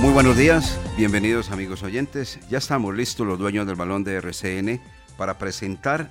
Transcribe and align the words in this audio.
Muy 0.00 0.14
buenos 0.14 0.34
días, 0.34 0.80
bienvenidos 0.96 1.50
amigos 1.50 1.82
oyentes. 1.82 2.40
Ya 2.48 2.56
estamos 2.56 2.96
listos 2.96 3.26
los 3.26 3.38
dueños 3.38 3.66
del 3.66 3.76
balón 3.76 4.02
de 4.02 4.14
RCN 4.14 4.80
para 5.18 5.36
presentar 5.36 6.10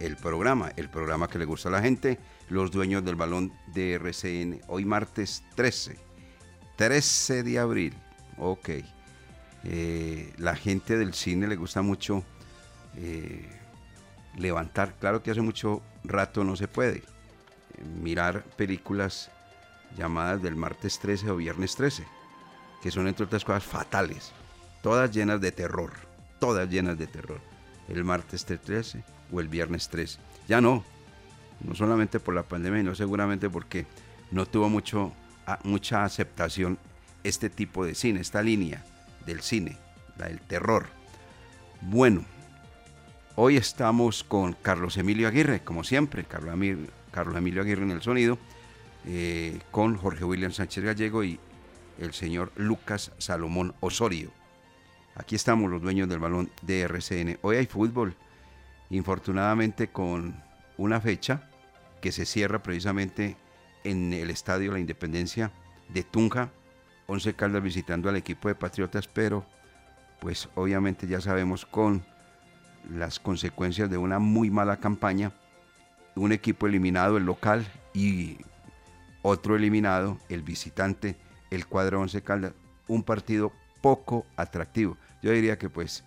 el 0.00 0.16
programa, 0.16 0.70
el 0.76 0.90
programa 0.90 1.28
que 1.28 1.38
le 1.38 1.46
gusta 1.46 1.70
a 1.70 1.72
la 1.72 1.80
gente, 1.80 2.18
los 2.50 2.70
dueños 2.70 3.02
del 3.06 3.16
balón 3.16 3.50
de 3.68 3.94
RCN. 3.94 4.60
Hoy 4.68 4.84
martes 4.84 5.44
13, 5.54 5.96
13 6.76 7.42
de 7.42 7.58
abril. 7.58 7.94
Ok. 8.36 8.68
Eh, 9.64 10.34
la 10.36 10.54
gente 10.54 10.98
del 10.98 11.14
cine 11.14 11.48
le 11.48 11.56
gusta 11.56 11.80
mucho 11.80 12.22
eh, 12.98 13.48
levantar. 14.36 14.96
Claro 15.00 15.22
que 15.22 15.30
hace 15.30 15.40
mucho 15.40 15.80
rato 16.04 16.44
no 16.44 16.54
se 16.54 16.68
puede 16.68 16.98
eh, 16.98 17.02
mirar 17.98 18.44
películas 18.58 19.30
llamadas 19.96 20.42
del 20.42 20.54
martes 20.54 20.98
13 20.98 21.30
o 21.30 21.36
viernes 21.36 21.74
13 21.76 22.04
que 22.82 22.90
son 22.90 23.06
entre 23.06 23.24
otras 23.24 23.44
cosas 23.44 23.64
fatales, 23.64 24.32
todas 24.82 25.10
llenas 25.12 25.40
de 25.40 25.52
terror, 25.52 25.92
todas 26.40 26.68
llenas 26.68 26.98
de 26.98 27.06
terror. 27.06 27.40
El 27.88 28.04
martes 28.04 28.44
13 28.44 29.04
o 29.32 29.40
el 29.40 29.48
viernes 29.48 29.88
13. 29.88 30.18
Ya 30.48 30.60
no, 30.60 30.84
no 31.60 31.74
solamente 31.74 32.20
por 32.20 32.34
la 32.34 32.42
pandemia, 32.42 32.80
sino 32.80 32.94
seguramente 32.94 33.48
porque 33.48 33.86
no 34.30 34.46
tuvo 34.46 34.68
mucho, 34.68 35.12
mucha 35.62 36.04
aceptación 36.04 36.78
este 37.22 37.50
tipo 37.50 37.84
de 37.84 37.94
cine, 37.94 38.20
esta 38.20 38.42
línea 38.42 38.84
del 39.26 39.42
cine, 39.42 39.76
la 40.18 40.26
del 40.26 40.40
terror. 40.40 40.86
Bueno, 41.82 42.24
hoy 43.36 43.56
estamos 43.56 44.24
con 44.24 44.54
Carlos 44.54 44.96
Emilio 44.96 45.28
Aguirre, 45.28 45.60
como 45.60 45.84
siempre, 45.84 46.24
Carlos 46.24 47.36
Emilio 47.36 47.62
Aguirre 47.62 47.82
en 47.82 47.90
el 47.92 48.02
sonido, 48.02 48.38
eh, 49.06 49.60
con 49.70 49.96
Jorge 49.96 50.24
William 50.24 50.52
Sánchez 50.52 50.84
Gallego 50.84 51.22
y 51.24 51.38
el 51.98 52.12
señor 52.12 52.52
Lucas 52.56 53.12
Salomón 53.18 53.74
Osorio. 53.80 54.30
Aquí 55.14 55.34
estamos 55.34 55.70
los 55.70 55.82
dueños 55.82 56.08
del 56.08 56.18
balón 56.18 56.50
de 56.62 56.82
RCN. 56.82 57.38
Hoy 57.42 57.56
hay 57.56 57.66
fútbol, 57.66 58.16
infortunadamente 58.90 59.88
con 59.88 60.42
una 60.78 61.00
fecha 61.00 61.48
que 62.00 62.12
se 62.12 62.24
cierra 62.24 62.62
precisamente 62.62 63.36
en 63.84 64.12
el 64.12 64.30
Estadio 64.30 64.72
La 64.72 64.80
Independencia 64.80 65.52
de 65.88 66.02
Tunja. 66.02 66.50
Once 67.06 67.34
Caldas 67.34 67.62
visitando 67.62 68.08
al 68.08 68.16
equipo 68.16 68.48
de 68.48 68.54
Patriotas, 68.54 69.06
pero 69.06 69.44
pues 70.20 70.48
obviamente 70.54 71.06
ya 71.06 71.20
sabemos 71.20 71.66
con 71.66 72.04
las 72.90 73.18
consecuencias 73.18 73.90
de 73.90 73.98
una 73.98 74.18
muy 74.18 74.50
mala 74.50 74.78
campaña, 74.78 75.32
un 76.14 76.32
equipo 76.32 76.66
eliminado, 76.66 77.16
el 77.16 77.24
local, 77.24 77.66
y 77.92 78.38
otro 79.22 79.56
eliminado, 79.56 80.18
el 80.28 80.42
visitante, 80.42 81.16
el 81.54 81.66
cuadro 81.66 82.00
Once 82.00 82.22
Caldas, 82.22 82.54
un 82.88 83.02
partido 83.02 83.52
poco 83.80 84.24
atractivo. 84.36 84.96
Yo 85.22 85.32
diría 85.32 85.58
que 85.58 85.68
pues 85.68 86.04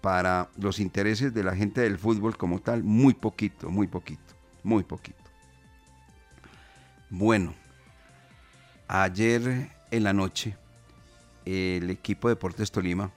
para 0.00 0.50
los 0.58 0.80
intereses 0.80 1.32
de 1.32 1.44
la 1.44 1.54
gente 1.54 1.80
del 1.80 1.98
fútbol 1.98 2.36
como 2.36 2.60
tal, 2.60 2.82
muy 2.82 3.14
poquito, 3.14 3.70
muy 3.70 3.86
poquito, 3.86 4.34
muy 4.62 4.82
poquito. 4.82 5.22
Bueno, 7.08 7.54
ayer 8.88 9.70
en 9.90 10.04
la 10.04 10.12
noche 10.12 10.56
el 11.44 11.88
equipo 11.90 12.28
de 12.28 12.34
Deportes 12.34 12.70
Tolima 12.70 13.12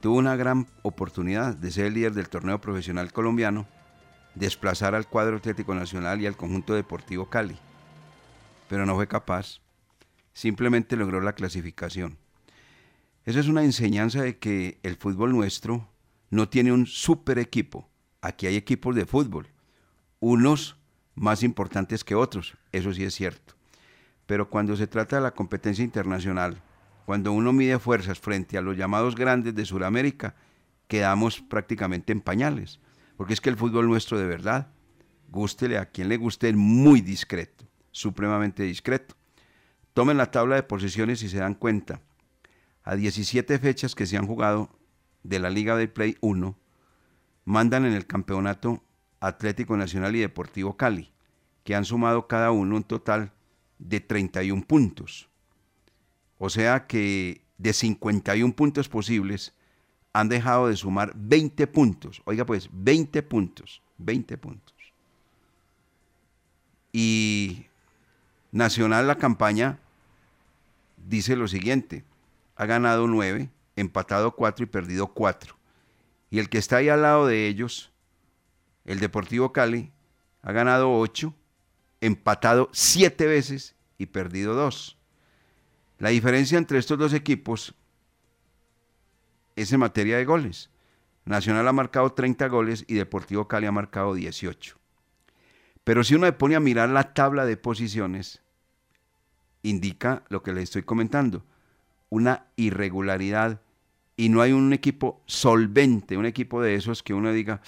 tuvo 0.00 0.18
una 0.18 0.36
gran 0.36 0.66
oportunidad 0.82 1.54
de 1.54 1.70
ser 1.70 1.86
el 1.86 1.94
líder 1.94 2.12
del 2.12 2.28
torneo 2.28 2.60
profesional 2.60 3.12
colombiano, 3.12 3.66
desplazar 4.34 4.94
al 4.94 5.06
cuadro 5.06 5.36
Atlético 5.36 5.74
Nacional 5.74 6.20
y 6.20 6.26
al 6.26 6.36
conjunto 6.36 6.74
deportivo 6.74 7.30
Cali, 7.30 7.56
pero 8.68 8.84
no 8.84 8.96
fue 8.96 9.06
capaz 9.06 9.60
simplemente 10.36 10.96
logró 10.96 11.22
la 11.22 11.32
clasificación. 11.32 12.18
Eso 13.24 13.40
es 13.40 13.48
una 13.48 13.64
enseñanza 13.64 14.20
de 14.20 14.36
que 14.36 14.78
el 14.82 14.96
fútbol 14.96 15.32
nuestro 15.32 15.88
no 16.28 16.50
tiene 16.50 16.72
un 16.72 16.84
super 16.84 17.38
equipo. 17.38 17.88
Aquí 18.20 18.46
hay 18.46 18.56
equipos 18.56 18.94
de 18.94 19.06
fútbol, 19.06 19.48
unos 20.20 20.76
más 21.14 21.42
importantes 21.42 22.04
que 22.04 22.14
otros, 22.14 22.54
eso 22.70 22.92
sí 22.92 23.02
es 23.02 23.14
cierto. 23.14 23.54
Pero 24.26 24.50
cuando 24.50 24.76
se 24.76 24.86
trata 24.86 25.16
de 25.16 25.22
la 25.22 25.32
competencia 25.32 25.82
internacional, 25.82 26.60
cuando 27.06 27.32
uno 27.32 27.54
mide 27.54 27.78
fuerzas 27.78 28.18
frente 28.20 28.58
a 28.58 28.60
los 28.60 28.76
llamados 28.76 29.14
grandes 29.14 29.54
de 29.54 29.64
Sudamérica, 29.64 30.34
quedamos 30.86 31.40
prácticamente 31.40 32.12
en 32.12 32.20
pañales. 32.20 32.78
Porque 33.16 33.32
es 33.32 33.40
que 33.40 33.48
el 33.48 33.56
fútbol 33.56 33.88
nuestro 33.88 34.18
de 34.18 34.26
verdad, 34.26 34.68
gústele 35.30 35.78
a 35.78 35.86
quien 35.86 36.10
le 36.10 36.18
guste, 36.18 36.50
es 36.50 36.56
muy 36.56 37.00
discreto, 37.00 37.64
supremamente 37.90 38.64
discreto. 38.64 39.16
Tomen 39.96 40.18
la 40.18 40.30
tabla 40.30 40.56
de 40.56 40.62
posiciones 40.62 41.22
y 41.22 41.30
se 41.30 41.38
dan 41.38 41.54
cuenta. 41.54 42.02
A 42.82 42.96
17 42.96 43.58
fechas 43.58 43.94
que 43.94 44.04
se 44.04 44.18
han 44.18 44.26
jugado 44.26 44.68
de 45.22 45.38
la 45.38 45.48
Liga 45.48 45.74
de 45.74 45.88
Play 45.88 46.18
1, 46.20 46.54
mandan 47.46 47.86
en 47.86 47.94
el 47.94 48.06
campeonato 48.06 48.84
Atlético 49.20 49.74
Nacional 49.74 50.14
y 50.14 50.18
Deportivo 50.18 50.76
Cali, 50.76 51.14
que 51.64 51.74
han 51.74 51.86
sumado 51.86 52.28
cada 52.28 52.50
uno 52.50 52.76
un 52.76 52.84
total 52.84 53.32
de 53.78 54.00
31 54.00 54.66
puntos. 54.66 55.30
O 56.36 56.50
sea 56.50 56.86
que 56.86 57.46
de 57.56 57.72
51 57.72 58.54
puntos 58.54 58.90
posibles 58.90 59.54
han 60.12 60.28
dejado 60.28 60.68
de 60.68 60.76
sumar 60.76 61.14
20 61.16 61.66
puntos. 61.68 62.20
Oiga 62.26 62.44
pues, 62.44 62.68
20 62.70 63.22
puntos, 63.22 63.80
20 63.96 64.36
puntos. 64.36 64.76
Y 66.92 67.64
Nacional 68.52 69.06
la 69.06 69.16
campaña 69.16 69.80
dice 71.08 71.36
lo 71.36 71.48
siguiente, 71.48 72.04
ha 72.56 72.66
ganado 72.66 73.06
9, 73.06 73.50
empatado 73.76 74.34
4 74.34 74.64
y 74.64 74.66
perdido 74.66 75.08
4. 75.08 75.56
Y 76.30 76.38
el 76.38 76.48
que 76.48 76.58
está 76.58 76.78
ahí 76.78 76.88
al 76.88 77.02
lado 77.02 77.26
de 77.26 77.46
ellos, 77.46 77.92
el 78.84 78.98
Deportivo 78.98 79.52
Cali, 79.52 79.92
ha 80.42 80.52
ganado 80.52 80.92
8, 80.92 81.34
empatado 82.00 82.68
7 82.72 83.26
veces 83.26 83.74
y 83.98 84.06
perdido 84.06 84.54
2. 84.54 84.96
La 85.98 86.10
diferencia 86.10 86.58
entre 86.58 86.78
estos 86.78 86.98
dos 86.98 87.12
equipos 87.14 87.74
es 89.54 89.72
en 89.72 89.80
materia 89.80 90.18
de 90.18 90.24
goles. 90.24 90.70
Nacional 91.24 91.66
ha 91.66 91.72
marcado 91.72 92.12
30 92.12 92.46
goles 92.48 92.84
y 92.86 92.94
Deportivo 92.94 93.48
Cali 93.48 93.66
ha 93.66 93.72
marcado 93.72 94.14
18. 94.14 94.76
Pero 95.82 96.04
si 96.04 96.14
uno 96.14 96.26
le 96.26 96.32
pone 96.32 96.54
a 96.54 96.60
mirar 96.60 96.88
la 96.90 97.14
tabla 97.14 97.46
de 97.46 97.56
posiciones, 97.56 98.42
indica 99.66 100.22
lo 100.28 100.42
que 100.42 100.52
le 100.52 100.62
estoy 100.62 100.82
comentando, 100.82 101.44
una 102.08 102.46
irregularidad 102.56 103.60
y 104.16 104.28
no 104.28 104.40
hay 104.40 104.52
un 104.52 104.72
equipo 104.72 105.20
solvente, 105.26 106.16
un 106.16 106.24
equipo 106.24 106.62
de 106.62 106.74
esos 106.76 107.02
que 107.02 107.14
uno 107.14 107.32
diga, 107.32 107.60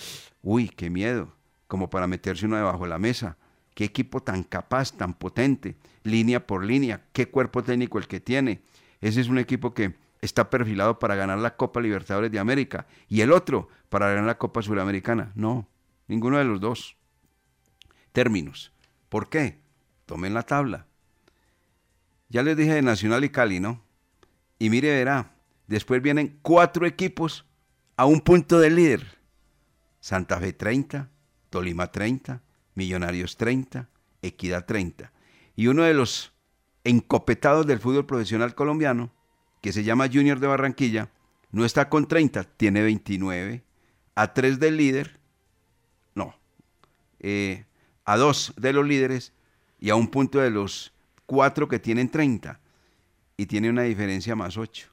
uy, 0.42 0.68
qué 0.68 0.90
miedo, 0.90 1.34
como 1.66 1.90
para 1.90 2.06
meterse 2.06 2.46
uno 2.46 2.56
debajo 2.56 2.84
de 2.84 2.90
la 2.90 2.98
mesa. 2.98 3.36
Qué 3.74 3.84
equipo 3.84 4.20
tan 4.20 4.42
capaz, 4.42 4.92
tan 4.92 5.14
potente, 5.14 5.76
línea 6.02 6.46
por 6.46 6.64
línea, 6.64 7.04
qué 7.12 7.28
cuerpo 7.28 7.62
técnico 7.62 7.98
el 7.98 8.08
que 8.08 8.20
tiene. 8.20 8.62
Ese 9.00 9.20
es 9.20 9.28
un 9.28 9.38
equipo 9.38 9.74
que 9.74 9.94
está 10.20 10.50
perfilado 10.50 10.98
para 10.98 11.14
ganar 11.14 11.38
la 11.38 11.56
Copa 11.56 11.80
Libertadores 11.80 12.32
de 12.32 12.40
América 12.40 12.86
y 13.08 13.20
el 13.20 13.30
otro 13.30 13.68
para 13.88 14.08
ganar 14.08 14.24
la 14.24 14.38
Copa 14.38 14.62
Suramericana. 14.62 15.30
No, 15.36 15.68
ninguno 16.08 16.38
de 16.38 16.44
los 16.44 16.60
dos. 16.60 16.96
Términos. 18.12 18.72
¿Por 19.08 19.28
qué? 19.28 19.60
Tomen 20.06 20.34
la 20.34 20.42
tabla. 20.42 20.87
Ya 22.28 22.42
les 22.42 22.56
dije 22.56 22.74
de 22.74 22.82
Nacional 22.82 23.24
y 23.24 23.30
Cali, 23.30 23.60
¿no? 23.60 23.82
Y 24.58 24.70
mire, 24.70 24.90
verá, 24.90 25.34
después 25.66 26.02
vienen 26.02 26.38
cuatro 26.42 26.86
equipos 26.86 27.46
a 27.96 28.04
un 28.04 28.20
punto 28.20 28.58
del 28.58 28.76
líder. 28.76 29.18
Santa 30.00 30.38
Fe 30.38 30.52
30, 30.52 31.10
Tolima 31.50 31.90
30, 31.90 32.42
Millonarios 32.74 33.36
30, 33.36 33.88
Equidad 34.22 34.66
30. 34.66 35.12
Y 35.56 35.66
uno 35.68 35.84
de 35.84 35.94
los 35.94 36.32
encopetados 36.84 37.66
del 37.66 37.80
fútbol 37.80 38.06
profesional 38.06 38.54
colombiano, 38.54 39.10
que 39.60 39.72
se 39.72 39.84
llama 39.84 40.08
Junior 40.12 40.38
de 40.38 40.46
Barranquilla, 40.46 41.10
no 41.50 41.64
está 41.64 41.88
con 41.88 42.06
30, 42.06 42.44
tiene 42.44 42.82
29. 42.82 43.64
A 44.14 44.34
3 44.34 44.58
del 44.58 44.76
líder, 44.76 45.18
no, 46.14 46.34
eh, 47.20 47.64
a 48.04 48.16
2 48.16 48.54
de 48.56 48.72
los 48.72 48.86
líderes 48.86 49.32
y 49.80 49.90
a 49.90 49.94
un 49.94 50.08
punto 50.08 50.40
de 50.40 50.50
los 50.50 50.92
4 51.28 51.68
que 51.68 51.78
tienen 51.78 52.08
30. 52.08 52.58
Y 53.36 53.46
tiene 53.46 53.70
una 53.70 53.82
diferencia 53.82 54.34
más 54.34 54.56
8. 54.56 54.88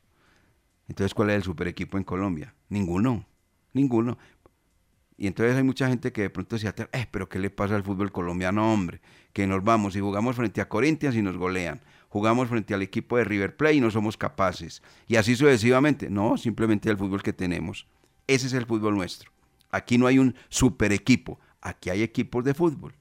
Entonces, 0.88 1.16
¿cuál 1.16 1.32
es 1.32 1.38
el 1.38 1.44
super 1.44 1.68
equipo 1.68 1.98
en 1.98 2.04
Colombia? 2.04 2.54
Ninguno, 2.70 3.26
ninguno. 3.74 4.18
Y 5.18 5.28
entonces 5.28 5.56
hay 5.56 5.64
mucha 5.64 5.88
gente 5.88 6.12
que 6.12 6.24
de 6.24 6.30
pronto 6.30 6.58
se 6.58 6.68
aterra, 6.68 6.90
eh, 6.92 7.08
pero 7.10 7.30
¿qué 7.30 7.40
le 7.40 7.50
pasa 7.50 7.76
al 7.76 7.84
fútbol 7.84 8.12
colombiano, 8.12 8.72
hombre? 8.72 9.00
Que 9.32 9.48
nos 9.48 9.64
vamos 9.64 9.96
y 9.96 10.02
jugamos 10.02 10.36
frente 10.36 10.60
a 10.60 10.68
Corinthians 10.68 11.16
y 11.16 11.22
nos 11.22 11.38
golean. 11.38 11.82
Jugamos 12.10 12.50
frente 12.50 12.74
al 12.74 12.82
equipo 12.82 13.18
de 13.18 13.24
River 13.24 13.56
Plate 13.56 13.76
y 13.76 13.82
no 13.82 13.90
somos 13.90 14.18
capaces. 14.18 14.84
Y 15.08 15.16
así 15.16 15.36
sucesivamente. 15.36 16.10
No, 16.10 16.38
simplemente 16.38 16.90
el 16.90 16.98
fútbol 16.98 17.24
que 17.24 17.34
tenemos. 17.34 17.88
Ese 18.28 18.48
es 18.48 18.54
el 18.54 18.66
fútbol 18.66 18.96
nuestro. 18.96 19.32
Aquí 19.72 19.98
no 19.98 20.06
hay 20.06 20.20
un 20.20 20.36
super 20.50 20.92
equipo. 20.92 21.40
Aquí 21.62 21.90
hay 21.90 22.04
equipos 22.04 22.44
de 22.44 22.54
fútbol. 22.54 22.94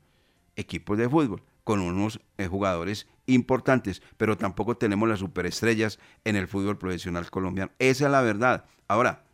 Equipos 0.55 0.97
de 0.97 1.09
fútbol 1.09 1.43
con 1.65 1.81
unos 1.81 2.21
eh, 2.39 2.47
jugadores 2.47 3.09
importantes, 3.27 4.03
pero 4.17 4.37
tampoco 4.37 4.77
tenemos 4.77 5.09
las 5.09 5.21
superestrellas 5.21 5.99
en 6.25 6.37
el 6.37 6.49
fútbol 6.49 6.79
profesional 6.79 7.31
colombiano. 7.31 7.73
Esa 7.79 8.07
es 8.07 8.11
la 8.11 8.23
verdad. 8.23 8.65
Ahora, 8.89 9.25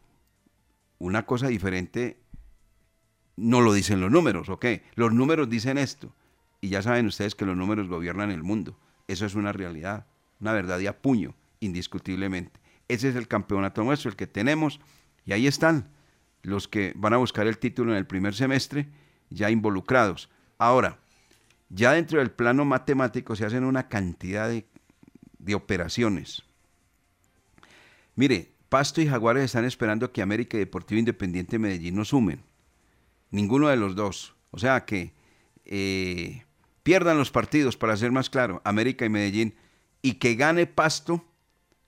una 0.98 1.26
cosa 1.26 1.48
diferente 1.48 2.20
no 3.36 3.60
lo 3.60 3.72
dicen 3.72 4.00
los 4.00 4.10
números, 4.10 4.48
¿ok? 4.48 4.66
Los 4.94 5.12
números 5.12 5.48
dicen 5.48 5.78
esto. 5.78 6.14
Y 6.60 6.68
ya 6.68 6.82
saben 6.82 7.06
ustedes 7.06 7.34
que 7.34 7.46
los 7.46 7.56
números 7.56 7.88
gobiernan 7.88 8.30
el 8.30 8.42
mundo. 8.42 8.78
Eso 9.08 9.24
es 9.24 9.34
una 9.34 9.52
realidad, 9.52 10.06
una 10.40 10.52
verdad 10.52 10.78
y 10.78 10.86
a 10.86 11.00
puño, 11.00 11.34
indiscutiblemente. 11.58 12.60
Ese 12.86 13.08
es 13.08 13.16
el 13.16 13.28
campeonato 13.28 13.82
nuestro, 13.82 14.10
el 14.10 14.16
que 14.16 14.26
tenemos. 14.26 14.80
Y 15.24 15.32
ahí 15.32 15.46
están 15.46 15.88
los 16.42 16.68
que 16.68 16.92
van 16.96 17.14
a 17.14 17.18
buscar 17.18 17.46
el 17.46 17.58
título 17.58 17.92
en 17.92 17.98
el 17.98 18.06
primer 18.06 18.34
semestre, 18.34 18.88
ya 19.30 19.50
involucrados. 19.50 20.28
Ahora, 20.58 20.98
ya 21.70 21.92
dentro 21.92 22.18
del 22.18 22.30
plano 22.30 22.64
matemático 22.64 23.34
se 23.34 23.46
hacen 23.46 23.64
una 23.64 23.88
cantidad 23.88 24.48
de, 24.48 24.66
de 25.38 25.54
operaciones. 25.54 26.42
Mire, 28.16 28.52
Pasto 28.68 29.00
y 29.00 29.08
Jaguares 29.08 29.44
están 29.44 29.64
esperando 29.64 30.12
que 30.12 30.22
América 30.22 30.56
y 30.56 30.60
Deportivo 30.60 30.98
Independiente 30.98 31.58
Medellín 31.58 31.96
nos 31.96 32.08
sumen. 32.08 32.42
Ninguno 33.30 33.68
de 33.68 33.76
los 33.76 33.94
dos. 33.94 34.34
O 34.50 34.58
sea 34.58 34.84
que 34.84 35.12
eh, 35.64 36.44
pierdan 36.82 37.18
los 37.18 37.30
partidos, 37.30 37.76
para 37.76 37.96
ser 37.96 38.12
más 38.12 38.30
claro, 38.30 38.60
América 38.64 39.04
y 39.04 39.08
Medellín, 39.08 39.54
y 40.02 40.14
que 40.14 40.34
gane 40.34 40.66
Pasto 40.66 41.24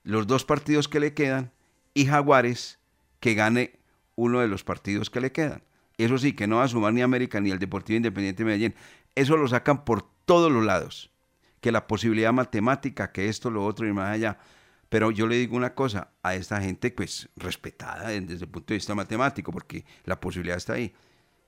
los 0.03 0.27
dos 0.27 0.45
partidos 0.45 0.87
que 0.87 0.99
le 0.99 1.13
quedan, 1.13 1.51
y 1.93 2.05
Jaguares 2.05 2.79
que 3.19 3.33
gane 3.33 3.79
uno 4.15 4.39
de 4.39 4.47
los 4.47 4.63
partidos 4.63 5.09
que 5.09 5.21
le 5.21 5.31
quedan. 5.31 5.63
Eso 5.97 6.17
sí, 6.17 6.33
que 6.33 6.47
no 6.47 6.57
va 6.57 6.63
a 6.63 6.67
sumar 6.67 6.93
ni 6.93 7.01
América 7.01 7.39
ni 7.39 7.51
el 7.51 7.59
Deportivo 7.59 7.97
Independiente 7.97 8.43
Medellín. 8.43 8.75
Eso 9.15 9.37
lo 9.37 9.47
sacan 9.47 9.85
por 9.85 10.03
todos 10.25 10.51
los 10.51 10.65
lados. 10.65 11.11
Que 11.61 11.71
la 11.71 11.87
posibilidad 11.87 12.33
matemática, 12.33 13.11
que 13.11 13.29
esto, 13.29 13.49
lo 13.49 13.65
otro 13.65 13.87
y 13.87 13.93
más 13.93 14.09
allá. 14.09 14.37
Pero 14.89 15.11
yo 15.11 15.27
le 15.27 15.37
digo 15.37 15.55
una 15.55 15.73
cosa, 15.73 16.11
a 16.21 16.35
esta 16.35 16.61
gente 16.61 16.91
pues 16.91 17.29
respetada 17.35 18.09
desde 18.09 18.45
el 18.45 18.51
punto 18.51 18.73
de 18.73 18.77
vista 18.77 18.93
matemático, 18.93 19.51
porque 19.51 19.85
la 20.05 20.19
posibilidad 20.19 20.57
está 20.57 20.73
ahí. 20.73 20.93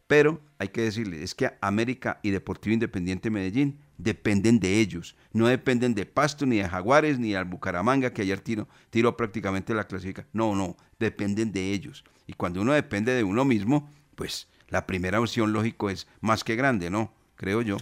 Pero 0.08 0.40
hay 0.60 0.70
que 0.70 0.82
decirle, 0.82 1.24
es 1.24 1.34
que 1.34 1.52
América 1.62 2.20
y 2.22 2.30
Deportivo 2.30 2.74
Independiente 2.74 3.32
Medellín 3.32 3.80
dependen 3.98 4.60
de 4.60 4.80
ellos. 4.80 5.16
No 5.34 5.48
dependen 5.48 5.96
de 5.96 6.06
Pasto, 6.06 6.46
ni 6.46 6.58
de 6.58 6.70
Jaguares, 6.70 7.18
ni 7.18 7.34
de 7.34 7.44
Bucaramanga, 7.44 8.14
que 8.14 8.22
ayer 8.22 8.40
tiró, 8.40 8.68
tiró 8.92 9.18
prácticamente 9.18 9.74
la 9.74 9.88
clasificación. 9.88 10.30
No, 10.34 10.56
no, 10.56 10.78
dependen 11.00 11.52
de 11.52 11.72
ellos. 11.72 12.04
Y 12.28 12.34
cuando 12.34 12.62
uno 12.62 12.74
depende 12.74 13.14
de 13.14 13.24
uno 13.24 13.46
mismo, 13.46 13.90
pues 14.16 14.48
la 14.70 14.86
primera 14.86 15.20
opción 15.20 15.54
lógico 15.54 15.90
es 15.90 16.08
más 16.22 16.44
que 16.44 16.56
grande, 16.56 16.90
¿no? 16.90 17.14
Creo 17.36 17.62
yo. 17.62 17.78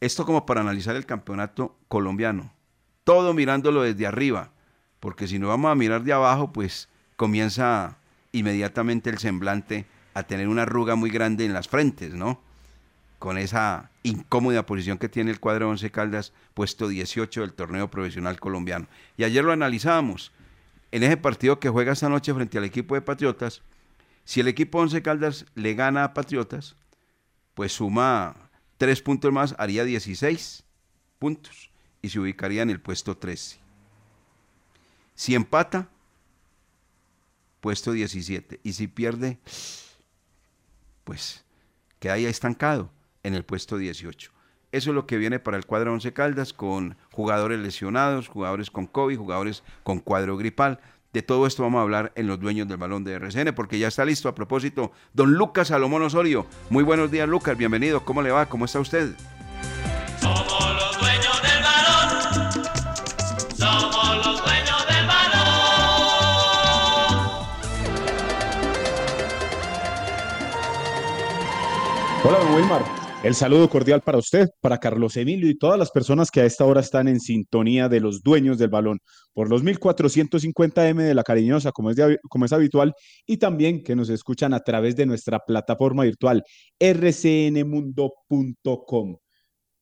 Esto 0.00 0.26
como 0.26 0.46
para 0.46 0.60
analizar 0.60 0.96
el 0.96 1.06
campeonato 1.06 1.76
colombiano. 1.88 2.52
Todo 3.04 3.34
mirándolo 3.34 3.82
desde 3.82 4.06
arriba, 4.06 4.50
porque 5.00 5.26
si 5.26 5.38
no 5.38 5.48
vamos 5.48 5.70
a 5.70 5.74
mirar 5.74 6.02
de 6.02 6.12
abajo, 6.12 6.52
pues 6.52 6.88
comienza 7.16 7.98
inmediatamente 8.32 9.10
el 9.10 9.18
semblante 9.18 9.86
a 10.14 10.22
tener 10.22 10.48
una 10.48 10.62
arruga 10.62 10.94
muy 10.94 11.10
grande 11.10 11.44
en 11.44 11.52
las 11.52 11.68
frentes, 11.68 12.14
¿no? 12.14 12.40
Con 13.18 13.38
esa 13.38 13.90
incómoda 14.02 14.66
posición 14.66 14.98
que 14.98 15.08
tiene 15.08 15.30
el 15.30 15.40
cuadro 15.40 15.68
11 15.70 15.90
Caldas, 15.90 16.32
puesto 16.54 16.88
18 16.88 17.40
del 17.40 17.52
torneo 17.52 17.90
profesional 17.90 18.38
colombiano. 18.38 18.86
Y 19.16 19.24
ayer 19.24 19.44
lo 19.44 19.52
analizábamos. 19.52 20.32
En 20.92 21.02
ese 21.02 21.16
partido 21.16 21.58
que 21.58 21.70
juega 21.70 21.92
esta 21.92 22.08
noche 22.08 22.34
frente 22.34 22.58
al 22.58 22.64
equipo 22.64 22.94
de 22.94 23.00
Patriotas, 23.00 23.62
si 24.24 24.40
el 24.40 24.48
equipo 24.48 24.78
11 24.78 25.02
Caldas 25.02 25.46
le 25.54 25.74
gana 25.74 26.04
a 26.04 26.14
Patriotas, 26.14 26.76
pues 27.54 27.72
suma 27.72 28.43
tres 28.78 29.02
puntos 29.02 29.32
más, 29.32 29.54
haría 29.58 29.84
16 29.84 30.64
puntos 31.18 31.70
y 32.02 32.10
se 32.10 32.20
ubicaría 32.20 32.62
en 32.62 32.70
el 32.70 32.80
puesto 32.80 33.16
13. 33.16 33.58
Si 35.14 35.34
empata, 35.34 35.88
puesto 37.64 37.92
17. 37.92 38.60
Y 38.62 38.74
si 38.74 38.88
pierde, 38.88 39.38
pues 41.04 41.44
queda 41.98 42.12
ahí 42.12 42.26
estancado 42.26 42.90
en 43.22 43.34
el 43.34 43.42
puesto 43.42 43.78
18. 43.78 44.30
Eso 44.70 44.90
es 44.90 44.94
lo 44.94 45.06
que 45.06 45.16
viene 45.16 45.38
para 45.38 45.56
el 45.56 45.64
cuadro 45.64 45.94
11 45.94 46.12
Caldas 46.12 46.52
con 46.52 46.98
jugadores 47.10 47.60
lesionados, 47.60 48.28
jugadores 48.28 48.70
con 48.70 48.86
COVID, 48.86 49.16
jugadores 49.16 49.62
con 49.82 50.00
cuadro 50.00 50.36
gripal. 50.36 50.78
De 51.14 51.22
todo 51.22 51.46
esto 51.46 51.62
vamos 51.62 51.78
a 51.78 51.82
hablar 51.82 52.12
en 52.16 52.26
los 52.26 52.40
dueños 52.40 52.66
del 52.66 52.76
balón 52.76 53.04
de 53.04 53.14
RCN 53.14 53.54
porque 53.54 53.78
ya 53.78 53.86
está 53.86 54.04
listo. 54.04 54.28
A 54.28 54.34
propósito, 54.34 54.90
don 55.12 55.34
Lucas 55.34 55.68
Salomón 55.68 56.02
Osorio. 56.02 56.44
Muy 56.70 56.82
buenos 56.82 57.08
días, 57.12 57.28
Lucas. 57.28 57.56
Bienvenido. 57.56 58.04
¿Cómo 58.04 58.20
le 58.20 58.32
va? 58.32 58.46
¿Cómo 58.46 58.64
está 58.64 58.80
usted? 58.80 59.14
El 73.24 73.34
saludo 73.34 73.68
cordial 73.70 74.02
para 74.02 74.18
usted, 74.18 74.50
para 74.60 74.76
Carlos 74.78 75.16
Emilio 75.16 75.48
y 75.48 75.56
todas 75.56 75.78
las 75.78 75.90
personas 75.90 76.30
que 76.30 76.42
a 76.42 76.44
esta 76.44 76.66
hora 76.66 76.82
están 76.82 77.08
en 77.08 77.20
sintonía 77.20 77.88
de 77.88 78.00
los 78.00 78.22
dueños 78.22 78.58
del 78.58 78.68
balón 78.68 78.98
por 79.32 79.48
los 79.48 79.64
1450M 79.64 81.02
de 81.02 81.14
la 81.14 81.22
Cariñosa, 81.22 81.72
como 81.72 81.88
es, 81.88 81.96
de- 81.96 82.18
como 82.28 82.44
es 82.44 82.52
habitual, 82.52 82.92
y 83.26 83.38
también 83.38 83.82
que 83.82 83.96
nos 83.96 84.10
escuchan 84.10 84.52
a 84.52 84.60
través 84.60 84.94
de 84.94 85.06
nuestra 85.06 85.38
plataforma 85.38 86.04
virtual 86.04 86.42
rcnmundo.com. 86.78 89.16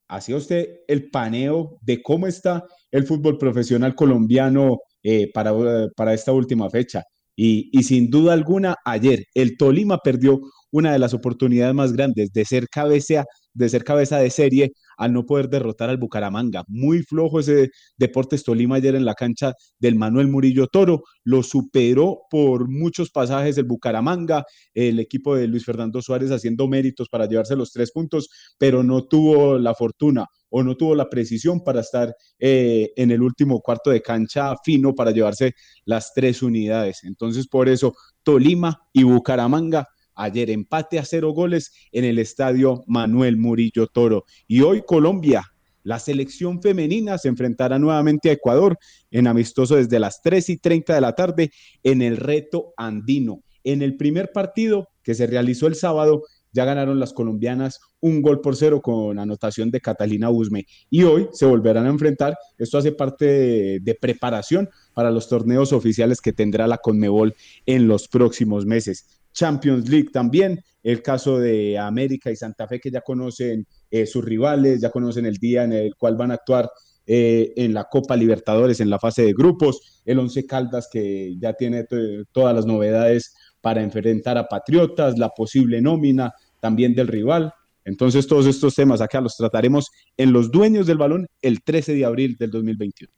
Hacía 0.09 0.37
usted 0.37 0.69
el 0.87 1.11
paneo 1.11 1.79
de 1.81 2.01
cómo 2.01 2.29
está 2.29 2.65
el 2.93 3.05
fútbol 3.07 3.39
profesional 3.39 3.97
colombiano 3.97 4.79
eh, 5.03 5.33
para, 5.33 5.51
eh, 5.51 5.89
para 5.97 6.15
esta 6.15 6.31
última 6.33 6.71
fecha. 6.71 7.03
Y, 7.37 7.71
y 7.73 7.83
sin 7.85 8.11
duda 8.11 8.33
alguna, 8.35 8.77
ayer 8.85 9.25
el 9.35 9.57
Tolima 9.57 9.99
perdió 9.99 10.41
una 10.71 10.93
de 10.93 10.99
las 10.99 11.15
oportunidades 11.15 11.75
más 11.75 11.93
grandes 11.93 12.33
de 12.33 12.45
ser 12.45 12.69
cabeza, 12.69 13.25
de 13.55 13.69
ser 13.69 13.85
cabeza 13.85 14.19
de 14.19 14.31
serie 14.31 14.73
al 14.97 15.13
no 15.13 15.25
poder 15.25 15.49
derrotar 15.49 15.91
al 15.91 15.97
Bucaramanga. 15.97 16.65
Muy 16.69 17.03
flojo 17.03 17.41
ese 17.41 17.71
Deportes 17.97 18.45
Tolima 18.45 18.77
ayer 18.77 18.95
en 18.95 19.05
la 19.05 19.15
cancha 19.15 19.55
del 19.79 19.97
Manuel 19.97 20.29
Murillo 20.29 20.67
Toro. 20.67 21.03
Lo 21.25 21.43
superó 21.43 22.23
por 22.31 22.69
muchos 22.69 23.11
pasajes 23.11 23.59
el 23.59 23.65
Bucaramanga, 23.65 24.45
el 24.75 24.99
equipo 24.99 25.37
de 25.37 25.47
Luis 25.49 25.65
Fernando 25.65 26.03
Suárez 26.03 26.31
haciendo 26.31 26.69
méritos 26.69 27.09
para 27.09 27.27
llevarse 27.27 27.57
los 27.57 27.73
tres 27.73 27.93
puntos, 27.93 28.29
pero 28.59 28.83
no 28.83 29.05
tuvo 29.05 29.59
la 29.59 29.75
fortuna 29.75 30.27
o 30.51 30.63
no 30.63 30.77
tuvo 30.77 30.95
la 30.95 31.09
precisión 31.09 31.65
para 31.65 31.81
estar 31.81 32.15
eh, 32.39 32.93
en 32.97 33.11
el 33.11 33.23
último 33.23 33.61
cuarto 33.61 33.91
de 33.91 34.03
cancha 34.03 34.55
fino 34.63 34.95
para 34.95 35.11
llevarse 35.11 35.55
las 35.85 36.13
tres 36.15 36.43
unidades. 36.43 37.05
Entonces, 37.05 37.49
por 37.49 37.69
eso, 37.69 37.95
Tolima 38.23 38.83
y 38.93 39.03
Bucaramanga 39.05 39.89
Ayer 40.15 40.51
empate 40.51 40.99
a 40.99 41.05
cero 41.05 41.31
goles 41.31 41.73
en 41.93 42.05
el 42.05 42.19
estadio 42.19 42.85
Manuel 42.87 43.37
Murillo 43.37 43.87
Toro. 43.87 44.25
Y 44.47 44.61
hoy 44.61 44.83
Colombia, 44.87 45.43
la 45.85 45.99
selección 45.99 46.63
femenina 46.63 47.19
se 47.19 47.29
enfrentará 47.29 47.79
nuevamente 47.79 48.31
a 48.31 48.35
Ecuador 48.35 48.79
en 49.11 49.27
amistoso 49.27 49.77
desde 49.77 49.99
las 49.99 50.23
3 50.23 50.51
y 50.51 50.57
30 50.59 50.95
de 50.95 51.01
la 51.01 51.15
tarde 51.15 51.51
en 51.83 52.03
el 52.03 52.17
reto 52.17 52.73
andino. 52.77 53.43
En 53.65 53.83
el 53.83 53.97
primer 53.97 54.33
partido 54.33 54.89
que 55.03 55.15
se 55.15 55.27
realizó 55.27 55.67
el 55.67 55.75
sábado, 55.75 56.23
ya 56.53 56.65
ganaron 56.65 57.01
las 57.01 57.13
colombianas 57.13 57.81
un 58.01 58.21
gol 58.21 58.41
por 58.41 58.57
cero 58.57 58.83
con 58.83 59.19
anotación 59.19 59.71
de 59.71 59.81
Catalina 59.81 60.29
Usme. 60.29 60.67
Y 60.91 61.05
hoy 61.05 61.29
se 61.33 61.47
volverán 61.47 61.87
a 61.87 61.91
enfrentar. 61.91 62.37
Esto 62.59 62.79
hace 62.79 62.93
parte 62.93 63.25
de, 63.25 63.81
de, 63.81 63.95
preparación 63.95 64.69
para 64.93 65.11
los 65.11 65.29
torneos 65.29 65.73
oficiales 65.73 66.21
que 66.21 66.33
tendrá 66.33 66.67
la 66.67 66.79
Conmebol 66.79 67.35
en 67.65 67.89
los 67.89 68.09
próximos 68.09 68.67
meses. 68.67 69.22
Champions 69.33 69.89
League 69.89 70.11
también, 70.13 70.61
el 70.83 71.03
caso 71.03 71.39
de 71.39 71.79
América 71.79 72.31
y 72.31 72.37
Santa 72.37 72.67
Fe 72.67 72.81
que 72.81 72.91
ya 72.91 73.01
conocen 73.01 73.67
eh, 73.91 74.07
sus 74.07 74.25
rivales, 74.25 74.81
ya 74.81 74.91
conocen 74.91 75.27
el 75.27 75.37
día 75.37 75.65
en 75.65 75.73
el 75.73 75.95
cual 75.97 76.17
van 76.17 76.31
a 76.31 76.35
actuar 76.35 76.71
eh, 77.07 77.53
en 77.57 77.75
la 77.75 77.85
Copa 77.85 78.17
Libertadores 78.17 78.81
en 78.81 78.89
la 78.89 78.99
fase 78.99 79.23
de 79.23 79.33
grupos, 79.33 80.03
el 80.05 80.19
Once 80.19 80.47
Caldas 80.47 80.89
que 80.91 81.37
ya 81.39 81.53
tiene 81.55 81.85
todas 82.31 82.55
las 82.55 82.65
novedades 82.65 83.35
para 83.61 83.83
enfrentar 83.83 84.39
a 84.39 84.47
Patriotas, 84.47 85.19
la 85.19 85.31
posible 85.31 85.81
nómina 85.81 86.33
también 86.61 86.95
del 86.95 87.09
rival. 87.09 87.53
Entonces 87.85 88.27
todos 88.29 88.47
estos 88.47 88.75
temas 88.75 89.01
acá 89.01 89.21
los 89.21 89.37
trataremos 89.37 89.91
en 90.17 90.33
los 90.33 90.53
dueños 90.53 90.87
del 90.87 90.99
balón 90.99 91.27
el 91.41 91.63
13 91.63 91.95
de 91.95 92.05
abril 92.05 92.37
del 92.39 92.51
2021. 92.51 93.13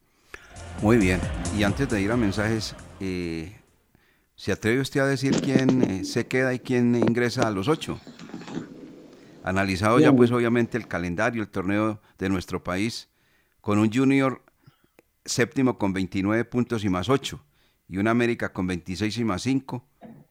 Muy 0.83 0.97
bien, 0.97 1.21
y 1.59 1.63
antes 1.63 1.89
de 1.89 2.01
ir 2.01 2.11
a 2.11 2.17
mensajes, 2.17 2.75
eh, 3.01 3.53
¿Se 4.37 4.51
atreve 4.51 4.81
usted 4.81 5.01
a 5.01 5.07
decir 5.07 5.41
quién 5.41 5.83
eh, 5.83 6.05
se 6.05 6.27
queda 6.27 6.53
y 6.53 6.59
quién 6.59 6.97
ingresa 6.97 7.47
a 7.47 7.53
los 7.53 7.69
ocho? 7.69 8.01
Analizado 9.45 10.01
ya 10.01 10.13
pues 10.13 10.33
obviamente 10.33 10.77
el 10.77 10.89
calendario, 10.89 11.43
el 11.43 11.49
torneo 11.49 12.01
de 12.19 12.29
nuestro 12.29 12.65
país, 12.65 13.09
con 13.61 13.79
un 13.79 13.93
junior 13.93 14.43
séptimo 15.25 15.79
con 15.79 15.93
29 15.93 16.45
puntos 16.47 16.85
y 16.85 16.89
más 16.89 17.09
8, 17.09 17.45
y 17.89 17.99
un 17.99 18.09
América 18.09 18.53
con 18.53 18.67
26 18.67 19.19
y 19.19 19.25
más 19.25 19.43
5, 19.43 19.87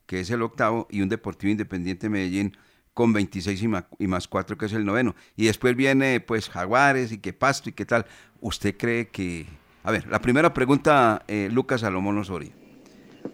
que 0.05 0.19
es 0.19 0.29
el 0.31 0.41
octavo, 0.41 0.87
y 0.91 1.01
un 1.01 1.09
Deportivo 1.09 1.51
Independiente 1.51 2.09
Medellín 2.09 2.57
con 2.93 3.13
26 3.13 3.63
y 3.63 3.67
más, 3.69 3.85
y 3.99 4.07
más 4.07 4.27
4, 4.27 4.57
que 4.57 4.65
es 4.65 4.73
el 4.73 4.83
noveno. 4.83 5.15
Y 5.37 5.45
después 5.45 5.75
viene 5.75 6.19
pues 6.19 6.49
Jaguares 6.49 7.11
y 7.11 7.19
qué 7.19 7.31
Pasto 7.31 7.69
y 7.69 7.73
qué 7.73 7.85
tal. 7.85 8.05
¿Usted 8.41 8.75
cree 8.75 9.07
que... 9.07 9.45
A 9.83 9.91
ver, 9.91 10.07
la 10.07 10.19
primera 10.19 10.53
pregunta, 10.53 11.23
eh, 11.27 11.49
Lucas 11.51 11.81
Salomón 11.81 12.17
Osorio. 12.17 12.62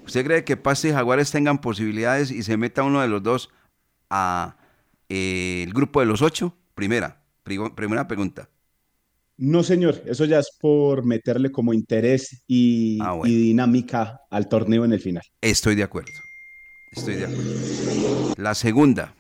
¿Usted 0.05 0.25
cree 0.25 0.43
que 0.43 0.57
Pasto 0.57 0.87
y 0.87 0.91
Jaguares 0.91 1.31
tengan 1.31 1.61
posibilidades 1.61 2.31
y 2.31 2.43
se 2.43 2.57
meta 2.57 2.83
uno 2.83 3.01
de 3.01 3.07
los 3.07 3.21
dos 3.21 3.49
a 4.09 4.57
eh, 5.07 5.63
el 5.65 5.73
grupo 5.73 5.99
de 5.99 6.05
los 6.05 6.21
ocho? 6.21 6.55
Primera, 6.73 7.21
primera 7.43 8.07
pregunta. 8.07 8.49
No, 9.37 9.63
señor, 9.63 10.01
eso 10.05 10.25
ya 10.25 10.39
es 10.39 10.51
por 10.59 11.05
meterle 11.05 11.51
como 11.51 11.73
interés 11.73 12.43
y, 12.45 12.99
Ah, 13.01 13.17
y 13.23 13.35
dinámica 13.35 14.19
al 14.29 14.49
torneo 14.49 14.83
en 14.83 14.93
el 14.93 14.99
final. 14.99 15.23
Estoy 15.41 15.75
de 15.75 15.83
acuerdo. 15.83 16.11
Estoy 16.91 17.15
de 17.15 17.25
acuerdo. 17.25 18.33
La 18.37 18.53
segunda. 18.53 19.13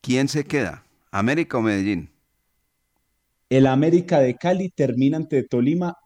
¿Quién 0.00 0.28
se 0.28 0.44
queda? 0.44 0.84
¿América 1.12 1.58
o 1.58 1.62
Medellín? 1.62 2.10
El 3.48 3.66
América 3.66 4.18
de 4.18 4.34
Cali 4.36 4.70
termina 4.70 5.16
ante 5.16 5.42
Tolima 5.44 5.96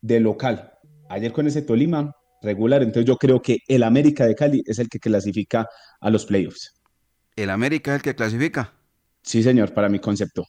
de 0.00 0.20
local. 0.20 0.74
Ayer 1.08 1.32
con 1.32 1.46
ese 1.46 1.62
Tolima 1.62 2.14
regular, 2.42 2.82
entonces 2.82 3.06
yo 3.06 3.16
creo 3.16 3.40
que 3.40 3.58
el 3.68 3.82
América 3.82 4.26
de 4.26 4.34
Cali 4.34 4.62
es 4.66 4.78
el 4.78 4.88
que 4.88 4.98
clasifica 4.98 5.68
a 6.00 6.10
los 6.10 6.26
playoffs. 6.26 6.74
¿El 7.34 7.50
América 7.50 7.92
es 7.92 7.96
el 7.96 8.02
que 8.02 8.14
clasifica? 8.14 8.72
Sí, 9.22 9.42
señor, 9.42 9.72
para 9.72 9.88
mi 9.88 9.98
concepto. 9.98 10.46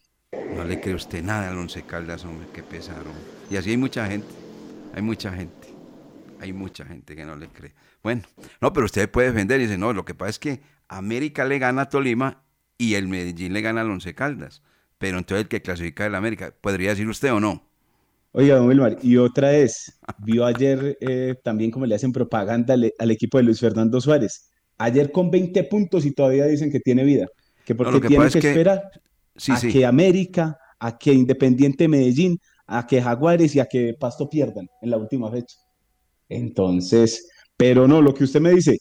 No 0.56 0.64
le 0.64 0.80
cree 0.80 0.96
usted 0.96 1.24
nada 1.24 1.50
al 1.50 1.58
Once 1.58 1.82
Caldas, 1.84 2.26
hombre, 2.26 2.48
qué 2.54 2.64
pesar, 2.64 3.00
hombre. 3.00 3.22
Y 3.50 3.58
así 3.58 3.72
hay 3.72 3.78
mucha 3.78 4.08
gente, 4.08 4.28
hay 4.94 5.02
mucha 5.02 5.32
gente, 5.32 5.68
hay 6.40 6.54
mucha 6.54 6.86
gente 6.86 7.16
que 7.16 7.26
no 7.26 7.36
le 7.36 7.48
cree. 7.48 7.74
Bueno, 8.04 8.24
no, 8.62 8.74
pero 8.74 8.86
usted 8.86 9.10
puede 9.10 9.28
defender 9.28 9.60
y 9.60 9.64
dice, 9.64 9.78
no, 9.78 9.94
lo 9.94 10.06
que 10.06 10.16
pasa 10.16 10.30
es 10.30 10.40
que 10.40 10.62
América 10.88 11.46
le 11.46 11.60
gana 11.60 11.84
a 11.84 11.90
Tolima 11.90 12.44
y 12.78 12.96
el 12.96 13.08
Medellín 13.08 13.54
le 13.54 13.62
gana 13.62 13.82
al 13.82 13.92
Once 13.92 14.14
Caldas. 14.14 14.62
Pero 14.98 15.18
entonces 15.18 15.44
el 15.44 15.50
que 15.50 15.62
clasifica 15.62 16.06
el 16.06 16.16
América, 16.16 16.54
¿podría 16.60 16.90
decir 16.90 17.08
usted 17.08 17.32
o 17.32 17.40
no? 17.40 17.67
Oiga, 18.34 18.56
don 18.58 18.68
Wilmar, 18.68 18.98
y 19.02 19.18
otra 19.18 19.56
es, 19.56 20.00
vio 20.20 20.46
ayer 20.46 20.98
eh, 21.02 21.36
también 21.44 21.72
como 21.72 21.86
le 21.86 21.96
hacen 21.96 22.12
propaganda 22.12 22.76
al, 22.76 22.92
al 23.00 23.12
equipo 23.12 23.38
de 23.38 23.44
Luis 23.46 23.60
Fernando 23.60 24.00
Suárez. 24.00 24.50
Ayer 24.78 25.12
con 25.12 25.32
20 25.32 25.64
puntos 25.64 26.06
y 26.06 26.12
todavía 26.12 26.46
dicen 26.46 26.72
que 26.72 26.80
tiene 26.80 27.04
vida. 27.04 27.26
Que 27.66 27.74
porque 27.74 27.92
lo 27.94 28.02
que 28.02 28.08
tienen 28.10 28.28
pasa 28.28 28.40
que, 28.40 28.48
es 28.48 28.54
que- 28.54 28.60
esperar 28.60 28.84
Sí, 29.36 29.52
a 29.52 29.56
sí. 29.58 29.72
que 29.72 29.86
América, 29.86 30.58
a 30.80 30.98
que 30.98 31.14
Independiente 31.14 31.88
Medellín, 31.88 32.40
a 32.66 32.86
que 32.88 33.02
Jaguares 33.02 33.56
y 33.56 33.60
a 33.60 33.66
que 33.66 33.94
Pasto 34.00 34.30
pierdan 34.30 34.68
en 34.82 34.90
la 34.92 34.98
última 34.98 35.32
fecha. 35.32 35.56
Entonces, 36.30 37.28
pero 37.56 37.88
no, 37.88 38.02
lo 38.02 38.14
que 38.14 38.24
usted 38.24 38.42
me 38.42 38.52
dice, 38.52 38.78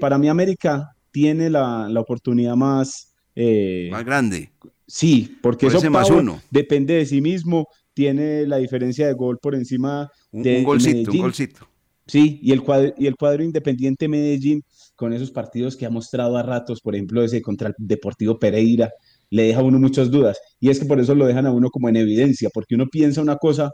para 0.00 0.18
mí 0.18 0.28
América 0.28 0.90
tiene 1.10 1.50
la, 1.50 1.88
la 1.88 2.00
oportunidad 2.00 2.56
más, 2.56 3.14
eh, 3.34 3.88
Más 3.90 4.04
grande. 4.04 4.50
sí, 4.86 5.38
porque 5.42 5.66
Por 5.66 5.76
eso 5.76 5.90
más 5.90 6.10
uno. 6.10 6.40
depende 6.50 6.94
de 6.94 7.06
sí 7.06 7.20
mismo, 7.20 7.66
tiene 7.94 8.46
la 8.46 8.58
diferencia 8.58 9.06
de 9.06 9.14
gol 9.14 9.38
por 9.38 9.54
encima 9.54 10.10
de 10.32 10.58
un 10.58 10.64
golcito, 10.64 11.12
un 11.12 11.18
golcito. 11.18 11.68
Sí, 12.06 12.38
y 12.42 12.52
el 12.52 12.62
cuadro, 12.62 12.92
y 12.98 13.06
el 13.06 13.16
cuadro 13.16 13.42
Independiente 13.42 14.08
Medellín, 14.08 14.62
con 14.94 15.12
esos 15.14 15.30
partidos 15.30 15.76
que 15.76 15.86
ha 15.86 15.90
mostrado 15.90 16.36
a 16.36 16.42
ratos, 16.42 16.80
por 16.82 16.94
ejemplo, 16.94 17.22
ese 17.22 17.40
contra 17.40 17.68
el 17.68 17.74
Deportivo 17.78 18.38
Pereira, 18.38 18.90
le 19.30 19.44
deja 19.44 19.60
a 19.60 19.64
uno 19.64 19.78
muchas 19.78 20.10
dudas. 20.10 20.38
Y 20.60 20.68
es 20.68 20.78
que 20.78 20.86
por 20.86 21.00
eso 21.00 21.14
lo 21.14 21.26
dejan 21.26 21.46
a 21.46 21.52
uno 21.52 21.70
como 21.70 21.88
en 21.88 21.96
evidencia, 21.96 22.50
porque 22.52 22.74
uno 22.74 22.86
piensa 22.88 23.22
una 23.22 23.36
cosa 23.36 23.70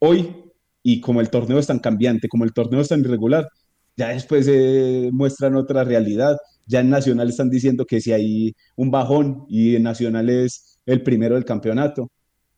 hoy 0.00 0.34
y 0.82 1.00
como 1.00 1.20
el 1.20 1.30
torneo 1.30 1.58
es 1.58 1.66
tan 1.66 1.78
cambiante, 1.78 2.28
como 2.28 2.44
el 2.44 2.52
torneo 2.52 2.80
es 2.80 2.88
tan 2.88 3.00
irregular, 3.00 3.48
ya 3.96 4.08
después 4.08 4.46
eh, 4.50 5.10
muestran 5.12 5.54
otra 5.56 5.84
realidad. 5.84 6.36
Ya 6.66 6.80
en 6.80 6.90
Nacional 6.90 7.28
están 7.28 7.50
diciendo 7.50 7.86
que 7.86 8.00
si 8.00 8.12
hay 8.12 8.54
un 8.76 8.90
bajón 8.90 9.46
y 9.48 9.76
en 9.76 9.84
Nacional 9.84 10.28
es 10.28 10.80
el 10.86 11.02
primero 11.02 11.36
del 11.36 11.44
campeonato, 11.44 12.10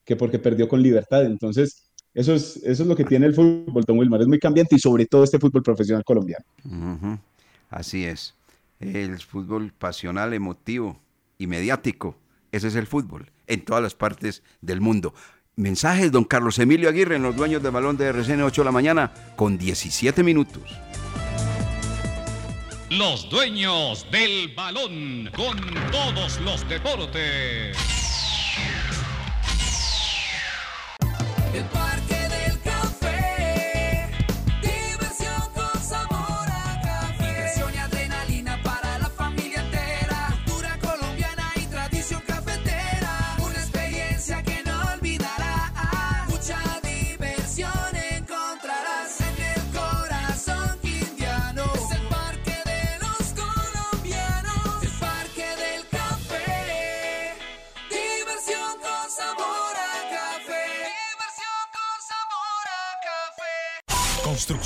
que 0.07 0.17
porque 0.17 0.39
perdió 0.39 0.69
con 0.69 0.81
Libertad. 0.81 1.27
Entonces, 1.27 1.91
eso 2.15 2.33
es, 2.33 2.57
eso 2.59 2.83
es 2.85 2.89
lo 2.89 2.97
que 2.97 3.05
tiene 3.05 3.27
el 3.27 3.35
fútbol, 3.35 3.85
Don 3.85 3.99
Wilmar, 3.99 4.23
es 4.23 4.29
muy 4.29 4.39
cambiante 4.39 4.77
y 4.77 4.79
sobre 4.79 5.05
todo 5.05 5.25
este 5.25 5.39
fútbol 5.39 5.63
profesional 5.63 6.05
colombiano. 6.05 6.47
Así 7.69 8.05
es. 8.05 8.35
El 8.81 9.19
fútbol 9.19 9.73
pasional, 9.77 10.33
emotivo 10.33 10.99
y 11.37 11.47
mediático. 11.47 12.17
Ese 12.53 12.69
es 12.69 12.77
el 12.77 12.87
fútbol 12.87 13.31
en 13.47 13.65
todas 13.65 13.83
las 13.83 13.95
partes 13.95 14.43
del 14.63 14.81
mundo. 14.81 15.13
Mensajes, 15.57 16.13
don 16.13 16.25
Carlos 16.25 16.59
Emilio 16.59 16.89
Aguirre, 16.89 17.17
en 17.17 17.23
los 17.23 17.35
dueños 17.35 17.63
del 17.63 17.73
balón 17.73 17.97
de 17.97 18.07
RCN 18.07 18.43
8 18.43 18.61
de 18.61 18.65
la 18.65 18.73
mañana, 18.73 19.13
con 19.37 19.59
17 19.59 20.23
minutos. 20.23 20.63
Los 22.91 23.29
dueños 23.29 24.07
del 24.13 24.55
balón 24.55 25.31
con 25.35 25.59
todos 25.91 26.41
los 26.41 26.69
deportes. 26.69 27.96
El 31.57 31.96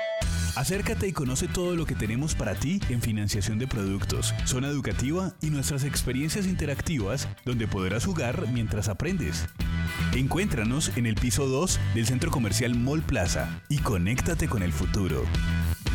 Acércate 0.54 1.08
y 1.08 1.12
conoce 1.12 1.48
todo 1.48 1.74
lo 1.74 1.86
que 1.86 1.94
tenemos 1.94 2.34
para 2.34 2.54
ti 2.54 2.78
en 2.90 3.00
financiación 3.00 3.58
de 3.58 3.66
productos, 3.66 4.34
zona 4.44 4.68
educativa 4.68 5.32
y 5.40 5.48
nuestras 5.48 5.84
experiencias 5.84 6.44
interactivas 6.46 7.26
donde 7.46 7.66
podrás 7.66 8.04
jugar 8.04 8.46
mientras 8.48 8.88
aprendes. 8.88 9.46
Encuéntranos 10.14 10.92
en 10.96 11.06
el 11.06 11.14
piso 11.14 11.46
2 11.46 11.80
del 11.94 12.06
centro 12.06 12.30
comercial 12.30 12.74
Mall 12.74 13.00
Plaza 13.00 13.62
y 13.70 13.78
conéctate 13.78 14.46
con 14.46 14.62
el 14.62 14.74
futuro. 14.74 15.24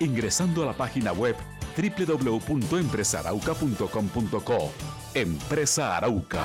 ingresando 0.00 0.62
a 0.62 0.66
la 0.66 0.72
página 0.72 1.12
web 1.12 1.36
www.empresarauca.com.co. 1.76 4.72
Empresa 5.14 5.96
Arauca. 5.96 6.44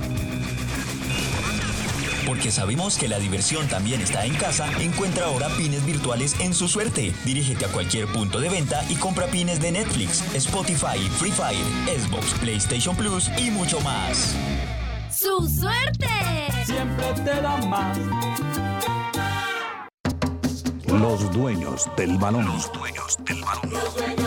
Porque 2.25 2.51
sabemos 2.51 2.97
que 2.97 3.07
la 3.07 3.19
diversión 3.19 3.67
también 3.67 3.99
está 3.99 4.25
en 4.25 4.33
casa, 4.35 4.71
encuentra 4.79 5.25
ahora 5.25 5.49
pines 5.57 5.85
virtuales 5.85 6.35
en 6.39 6.53
su 6.53 6.67
suerte. 6.67 7.13
Dirígete 7.25 7.65
a 7.65 7.67
cualquier 7.67 8.07
punto 8.07 8.39
de 8.39 8.49
venta 8.49 8.85
y 8.89 8.95
compra 8.95 9.27
pines 9.27 9.59
de 9.59 9.71
Netflix, 9.71 10.23
Spotify, 10.33 10.99
Free 11.17 11.31
Fire, 11.31 11.65
Xbox, 11.99 12.33
PlayStation 12.39 12.95
Plus 12.95 13.29
y 13.37 13.51
mucho 13.51 13.81
más. 13.81 14.35
¡Su 15.11 15.47
suerte! 15.47 16.07
Siempre 16.65 17.05
te 17.15 17.41
da 17.41 17.57
más. 17.65 17.97
Los 20.87 21.31
dueños 21.31 21.89
del 21.97 22.17
balón. 22.17 22.45
Los 22.45 22.71
dueños 22.71 23.17
del 23.25 23.41
balón. 23.41 24.20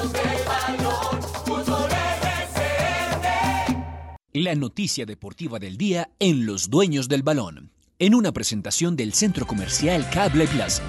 La 4.45 4.55
noticia 4.55 5.07
deportiva 5.07 5.59
del 5.59 5.79
día 5.79 6.11
en 6.19 6.45
Los 6.45 6.69
Dueños 6.69 7.09
del 7.09 7.23
Balón, 7.23 7.71
en 7.99 8.15
una 8.15 8.31
presentación 8.31 8.95
del 8.95 9.15
Centro 9.15 9.47
Comercial 9.47 10.07
Cable 10.11 10.47
Plaza. 10.47 10.83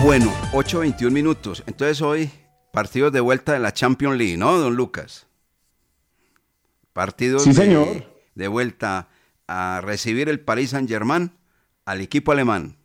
Bueno, 0.00 0.32
8.21 0.52 1.10
minutos. 1.10 1.64
Entonces 1.66 2.00
hoy, 2.02 2.30
partidos 2.72 3.12
de 3.12 3.18
vuelta 3.18 3.54
de 3.54 3.58
la 3.58 3.72
Champions 3.72 4.16
League, 4.16 4.36
¿no, 4.36 4.56
don 4.58 4.76
Lucas? 4.76 5.26
Partidos 6.92 7.42
Sí, 7.42 7.48
de, 7.48 7.56
señor. 7.56 8.04
de 8.36 8.46
vuelta 8.46 9.08
a 9.48 9.80
recibir 9.82 10.28
el 10.28 10.38
Paris 10.38 10.70
Saint-Germain 10.70 11.32
al 11.84 12.00
equipo 12.00 12.30
alemán. 12.30 12.76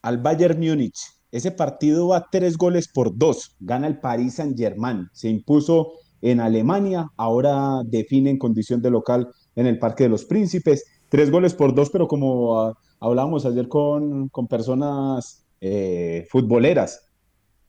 Al 0.00 0.16
Bayern 0.16 0.58
Múnich. 0.58 0.96
Ese 1.30 1.50
partido 1.50 2.08
va 2.08 2.26
tres 2.32 2.56
goles 2.56 2.88
por 2.88 3.14
dos. 3.18 3.54
Gana 3.60 3.86
el 3.86 4.00
Paris 4.00 4.36
Saint-Germain. 4.36 5.10
Se 5.12 5.28
impuso 5.28 5.92
en 6.22 6.40
Alemania. 6.40 7.10
Ahora 7.16 7.82
define 7.84 8.30
en 8.30 8.38
condición 8.38 8.82
de 8.82 8.90
local 8.90 9.28
en 9.56 9.66
el 9.66 9.78
Parque 9.78 10.04
de 10.04 10.10
los 10.10 10.24
Príncipes. 10.24 10.84
Tres 11.08 11.30
goles 11.30 11.54
por 11.54 11.74
dos, 11.74 11.90
pero 11.90 12.08
como 12.08 12.60
ah, 12.60 12.78
hablábamos 13.00 13.46
ayer 13.46 13.68
con, 13.68 14.28
con 14.28 14.46
personas 14.46 15.44
eh, 15.60 16.26
futboleras, 16.30 17.06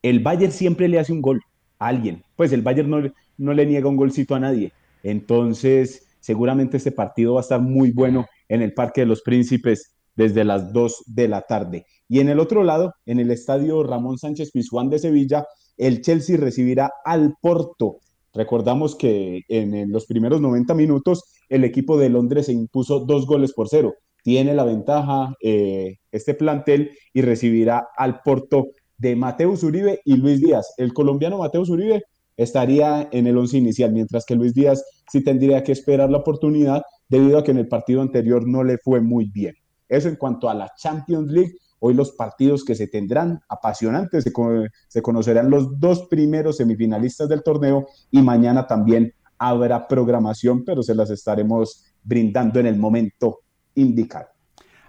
el 0.01 0.19
Bayern 0.19 0.51
siempre 0.51 0.87
le 0.87 0.99
hace 0.99 1.13
un 1.13 1.21
gol 1.21 1.41
a 1.79 1.87
alguien. 1.87 2.23
Pues 2.35 2.51
el 2.51 2.61
Bayern 2.61 2.89
no, 2.89 3.01
no 3.37 3.53
le 3.53 3.65
niega 3.65 3.89
un 3.89 3.97
golcito 3.97 4.35
a 4.35 4.39
nadie. 4.39 4.71
Entonces, 5.03 6.07
seguramente 6.19 6.77
este 6.77 6.91
partido 6.91 7.35
va 7.35 7.39
a 7.39 7.43
estar 7.43 7.61
muy 7.61 7.91
bueno 7.91 8.25
en 8.47 8.61
el 8.61 8.73
Parque 8.73 9.01
de 9.01 9.07
los 9.07 9.21
Príncipes 9.21 9.95
desde 10.15 10.43
las 10.43 10.73
2 10.73 11.03
de 11.07 11.27
la 11.27 11.41
tarde. 11.41 11.85
Y 12.09 12.19
en 12.19 12.29
el 12.29 12.39
otro 12.39 12.63
lado, 12.63 12.93
en 13.05 13.19
el 13.19 13.31
estadio 13.31 13.83
Ramón 13.83 14.17
Sánchez 14.17 14.51
Pizjuán 14.51 14.89
de 14.89 14.99
Sevilla, 14.99 15.45
el 15.77 16.01
Chelsea 16.01 16.37
recibirá 16.37 16.91
al 17.05 17.35
Porto. 17.41 17.99
Recordamos 18.39 18.95
que 18.95 19.41
en, 19.49 19.91
los 19.91 20.05
primeros 20.05 20.39
90 20.39 20.73
minutos 20.73 21.25
el 21.49 21.65
equipo 21.65 21.97
de 21.97 22.07
Londres 22.07 22.45
se 22.45 22.53
impuso 22.53 23.01
dos 23.01 23.25
goles 23.25 23.51
por 23.51 23.67
cero. 23.67 23.95
Tiene 24.23 24.53
la 24.53 24.63
ventaja 24.63 25.33
eh, 25.43 25.97
este 26.13 26.35
plantel 26.35 26.91
y 27.13 27.21
recibirá 27.21 27.89
al 27.97 28.21
Porto 28.21 28.67
de 28.97 29.17
Mateus 29.17 29.61
Uribe 29.63 29.99
y 30.05 30.15
Luis 30.15 30.39
Díaz. 30.39 30.73
El 30.77 30.93
colombiano 30.93 31.39
Mateus 31.39 31.69
Uribe 31.69 32.03
estaría 32.37 33.09
en 33.11 33.27
el 33.27 33.37
once 33.37 33.57
inicial, 33.57 33.91
mientras 33.91 34.23
que 34.25 34.35
Luis 34.35 34.53
Díaz 34.53 34.85
sí 35.11 35.21
tendría 35.21 35.61
que 35.61 35.73
esperar 35.73 36.09
la 36.09 36.19
oportunidad 36.19 36.81
debido 37.09 37.39
a 37.39 37.43
que 37.43 37.51
en 37.51 37.57
el 37.57 37.67
partido 37.67 38.01
anterior 38.01 38.47
no 38.47 38.63
le 38.63 38.77
fue 38.77 39.01
muy 39.01 39.29
bien. 39.29 39.53
Eso 39.89 40.07
en 40.07 40.15
cuanto 40.15 40.49
a 40.49 40.53
la 40.53 40.71
Champions 40.77 41.29
League. 41.29 41.55
Hoy 41.79 41.93
los 41.93 42.11
partidos 42.11 42.63
que 42.65 42.75
se 42.75 42.87
tendrán 42.87 43.41
apasionantes, 43.47 44.23
se, 44.23 44.33
co- 44.33 44.65
se 44.87 45.01
conocerán 45.01 45.49
los 45.49 45.79
dos 45.79 46.07
primeros 46.09 46.57
semifinalistas 46.57 47.29
del 47.29 47.41
torneo 47.43 47.87
y 48.11 48.21
mañana 48.21 48.67
también 48.67 49.13
habrá 49.37 49.87
programación, 49.87 50.65
pero 50.65 50.83
se 50.83 50.93
las 50.95 51.09
estaremos 51.09 51.85
brindando 52.03 52.59
en 52.59 52.65
el 52.67 52.75
momento 52.77 53.39
indicado. 53.75 54.27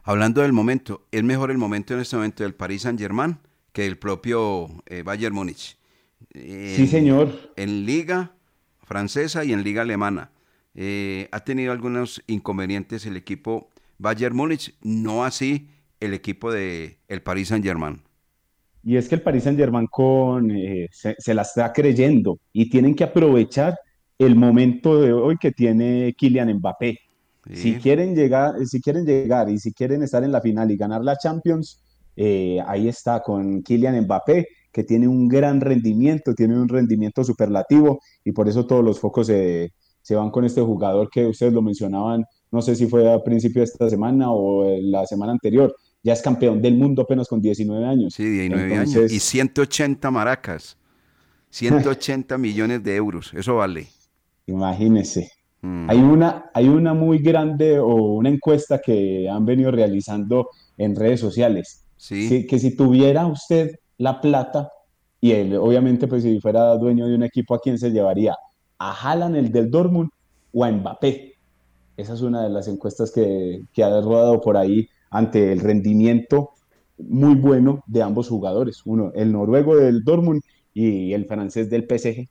Hablando 0.03 0.41
del 0.43 0.53
momento, 0.53 1.07
es 1.13 1.23
mejor 1.23 1.51
el 1.51 1.59
momento 1.59 1.95
en 1.95 2.01
este 2.01 2.17
momento 2.17 2.43
del 2.43 2.55
Paris 2.55 2.83
Saint-Germain 2.83 3.39
que 3.73 3.87
el 3.87 3.99
propio 3.99 4.67
eh, 4.87 5.03
Bayern 5.05 5.35
Múnich. 5.35 5.79
En- 6.35 6.75
Sí, 6.77 6.87
señor. 6.89 7.53
En 7.57 7.87
liga 7.87 8.33
francesa 8.83 9.45
y 9.45 9.53
en 9.53 9.63
liga 9.63 9.83
alemana. 9.83 10.33
Eh, 10.75 11.29
ha 11.31 11.41
tenido 11.45 11.71
algunos 11.73 12.23
inconvenientes 12.27 13.07
el 13.07 13.17
equipo 13.17 13.71
Bayern 13.99 14.35
Múnich, 14.35 14.75
no 14.83 15.25
así 15.25 15.69
el 16.01 16.15
equipo 16.15 16.51
de 16.51 16.99
el 17.09 17.23
Paris 17.23 17.49
Saint-Germain. 17.49 18.03
Y 18.83 18.97
es 18.97 19.09
que 19.09 19.15
el 19.15 19.23
Paris 19.23 19.45
Saint-Germain 19.45 19.87
con, 19.87 20.51
eh, 20.51 20.89
se, 20.91 21.15
se 21.19 21.35
la 21.35 21.43
está 21.43 21.73
creyendo 21.73 22.39
y 22.53 22.71
tienen 22.71 22.95
que 22.95 23.05
aprovechar 23.05 23.79
el 24.19 24.37
momento 24.37 25.01
de 25.01 25.13
hoy 25.13 25.37
que 25.39 25.53
tiene 25.53 26.15
Kylian 26.17 26.55
Mbappé. 26.55 26.99
Si 27.55 27.77
quieren 27.77 28.15
llegar, 28.15 28.55
si 28.67 28.81
quieren 28.81 29.07
llegar 29.07 29.49
y 29.49 29.59
si 29.59 29.73
quieren 29.73 30.03
estar 30.03 30.23
en 30.23 30.31
la 30.31 30.43
final 30.43 30.71
y 30.71 30.77
ganar 30.77 31.03
la 31.03 31.17
Champions, 31.17 31.83
eh, 32.17 32.59
ahí 32.67 32.87
está 32.87 33.21
con 33.21 33.63
Kylian 33.63 34.03
Mbappé, 34.03 34.47
que 34.71 34.85
tiene 34.85 35.09
un 35.09 35.27
gran 35.27 35.61
rendimiento, 35.61 36.35
tiene 36.35 36.61
un 36.61 36.69
rendimiento 36.69 37.25
superlativo 37.25 37.99
y 38.23 38.33
por 38.33 38.47
eso 38.47 38.67
todos 38.67 38.85
los 38.85 39.01
focos 39.01 39.27
se, 39.27 39.73
se 40.03 40.15
van 40.15 40.31
con 40.31 40.45
este 40.45 40.61
jugador 40.61 41.09
que 41.11 41.27
ustedes 41.27 41.53
lo 41.53 41.63
mencionaban, 41.63 42.25
no 42.53 42.61
sé 42.61 42.77
si 42.77 42.87
fue 42.87 43.11
a 43.11 43.23
principio 43.23 43.61
de 43.61 43.65
esta 43.65 43.89
semana 43.89 44.31
o 44.31 44.79
la 44.83 45.07
semana 45.07 45.33
anterior, 45.33 45.75
ya 46.03 46.13
es 46.13 46.23
campeón 46.23 46.63
del 46.63 46.77
mundo 46.77 47.03
apenas 47.03 47.29
con 47.29 47.41
19 47.41 47.85
años. 47.85 48.15
Sí, 48.15 48.25
19 48.25 48.73
Entonces, 48.73 48.97
años. 48.97 49.13
Y 49.13 49.21
180 49.21 50.11
maracas. 50.11 50.77
180 51.51 52.39
millones 52.39 52.83
de 52.83 52.97
euros. 52.97 53.33
Eso 53.35 53.57
vale. 53.57 53.89
Imagínese. 54.47 55.31
Mm. 55.63 55.91
Hay 55.91 55.99
una, 55.99 56.51
hay 56.55 56.69
una 56.69 56.95
muy 56.95 57.19
grande 57.19 57.79
o 57.79 58.15
una 58.15 58.31
encuesta 58.31 58.81
que 58.85 59.29
han 59.29 59.45
venido 59.45 59.71
realizando 59.71 60.49
en 60.79 60.97
redes 60.97 61.21
sociales. 61.21 61.85
Sí. 61.97 62.47
que 62.47 62.59
si 62.59 62.75
tuviera 62.75 63.27
usted 63.27 63.73
la 63.99 64.23
plata 64.23 64.71
y 65.21 65.33
él, 65.33 65.55
obviamente, 65.57 66.09
pues 66.09 66.23
si 66.23 66.41
fuera 66.41 66.75
dueño 66.77 67.07
de 67.07 67.15
un 67.15 67.23
equipo, 67.25 67.55
¿a 67.55 67.61
quién 67.61 67.79
se 67.79 67.91
llevaría? 67.91 68.35
¿A 68.79 68.93
Haaland, 68.93 69.37
el 69.37 69.53
del 69.53 69.71
Dortmund, 69.71 70.09
o 70.51 70.65
a 70.65 70.73
Mbappé? 70.73 71.35
Esa 71.99 72.15
es 72.15 72.23
una 72.23 72.43
de 72.43 72.49
las 72.49 72.69
encuestas 72.69 73.13
que, 73.13 73.61
que 73.75 73.85
ha 73.85 74.01
rodado 74.01 74.41
por 74.41 74.57
ahí 74.57 74.89
ante 75.11 75.53
el 75.53 75.61
rendimiento 75.61 76.51
muy 76.99 77.35
bueno 77.35 77.83
de 77.87 78.03
ambos 78.03 78.29
jugadores. 78.29 78.83
Uno, 78.85 79.13
el 79.15 79.33
noruego 79.33 79.77
del 79.77 80.05
Dortmund 80.05 80.43
y 80.73 81.13
el 81.13 81.27
francés 81.27 81.69
del 81.71 81.87
PSG. 81.89 82.29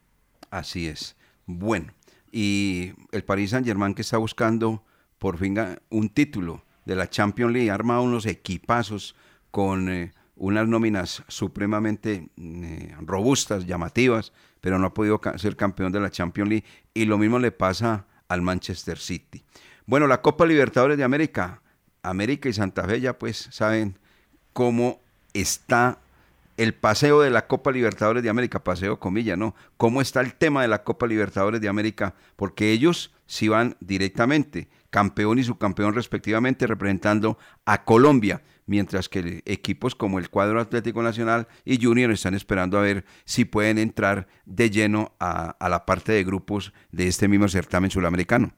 Así 0.49 0.87
es. 0.87 1.15
Bueno, 1.45 1.93
y 2.31 2.91
el 3.11 3.23
Paris 3.23 3.51
Saint 3.51 3.65
Germain 3.65 3.93
que 3.93 4.01
está 4.01 4.17
buscando 4.17 4.83
por 5.17 5.37
fin 5.37 5.57
un 5.89 6.09
título 6.09 6.63
de 6.85 6.95
la 6.95 7.09
Champions 7.09 7.53
League, 7.53 7.69
ha 7.69 7.75
armado 7.75 8.01
unos 8.01 8.25
equipazos 8.25 9.15
con 9.51 9.89
eh, 9.89 10.13
unas 10.35 10.67
nóminas 10.67 11.23
supremamente 11.27 12.29
mm, 12.35 13.05
robustas, 13.05 13.65
llamativas, 13.65 14.31
pero 14.61 14.79
no 14.79 14.87
ha 14.87 14.93
podido 14.93 15.19
ser 15.35 15.55
campeón 15.55 15.91
de 15.91 15.99
la 15.99 16.09
Champions 16.09 16.49
League. 16.49 16.65
Y 16.93 17.05
lo 17.05 17.17
mismo 17.17 17.37
le 17.37 17.51
pasa 17.51 18.07
al 18.27 18.41
Manchester 18.41 18.97
City. 18.97 19.43
Bueno, 19.85 20.07
la 20.07 20.21
Copa 20.21 20.45
Libertadores 20.45 20.97
de 20.97 21.03
América, 21.03 21.61
América 22.03 22.49
y 22.49 22.53
Santa 22.53 22.83
Fe 22.85 23.01
ya 23.01 23.17
pues 23.17 23.49
saben 23.51 23.97
cómo 24.53 24.99
está 25.33 25.99
el 26.59 26.73
paseo 26.73 27.21
de 27.21 27.29
la 27.29 27.47
Copa 27.47 27.71
Libertadores 27.71 28.21
de 28.21 28.29
América, 28.29 28.65
paseo 28.65 28.99
comilla, 28.99 29.37
¿no? 29.37 29.55
¿Cómo 29.77 30.01
está 30.01 30.19
el 30.19 30.33
tema 30.33 30.61
de 30.61 30.67
la 30.67 30.83
Copa 30.83 31.07
Libertadores 31.07 31.61
de 31.61 31.69
América? 31.69 32.15
Porque 32.35 32.73
ellos 32.73 33.13
sí 33.27 33.47
van 33.47 33.77
directamente, 33.79 34.67
campeón 34.89 35.39
y 35.39 35.43
subcampeón 35.45 35.93
respectivamente, 35.93 36.67
representando 36.67 37.37
a 37.63 37.85
Colombia, 37.85 38.41
mientras 38.65 39.07
que 39.07 39.41
equipos 39.45 39.95
como 39.95 40.19
el 40.19 40.29
Cuadro 40.29 40.59
Atlético 40.59 41.01
Nacional 41.01 41.47
y 41.63 41.81
Junior 41.81 42.11
están 42.11 42.33
esperando 42.33 42.77
a 42.77 42.81
ver 42.81 43.05
si 43.23 43.45
pueden 43.45 43.77
entrar 43.77 44.27
de 44.45 44.69
lleno 44.69 45.13
a, 45.19 45.55
la 45.69 45.85
parte 45.85 46.11
de 46.11 46.25
grupos 46.25 46.73
de 46.91 47.07
este 47.07 47.29
mismo 47.29 47.47
certamen 47.47 47.89
sudamericano. 47.89 48.51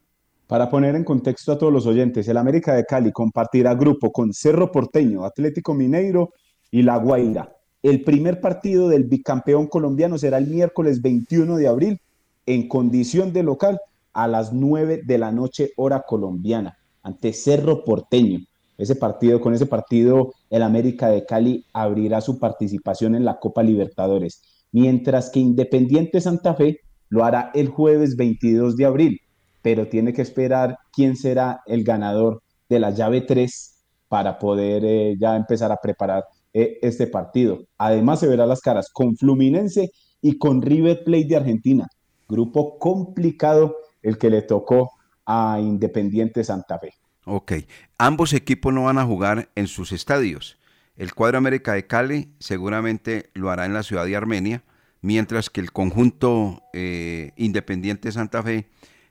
Para 0.52 0.70
poner 0.70 0.98
en 0.98 1.06
contexto 1.06 1.54
a 1.54 1.58
todos 1.58 1.72
los 1.72 1.86
oyentes, 1.86 2.28
el 2.28 2.36
América 2.36 2.76
de 2.76 2.84
Cali 2.84 3.14
compartirá 3.14 3.74
grupo 3.74 4.12
con 4.12 4.34
Cerro 4.34 4.70
Porteño, 4.70 5.24
Atlético 5.24 5.74
Mineiro 5.74 6.34
y 6.70 6.82
La 6.82 6.98
Guaira. 6.98 7.56
El 7.82 8.04
primer 8.04 8.42
partido 8.42 8.90
del 8.90 9.06
bicampeón 9.06 9.68
colombiano 9.68 10.18
será 10.18 10.40
el 10.40 10.48
miércoles 10.48 11.02
21 11.02 11.56
de 11.56 11.70
abril 11.70 12.02
en 12.46 12.68
condición 12.68 13.32
de 13.32 13.44
local 13.44 13.80
a 14.12 14.28
las 14.28 14.52
9 14.52 15.04
de 15.06 15.18
la 15.18 15.32
noche 15.32 15.70
hora 15.78 16.04
colombiana 16.06 16.78
ante 17.02 17.32
Cerro 17.32 17.86
Porteño. 17.86 18.40
Ese 18.78 18.98
partido, 18.98 19.40
con 19.40 19.54
ese 19.54 19.68
partido, 19.68 20.34
el 20.50 20.64
América 20.64 21.08
de 21.08 21.26
Cali 21.26 21.66
abrirá 21.72 22.20
su 22.20 22.40
participación 22.40 23.16
en 23.16 23.24
la 23.24 23.40
Copa 23.40 23.64
Libertadores, 23.64 24.42
mientras 24.74 25.30
que 25.30 25.40
Independiente 25.40 26.20
Santa 26.20 26.56
Fe 26.56 26.82
lo 27.08 27.24
hará 27.24 27.52
el 27.54 27.70
jueves 27.70 28.18
22 28.18 28.76
de 28.76 28.86
abril 28.86 29.22
pero 29.62 29.88
tiene 29.88 30.14
que 30.14 30.22
esperar 30.22 30.78
quién 30.92 31.16
será 31.16 31.62
el 31.66 31.84
ganador 31.84 32.42
de 32.70 32.80
la 32.80 32.92
llave 32.92 33.22
3 33.22 33.78
para 34.08 34.40
poder 34.40 34.84
eh, 34.86 35.16
ya 35.20 35.36
empezar 35.36 35.72
a 35.72 35.78
preparar 35.78 36.26
eh, 36.54 36.80
este 36.82 37.08
partido. 37.08 37.60
Además 37.78 38.20
se 38.20 38.28
verá 38.28 38.46
las 38.46 38.62
caras 38.62 38.90
con 38.92 39.16
Fluminense 39.16 39.92
y 40.22 40.38
con 40.38 40.62
River 40.62 41.04
Plate 41.04 41.26
de 41.26 41.36
Argentina. 41.38 41.88
Grupo 42.28 42.78
complicado 42.78 43.78
el 44.02 44.18
que 44.18 44.30
le 44.30 44.42
tocó 44.42 44.92
a 45.26 45.60
Independiente 45.62 46.44
Santa 46.44 46.80
Fe. 46.80 46.94
Ok, 47.26 47.54
ambos 47.98 48.34
equipos 48.34 48.74
no 48.74 48.84
van 48.84 48.98
a 48.98 49.06
jugar 49.06 49.50
en 49.56 49.68
sus 49.68 49.92
estadios. 49.92 50.58
El 50.98 51.14
cuadro 51.14 51.38
América 51.38 51.74
de 51.74 51.88
Cali 51.88 52.34
seguramente 52.40 53.30
lo 53.34 53.50
hará 53.50 53.66
en 53.66 53.74
la 53.74 53.84
ciudad 53.84 54.06
de 54.06 54.16
Armenia, 54.16 54.64
mientras 55.02 55.50
que 55.50 55.62
el 55.62 55.72
conjunto 55.72 56.64
eh, 56.74 57.32
Independiente 57.38 58.12
Santa 58.12 58.44
Fe 58.44 58.68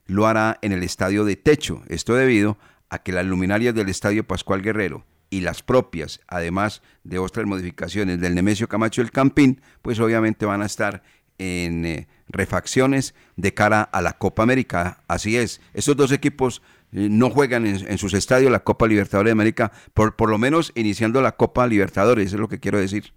lo 0.07 0.27
hará 0.27 0.59
en 0.63 0.73
el 0.73 0.83
estadio 0.83 1.25
de 1.25 1.37
techo. 1.37 1.83
Esto 1.89 2.15
debido 2.15 2.59
a 2.89 3.03
que 3.03 3.13
las 3.13 3.25
luminarias 3.25 3.75
del 3.75 3.89
estadio 3.89 4.27
Pascual 4.27 4.63
Guerrero 4.63 5.05
y 5.31 5.41
las 5.41 5.63
propias, 5.63 6.21
además 6.27 6.83
de 7.05 7.19
otras 7.19 7.47
modificaciones 7.47 8.21
del 8.21 8.35
Nemesio 8.35 8.69
Camacho 8.69 9.01
del 9.01 9.13
Campín, 9.13 9.61
pues 9.81 10.01
obviamente 10.01 10.45
van 10.45 10.63
a 10.63 10.67
estar 10.67 11.03
en 11.39 11.87
eh, 11.87 12.09
refacciones 12.29 13.15
de 13.37 13.55
cara 13.55 13.83
a 13.83 14.03
la 14.03 14.19
Copa 14.19 14.43
América. 14.43 15.03
Así 15.09 15.37
es, 15.37 15.61
estos 15.73 15.97
dos 15.97 16.13
equipos 16.13 16.63
eh, 16.93 17.09
no 17.11 17.31
juegan 17.31 17.67
en, 17.67 17.99
sus 17.99 18.13
estadios 18.13 18.51
la 18.51 18.65
Copa 18.65 18.87
Libertadores 18.87 19.29
de 19.29 19.33
América, 19.33 19.73
por, 19.95 20.17
por 20.17 20.29
lo 20.29 20.39
menos 20.39 20.73
iniciando 20.75 21.23
la 21.23 21.37
Copa 21.37 21.67
Libertadores, 21.67 22.33
es 22.33 22.39
lo 22.39 22.49
que 22.49 22.61
quiero 22.61 22.79
decir. 22.79 23.13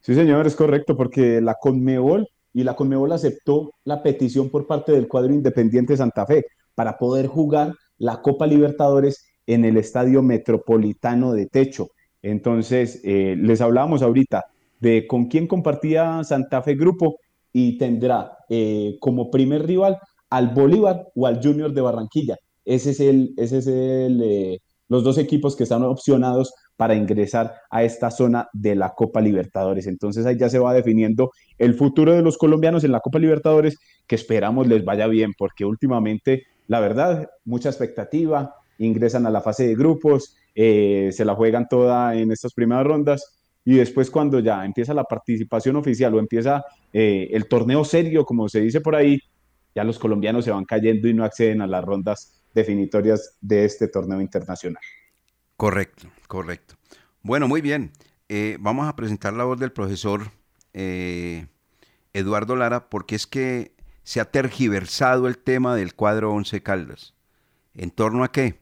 Sí, 0.00 0.14
señor, 0.14 0.46
es 0.46 0.54
correcto, 0.54 0.96
porque 0.96 1.40
la 1.40 1.56
Conmebol 1.60 2.28
y 2.52 2.64
la 2.64 2.74
Conmebol 2.74 3.12
aceptó 3.12 3.72
la 3.84 4.02
petición 4.02 4.50
por 4.50 4.66
parte 4.66 4.92
del 4.92 5.08
cuadro 5.08 5.32
Independiente 5.32 5.96
Santa 5.96 6.26
Fe 6.26 6.44
para 6.74 6.98
poder 6.98 7.26
jugar 7.26 7.74
la 7.98 8.22
Copa 8.22 8.46
Libertadores 8.46 9.26
en 9.46 9.64
el 9.64 9.76
Estadio 9.76 10.22
Metropolitano 10.22 11.32
de 11.32 11.46
Techo. 11.46 11.88
Entonces, 12.22 13.00
eh, 13.04 13.36
les 13.38 13.60
hablábamos 13.60 14.02
ahorita 14.02 14.44
de 14.80 15.06
con 15.06 15.26
quién 15.26 15.46
compartía 15.46 16.22
Santa 16.24 16.62
Fe 16.62 16.74
grupo 16.74 17.18
y 17.52 17.78
tendrá 17.78 18.38
eh, 18.48 18.96
como 19.00 19.30
primer 19.30 19.66
rival 19.66 19.98
al 20.30 20.48
Bolívar 20.48 21.08
o 21.14 21.26
al 21.26 21.42
Junior 21.42 21.72
de 21.72 21.80
Barranquilla. 21.80 22.36
Ese 22.64 22.90
es 22.90 23.00
el, 23.00 23.34
es 23.36 23.52
el, 23.52 24.22
eh, 24.22 24.58
los 24.88 25.02
dos 25.02 25.18
equipos 25.18 25.56
que 25.56 25.64
están 25.64 25.82
opcionados 25.82 26.52
para 26.80 26.94
ingresar 26.94 27.56
a 27.68 27.84
esta 27.84 28.10
zona 28.10 28.48
de 28.54 28.74
la 28.74 28.94
Copa 28.94 29.20
Libertadores. 29.20 29.86
Entonces 29.86 30.24
ahí 30.24 30.38
ya 30.38 30.48
se 30.48 30.58
va 30.58 30.72
definiendo 30.72 31.30
el 31.58 31.74
futuro 31.74 32.14
de 32.14 32.22
los 32.22 32.38
colombianos 32.38 32.84
en 32.84 32.92
la 32.92 33.00
Copa 33.00 33.18
Libertadores, 33.18 33.76
que 34.06 34.14
esperamos 34.14 34.66
les 34.66 34.82
vaya 34.82 35.06
bien, 35.06 35.34
porque 35.36 35.66
últimamente, 35.66 36.44
la 36.68 36.80
verdad, 36.80 37.28
mucha 37.44 37.68
expectativa, 37.68 38.54
ingresan 38.78 39.26
a 39.26 39.30
la 39.30 39.42
fase 39.42 39.68
de 39.68 39.74
grupos, 39.74 40.38
eh, 40.54 41.10
se 41.12 41.26
la 41.26 41.34
juegan 41.34 41.68
toda 41.68 42.14
en 42.14 42.32
estas 42.32 42.54
primeras 42.54 42.86
rondas, 42.86 43.38
y 43.62 43.74
después 43.74 44.10
cuando 44.10 44.38
ya 44.40 44.64
empieza 44.64 44.94
la 44.94 45.04
participación 45.04 45.76
oficial 45.76 46.14
o 46.14 46.18
empieza 46.18 46.64
eh, 46.94 47.28
el 47.32 47.46
torneo 47.46 47.84
serio, 47.84 48.24
como 48.24 48.48
se 48.48 48.62
dice 48.62 48.80
por 48.80 48.96
ahí, 48.96 49.18
ya 49.74 49.84
los 49.84 49.98
colombianos 49.98 50.46
se 50.46 50.50
van 50.50 50.64
cayendo 50.64 51.08
y 51.08 51.12
no 51.12 51.24
acceden 51.24 51.60
a 51.60 51.66
las 51.66 51.84
rondas 51.84 52.40
definitorias 52.54 53.36
de 53.42 53.66
este 53.66 53.88
torneo 53.88 54.22
internacional. 54.22 54.82
Correcto, 55.60 56.08
correcto. 56.26 56.76
Bueno, 57.20 57.46
muy 57.46 57.60
bien. 57.60 57.92
Eh, 58.30 58.56
vamos 58.60 58.88
a 58.88 58.96
presentar 58.96 59.34
la 59.34 59.44
voz 59.44 59.60
del 59.60 59.72
profesor 59.72 60.30
eh, 60.72 61.48
Eduardo 62.14 62.56
Lara, 62.56 62.88
porque 62.88 63.14
es 63.14 63.26
que 63.26 63.74
se 64.02 64.20
ha 64.20 64.30
tergiversado 64.30 65.28
el 65.28 65.36
tema 65.36 65.76
del 65.76 65.94
cuadro 65.94 66.32
Once 66.32 66.62
Caldas. 66.62 67.14
¿En 67.74 67.90
torno 67.90 68.24
a 68.24 68.32
qué? 68.32 68.58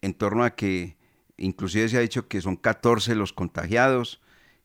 En 0.00 0.12
torno 0.12 0.42
a 0.42 0.56
que 0.56 0.96
inclusive 1.36 1.88
se 1.88 1.98
ha 1.98 2.00
dicho 2.00 2.26
que 2.26 2.40
son 2.40 2.56
14 2.56 3.14
los 3.14 3.32
contagiados, 3.32 4.20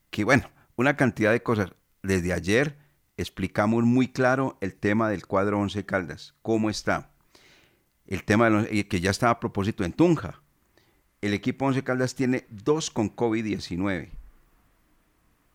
que 0.10 0.24
bueno, 0.24 0.50
una 0.78 0.98
cantidad 0.98 1.32
de 1.34 1.44
cosas. 1.44 1.70
Desde 2.02 2.34
ayer 2.34 2.80
explicamos 3.16 3.84
muy 3.84 4.08
claro 4.08 4.58
el 4.60 4.74
tema 4.74 5.08
del 5.08 5.28
cuadro 5.28 5.60
Once 5.60 5.86
Caldas, 5.86 6.34
cómo 6.42 6.72
está. 6.72 7.12
El 8.08 8.24
tema 8.24 8.46
de 8.46 8.50
los, 8.50 8.66
que 8.88 9.02
ya 9.02 9.12
estaba 9.12 9.34
a 9.34 9.40
propósito 9.40 9.84
en 9.84 9.94
Tunja. 9.94 10.42
El 11.22 11.34
equipo 11.34 11.66
Once 11.66 11.84
Caldas 11.84 12.16
tiene 12.16 12.46
dos 12.50 12.92
con 12.92 13.16
COVID-19. 13.16 14.10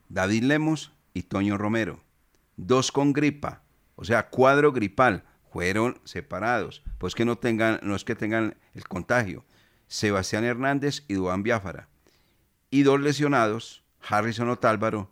David 0.08 0.42
Lemos 0.42 0.92
y 1.14 1.22
Toño 1.22 1.56
Romero. 1.56 2.00
Dos 2.56 2.92
con 2.92 3.12
gripa, 3.12 3.62
o 3.96 4.04
sea, 4.04 4.28
cuadro 4.28 4.72
gripal. 4.72 5.24
Fueron 5.52 6.00
separados. 6.04 6.82
Pues 6.98 7.14
que 7.14 7.24
no 7.24 7.36
tengan, 7.36 7.80
no 7.82 7.96
es 7.96 8.04
que 8.04 8.14
tengan 8.14 8.56
el 8.74 8.86
contagio. 8.86 9.44
Sebastián 9.88 10.44
Hernández 10.44 11.04
y 11.08 11.14
Duan 11.14 11.42
Biafara. 11.42 11.88
Y 12.70 12.84
dos 12.84 13.00
lesionados, 13.00 13.82
Harrison 14.00 14.48
Otálvaro 14.48 15.10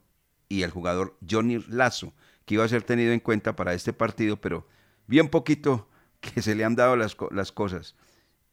y 0.48 0.62
el 0.62 0.70
jugador 0.70 1.16
Johnny 1.28 1.58
Lazo, 1.68 2.12
que 2.44 2.54
iba 2.54 2.64
a 2.64 2.68
ser 2.68 2.82
tenido 2.82 3.12
en 3.12 3.20
cuenta 3.20 3.56
para 3.56 3.74
este 3.74 3.92
partido, 3.92 4.40
pero 4.40 4.66
bien 5.06 5.28
poquito 5.28 5.88
que 6.20 6.40
se 6.42 6.54
le 6.54 6.64
han 6.64 6.76
dado 6.76 6.96
las, 6.96 7.16
las 7.30 7.52
cosas 7.52 7.96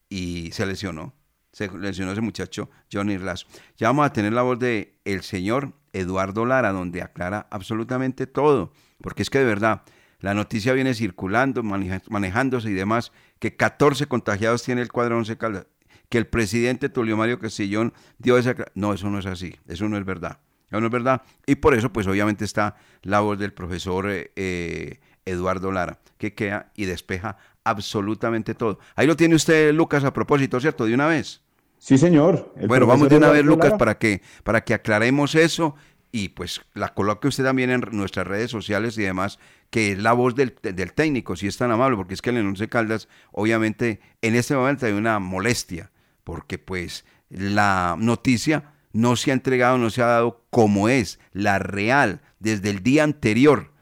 y 0.09 0.51
se 0.51 0.65
lesionó. 0.65 1.13
Se 1.55 1.69
lesionó 1.77 2.11
ese 2.11 2.19
muchacho 2.19 2.69
Johnny 2.91 3.17
Lazo. 3.17 3.47
Ya 3.77 3.87
vamos 3.87 4.05
a 4.05 4.11
tener 4.11 4.33
la 4.33 4.41
voz 4.41 4.59
de 4.59 4.99
el 5.05 5.21
señor 5.21 5.71
Eduardo 5.93 6.45
Lara, 6.45 6.73
donde 6.73 7.01
aclara 7.01 7.47
absolutamente 7.49 8.27
todo, 8.27 8.73
porque 9.01 9.21
es 9.21 9.29
que 9.29 9.39
de 9.39 9.45
verdad 9.45 9.83
la 10.19 10.33
noticia 10.33 10.73
viene 10.73 10.93
circulando, 10.93 11.63
maneja- 11.63 12.01
manejándose 12.09 12.69
y 12.69 12.73
demás, 12.73 13.13
que 13.39 13.55
14 13.55 14.05
contagiados 14.07 14.63
tiene 14.63 14.81
el 14.81 14.91
cuadro 14.91 15.15
Once 15.17 15.37
Caldas, 15.37 15.67
que 16.09 16.17
el 16.17 16.27
presidente 16.27 16.89
Tulio 16.89 17.15
Mario 17.15 17.39
Castillón 17.39 17.93
dio 18.17 18.37
esa... 18.37 18.53
No, 18.73 18.93
eso 18.93 19.09
no 19.09 19.19
es 19.19 19.25
así, 19.25 19.55
eso 19.65 19.87
no 19.87 19.97
es 19.97 20.03
verdad. 20.03 20.39
Eso 20.69 20.81
no 20.81 20.87
es 20.87 20.91
verdad. 20.91 21.21
Y 21.45 21.55
por 21.55 21.73
eso, 21.73 21.93
pues 21.93 22.05
obviamente 22.05 22.43
está 22.43 22.75
la 23.01 23.21
voz 23.21 23.39
del 23.39 23.53
profesor 23.53 24.09
eh, 24.09 24.33
eh, 24.35 24.99
Eduardo 25.23 25.71
Lara, 25.71 25.99
que 26.17 26.33
queda 26.33 26.73
y 26.75 26.83
despeja 26.83 27.37
absolutamente 27.63 28.55
todo. 28.55 28.79
Ahí 28.95 29.07
lo 29.07 29.15
tiene 29.15 29.35
usted, 29.35 29.73
Lucas, 29.73 30.03
a 30.03 30.11
propósito, 30.11 30.59
¿cierto? 30.59 30.85
De 30.85 30.93
una 30.93 31.07
vez. 31.07 31.43
Sí, 31.85 31.99
señor. 31.99 32.51
Bueno, 32.67 32.87
vamos 32.87 33.09
de 33.09 33.17
una 33.17 33.29
vez, 33.29 33.45
Lucas, 33.45 33.65
Lara. 33.65 33.77
para 33.77 33.97
que, 33.99 34.23
para 34.43 34.63
que 34.63 34.73
aclaremos 34.73 35.35
eso 35.35 35.75
y 36.11 36.29
pues 36.29 36.61
la 36.73 36.95
coloque 36.95 37.27
usted 37.27 37.43
también 37.43 37.69
en 37.69 37.83
nuestras 37.91 38.25
redes 38.25 38.49
sociales 38.49 38.97
y 38.97 39.03
demás, 39.03 39.37
que 39.69 39.91
es 39.91 39.99
la 39.99 40.13
voz 40.13 40.33
del, 40.33 40.55
del 40.63 40.93
técnico, 40.93 41.35
si 41.35 41.45
es 41.45 41.57
tan 41.57 41.69
amable, 41.69 41.95
porque 41.95 42.15
es 42.15 42.23
que 42.23 42.31
en 42.31 42.37
el 42.37 42.47
Once 42.47 42.67
Caldas, 42.69 43.07
obviamente, 43.31 43.99
en 44.23 44.33
este 44.33 44.55
momento 44.55 44.87
hay 44.87 44.93
una 44.93 45.19
molestia, 45.19 45.91
porque 46.23 46.57
pues 46.57 47.05
la 47.29 47.95
noticia 47.99 48.73
no 48.91 49.15
se 49.15 49.29
ha 49.29 49.35
entregado, 49.35 49.77
no 49.77 49.91
se 49.91 50.01
ha 50.01 50.07
dado 50.07 50.43
como 50.49 50.89
es, 50.89 51.19
la 51.33 51.59
real, 51.59 52.21
desde 52.39 52.71
el 52.71 52.81
día 52.81 53.03
anterior, 53.03 53.73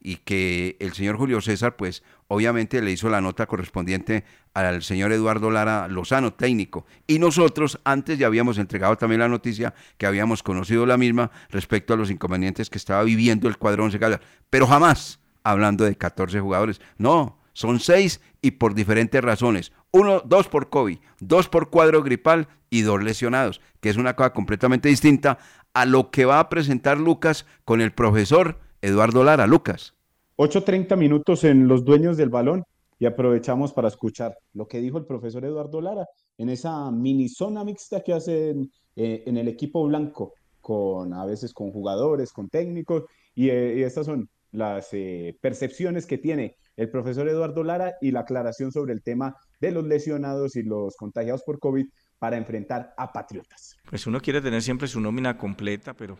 y 0.00 0.16
que 0.16 0.78
el 0.80 0.94
señor 0.94 1.18
Julio 1.18 1.42
César, 1.42 1.76
pues 1.76 2.02
obviamente 2.26 2.80
le 2.80 2.92
hizo 2.92 3.10
la 3.10 3.20
nota 3.20 3.44
correspondiente 3.44 4.24
al 4.54 4.82
señor 4.82 5.12
Eduardo 5.12 5.50
Lara 5.50 5.88
Lozano, 5.88 6.32
técnico. 6.32 6.86
Y 7.06 7.18
nosotros 7.18 7.78
antes 7.84 8.18
ya 8.18 8.26
habíamos 8.26 8.58
entregado 8.58 8.96
también 8.96 9.20
la 9.20 9.28
noticia 9.28 9.74
que 9.96 10.06
habíamos 10.06 10.42
conocido 10.42 10.86
la 10.86 10.96
misma 10.96 11.30
respecto 11.50 11.94
a 11.94 11.96
los 11.96 12.10
inconvenientes 12.10 12.70
que 12.70 12.78
estaba 12.78 13.02
viviendo 13.02 13.48
el 13.48 13.58
cuadro 13.58 13.84
Once 13.84 13.98
Caldas, 13.98 14.20
pero 14.48 14.66
jamás 14.66 15.20
hablando 15.42 15.84
de 15.84 15.96
14 15.96 16.40
jugadores. 16.40 16.80
No, 16.98 17.38
son 17.52 17.80
seis 17.80 18.20
y 18.42 18.52
por 18.52 18.74
diferentes 18.74 19.22
razones. 19.22 19.72
Uno, 19.92 20.22
dos 20.24 20.48
por 20.48 20.70
COVID, 20.70 20.98
dos 21.20 21.48
por 21.48 21.70
cuadro 21.70 22.02
gripal 22.02 22.48
y 22.70 22.82
dos 22.82 23.02
lesionados, 23.02 23.60
que 23.80 23.90
es 23.90 23.96
una 23.96 24.14
cosa 24.14 24.32
completamente 24.32 24.88
distinta 24.88 25.38
a 25.74 25.84
lo 25.84 26.10
que 26.10 26.24
va 26.24 26.40
a 26.40 26.48
presentar 26.48 26.98
Lucas 26.98 27.46
con 27.64 27.80
el 27.80 27.92
profesor 27.92 28.58
Eduardo 28.82 29.24
Lara. 29.24 29.46
Lucas. 29.46 29.94
8.30 30.36 30.96
minutos 30.96 31.44
en 31.44 31.68
los 31.68 31.84
dueños 31.84 32.16
del 32.16 32.30
balón 32.30 32.64
y 33.00 33.06
aprovechamos 33.06 33.72
para 33.72 33.88
escuchar 33.88 34.36
lo 34.52 34.68
que 34.68 34.78
dijo 34.78 34.98
el 34.98 35.06
profesor 35.06 35.44
Eduardo 35.44 35.80
Lara 35.80 36.06
en 36.36 36.50
esa 36.50 36.90
mini 36.90 37.28
zona 37.28 37.64
mixta 37.64 38.02
que 38.02 38.12
hacen 38.12 38.70
eh, 38.94 39.24
en 39.26 39.38
el 39.38 39.48
equipo 39.48 39.84
blanco, 39.88 40.34
con 40.60 41.14
a 41.14 41.24
veces 41.24 41.54
con 41.54 41.72
jugadores, 41.72 42.30
con 42.30 42.50
técnicos, 42.50 43.04
y, 43.34 43.48
eh, 43.48 43.84
estas 43.84 44.04
son 44.04 44.28
las 44.52 44.90
eh, 44.92 45.36
percepciones 45.40 46.06
que 46.06 46.18
tiene 46.18 46.56
el 46.76 46.90
profesor 46.90 47.26
Eduardo 47.26 47.64
Lara 47.64 47.94
y 48.02 48.10
la 48.10 48.20
aclaración 48.20 48.70
sobre 48.70 48.92
el 48.92 49.02
tema 49.02 49.34
de 49.60 49.70
los 49.70 49.86
lesionados 49.86 50.56
y 50.56 50.62
los 50.62 50.94
contagiados 50.96 51.42
por 51.42 51.58
COVID 51.58 51.86
para 52.18 52.36
enfrentar 52.36 52.92
a 52.98 53.12
Patriotas. 53.12 53.76
Pues 53.88 54.06
uno 54.06 54.20
quiere 54.20 54.42
tener 54.42 54.60
siempre 54.60 54.88
su 54.88 55.00
nómina 55.00 55.38
completa, 55.38 55.94
pero 55.94 56.18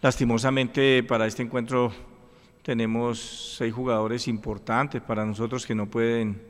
lastimosamente 0.00 1.02
para 1.02 1.26
este 1.26 1.42
encuentro 1.42 1.90
tenemos 2.70 3.18
seis 3.58 3.74
jugadores 3.74 4.28
importantes 4.28 5.02
para 5.02 5.26
nosotros 5.26 5.66
que 5.66 5.74
no 5.74 5.90
pueden, 5.90 6.40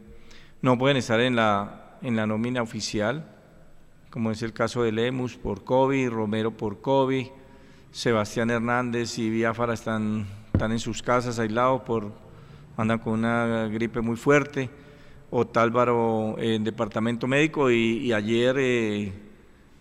no 0.60 0.76
pueden 0.76 0.98
estar 0.98 1.18
en 1.18 1.34
la, 1.34 1.96
en 2.02 2.14
la 2.14 2.26
nómina 2.26 2.60
oficial, 2.60 3.24
como 4.10 4.30
es 4.30 4.42
el 4.42 4.52
caso 4.52 4.82
de 4.82 4.92
Lemus 4.92 5.38
por 5.38 5.64
COVID, 5.64 6.10
Romero 6.10 6.50
por 6.50 6.82
COVID, 6.82 7.26
Sebastián 7.90 8.50
Hernández 8.50 9.16
y 9.18 9.30
Biafara 9.30 9.72
están, 9.72 10.26
están 10.52 10.72
en 10.72 10.78
sus 10.78 11.02
casas 11.02 11.38
aislados 11.38 11.80
por 11.84 12.12
andan 12.76 12.98
con 12.98 13.14
una 13.14 13.68
gripe 13.68 14.02
muy 14.02 14.16
fuerte. 14.16 14.68
Otálvaro 15.30 16.36
en 16.38 16.64
departamento 16.64 17.26
médico 17.28 17.70
y, 17.70 18.12
ayer 18.12 18.56
eh, 18.58 19.12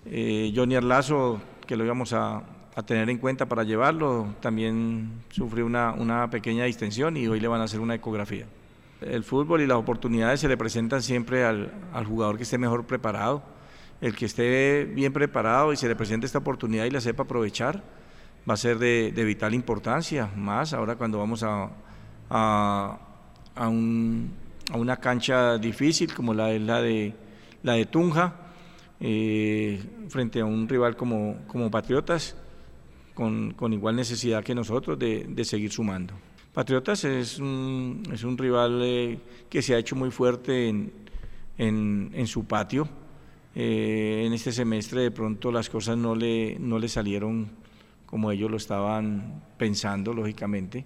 eh, 0.06 0.54
Johnny 0.56 0.78
Arlazo, 0.78 1.42
que 1.68 1.76
lo 1.76 1.84
íbamos 1.84 2.14
a, 2.14 2.44
a 2.76 2.84
tener 2.84 3.10
en 3.10 3.18
cuenta 3.18 3.48
para 3.48 3.64
llevarlo, 3.64 4.36
también 4.40 5.24
sufrió 5.30 5.66
una, 5.66 5.94
una 5.94 6.30
pequeña 6.30 6.66
distensión 6.66 7.18
y 7.18 7.28
hoy 7.28 7.40
le 7.40 7.48
van 7.48 7.62
a 7.62 7.66
hacer 7.66 7.80
una 7.80 7.96
ecografía. 7.96 8.46
El 9.02 9.24
fútbol 9.24 9.62
y 9.62 9.68
las 9.68 9.78
oportunidades 9.78 10.40
se 10.40 10.48
le 10.48 10.58
presentan 10.58 11.02
siempre 11.02 11.46
al, 11.46 11.72
al 11.94 12.06
jugador 12.06 12.38
que 12.38 12.44
esté 12.44 12.58
mejor 12.58 12.86
preparado. 12.86 13.42
El 14.02 14.16
que 14.16 14.26
esté 14.26 14.86
bien 14.86 15.12
preparado 15.12 15.74
y 15.74 15.78
se 15.78 15.88
le 15.88 15.96
presente 15.96 16.26
esta 16.26 16.38
oportunidad 16.38 16.86
y 16.86 16.90
la 16.90 17.02
sepa 17.02 17.24
aprovechar, 17.24 17.84
va 18.50 18.54
a 18.54 18.58
ser 18.58 18.80
de, 18.80 19.12
de 19.14 19.24
vital 19.26 19.54
importancia, 19.54 20.30
más 20.38 20.72
ahora 20.74 20.96
cuando 20.96 21.20
vamos 21.20 21.44
a, 21.44 21.70
a, 22.30 22.98
a 23.56 23.68
un, 23.68 24.32
a 24.72 24.78
una 24.78 24.98
cancha 24.98 25.58
difícil 25.58 26.14
como 26.14 26.34
la, 26.34 26.48
la, 26.60 26.82
de, 26.82 27.14
la 27.62 27.74
de 27.74 27.86
Tunja, 27.88 28.36
eh, 29.02 29.82
frente 30.08 30.40
a 30.40 30.46
un 30.46 30.70
rival 30.70 30.96
como, 30.96 31.38
como 31.48 31.70
Patriotas, 31.70 32.38
con, 33.14 33.74
igual 33.74 33.96
necesidad 33.96 34.44
que 34.44 34.56
nosotros 34.56 34.98
de, 34.98 35.44
seguir 35.44 35.72
sumando. 35.72 36.14
Patriotas 36.54 37.04
es 37.04 37.40
un, 37.40 38.04
rival 38.38 38.82
eh, 38.84 39.20
que 39.50 39.62
se 39.62 39.76
ha 39.76 39.78
hecho 39.78 39.96
muy 39.96 40.12
fuerte 40.12 40.68
en, 41.58 42.28
su 42.28 42.46
patio. 42.46 42.88
Eh, 43.56 44.24
en 44.26 44.34
este 44.34 44.52
semestre 44.52 45.02
de 45.02 45.12
pronto 45.12 45.52
las 45.52 45.70
cosas 45.70 45.98
no 45.98 46.16
le, 46.16 46.58
salieron 46.88 47.50
como 48.06 48.32
ellos 48.32 48.50
lo 48.50 48.58
estaban 48.58 49.44
pensando, 49.58 50.14
lógicamente, 50.14 50.86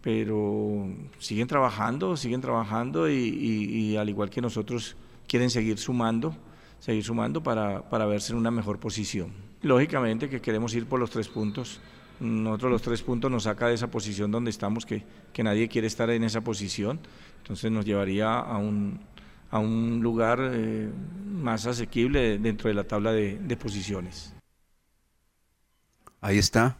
pero 0.00 0.88
siguen 1.18 1.48
trabajando, 1.48 2.16
siguen 2.16 2.40
trabajando 2.40 3.10
y, 3.10 3.96
al 3.96 4.08
igual 4.08 4.30
que 4.30 4.40
nosotros 4.40 4.96
quieren 5.26 5.50
seguir 5.50 5.78
sumando, 5.78 6.36
seguir 6.78 7.02
sumando 7.02 7.42
para 7.42 8.06
verse 8.06 8.32
en 8.32 8.38
una 8.38 8.50
mejor 8.50 8.78
posición. 8.78 9.49
Lógicamente 9.62 10.28
que 10.28 10.40
queremos 10.40 10.74
ir 10.74 10.86
por 10.86 10.98
los 10.98 11.10
tres 11.10 11.28
puntos. 11.28 11.80
Nosotros 12.20 12.70
los 12.70 12.82
tres 12.82 13.02
puntos 13.02 13.30
nos 13.30 13.44
saca 13.44 13.68
de 13.68 13.74
esa 13.74 13.90
posición 13.90 14.30
donde 14.30 14.50
estamos, 14.50 14.84
que, 14.84 15.04
que 15.32 15.42
nadie 15.42 15.68
quiere 15.68 15.86
estar 15.86 16.10
en 16.10 16.24
esa 16.24 16.42
posición. 16.42 17.00
Entonces 17.38 17.70
nos 17.70 17.84
llevaría 17.84 18.38
a 18.38 18.58
un, 18.58 19.00
a 19.50 19.58
un 19.58 20.00
lugar 20.02 20.38
eh, 20.42 20.90
más 21.26 21.66
asequible 21.66 22.38
dentro 22.38 22.68
de 22.68 22.74
la 22.74 22.84
tabla 22.84 23.12
de, 23.12 23.38
de 23.38 23.56
posiciones. 23.56 24.34
Ahí 26.20 26.38
está. 26.38 26.78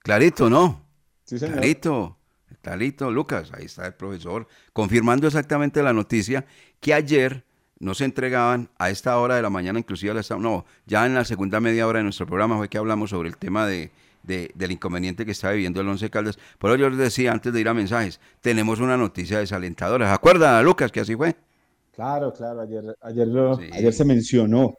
Clarito, 0.00 0.50
¿no? 0.50 0.84
Sí, 1.24 1.38
señor. 1.38 1.58
Clarito, 1.58 2.18
clarito, 2.60 3.10
Lucas. 3.10 3.52
Ahí 3.54 3.64
está 3.64 3.86
el 3.86 3.94
profesor 3.94 4.46
confirmando 4.72 5.26
exactamente 5.26 5.82
la 5.82 5.92
noticia 5.92 6.44
que 6.80 6.92
ayer 6.92 7.44
no 7.82 7.94
se 7.94 8.04
entregaban 8.04 8.68
a 8.78 8.90
esta 8.90 9.18
hora 9.18 9.36
de 9.36 9.42
la 9.42 9.50
mañana, 9.50 9.78
inclusive 9.78 10.12
a 10.12 10.14
la, 10.14 10.22
no, 10.38 10.64
ya 10.86 11.04
en 11.04 11.14
la 11.14 11.24
segunda 11.24 11.60
media 11.60 11.86
hora 11.86 11.98
de 11.98 12.04
nuestro 12.04 12.26
programa 12.26 12.56
fue 12.56 12.68
que 12.68 12.78
hablamos 12.78 13.10
sobre 13.10 13.28
el 13.28 13.36
tema 13.36 13.66
de, 13.66 13.90
de- 14.22 14.50
del 14.54 14.70
inconveniente 14.72 15.24
que 15.26 15.32
está 15.32 15.50
viviendo 15.50 15.80
el 15.80 15.88
Once 15.88 16.08
Caldas. 16.08 16.38
Por 16.58 16.70
eso 16.70 16.78
yo 16.78 16.88
les 16.90 16.98
decía 16.98 17.32
antes 17.32 17.52
de 17.52 17.60
ir 17.60 17.68
a 17.68 17.74
mensajes, 17.74 18.20
tenemos 18.40 18.80
una 18.80 18.96
noticia 18.96 19.38
desalentadora. 19.40 20.08
¿Se 20.08 20.14
acuerda, 20.14 20.62
Lucas, 20.62 20.92
que 20.92 21.00
así 21.00 21.16
fue? 21.16 21.34
Claro, 21.92 22.32
claro, 22.32 22.62
ayer, 22.62 22.82
ayer, 23.02 23.28
lo- 23.28 23.58
ayer 23.72 23.92
se 23.92 24.04
mencionó 24.04 24.74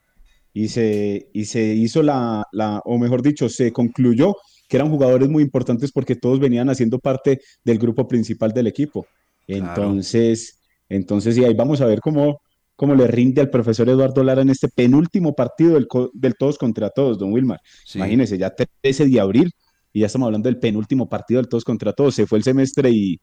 y 0.54 0.68
se, 0.70 1.30
y 1.34 1.46
se 1.46 1.62
hizo 1.62 2.02
la, 2.04 2.44
la, 2.52 2.80
o 2.86 2.98
mejor 2.98 3.22
dicho, 3.22 3.50
se 3.50 3.72
concluyó 3.72 4.36
que 4.70 4.78
eran 4.78 4.90
jugadores 4.90 5.30
muy 5.30 5.44
importantes 5.44 5.92
porque 5.92 6.16
todos 6.16 6.40
venían 6.40 6.70
haciendo 6.70 7.00
parte 7.00 7.40
del 7.64 7.78
grupo 7.80 8.08
principal 8.08 8.52
del 8.54 8.68
equipo. 8.68 9.06
Entonces, 9.48 10.60
entonces, 10.90 11.38
y 11.38 11.44
ahí 11.46 11.54
vamos 11.54 11.82
a 11.82 11.86
ver 11.86 12.00
cómo, 12.00 12.42
cómo 12.84 12.96
le 12.96 13.08
rinde 13.08 13.40
al 13.40 13.50
profesor 13.50 13.88
Eduardo 13.88 14.24
Lara 14.26 14.42
en 14.42 14.50
este 14.50 14.68
penúltimo 14.68 15.34
partido 15.34 15.76
del, 15.76 15.88
del 16.14 16.36
todos 16.36 16.58
contra 16.58 16.90
todos, 16.90 17.18
don 17.18 17.32
Wilmar. 17.32 17.62
Sí. 17.86 17.98
Imagínese, 17.98 18.38
ya 18.38 18.54
13 18.82 19.08
de 19.08 19.20
abril 19.22 19.52
y 19.94 20.02
ya 20.02 20.08
estamos 20.08 20.26
hablando 20.26 20.50
del 20.50 20.60
penúltimo 20.60 21.08
partido 21.08 21.40
del 21.40 21.48
todos 21.48 21.64
contra 21.64 21.94
todos. 21.94 22.14
Se 22.16 22.28
fue 22.28 22.40
el 22.40 22.44
semestre 22.44 22.90
y, 22.92 23.22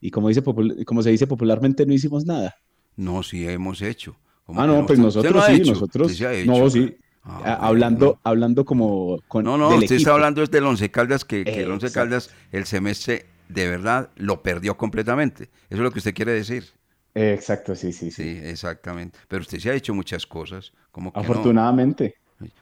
y 0.00 0.10
como 0.12 0.28
dice 0.28 0.40
como 0.86 1.02
se 1.02 1.10
dice 1.10 1.26
popularmente, 1.26 1.84
no 1.84 1.92
hicimos 1.92 2.24
nada. 2.26 2.54
No, 2.94 3.24
sí 3.24 3.44
hemos 3.48 3.82
hecho. 3.82 4.16
¿Cómo 4.44 4.60
Ah, 4.60 4.68
no, 4.68 4.86
pues 4.86 5.00
nosotros 5.00 5.44
sí, 5.46 5.52
hecho, 5.54 5.72
nosotros. 5.72 6.20
No, 6.46 6.70
sí. 6.70 6.94
Ah, 7.24 7.40
A- 7.44 7.66
hablando, 7.66 8.20
hablando 8.22 8.64
como 8.64 9.18
con 9.26 9.44
No, 9.44 9.58
no, 9.58 9.70
del 9.70 9.80
usted 9.80 9.96
está 9.96 10.12
hablando 10.12 10.44
es 10.44 10.50
del 10.52 10.64
Once 10.64 10.88
Caldas, 10.92 11.24
que, 11.24 11.42
que 11.42 11.62
el 11.62 11.70
Once. 11.72 11.90
Caldas 11.90 12.30
el 12.52 12.66
semestre 12.66 13.26
de 13.48 13.68
verdad 13.68 14.10
lo 14.16 14.42
perdió 14.44 14.76
completamente. 14.76 15.44
Eso 15.70 15.76
es 15.76 15.80
lo 15.80 15.90
que 15.90 15.98
usted 15.98 16.14
quiere 16.14 16.32
decir. 16.32 16.66
Exacto, 17.14 17.74
sí, 17.76 17.92
sí, 17.92 18.10
sí. 18.10 18.40
exactamente. 18.42 19.18
Pero 19.28 19.42
usted 19.42 19.58
sí 19.58 19.68
ha 19.68 19.74
hecho 19.74 19.94
muchas 19.94 20.26
cosas. 20.26 20.72
Como 20.90 21.12
que 21.12 21.18
no. 21.18 21.24
Afortunadamente. 21.24 22.16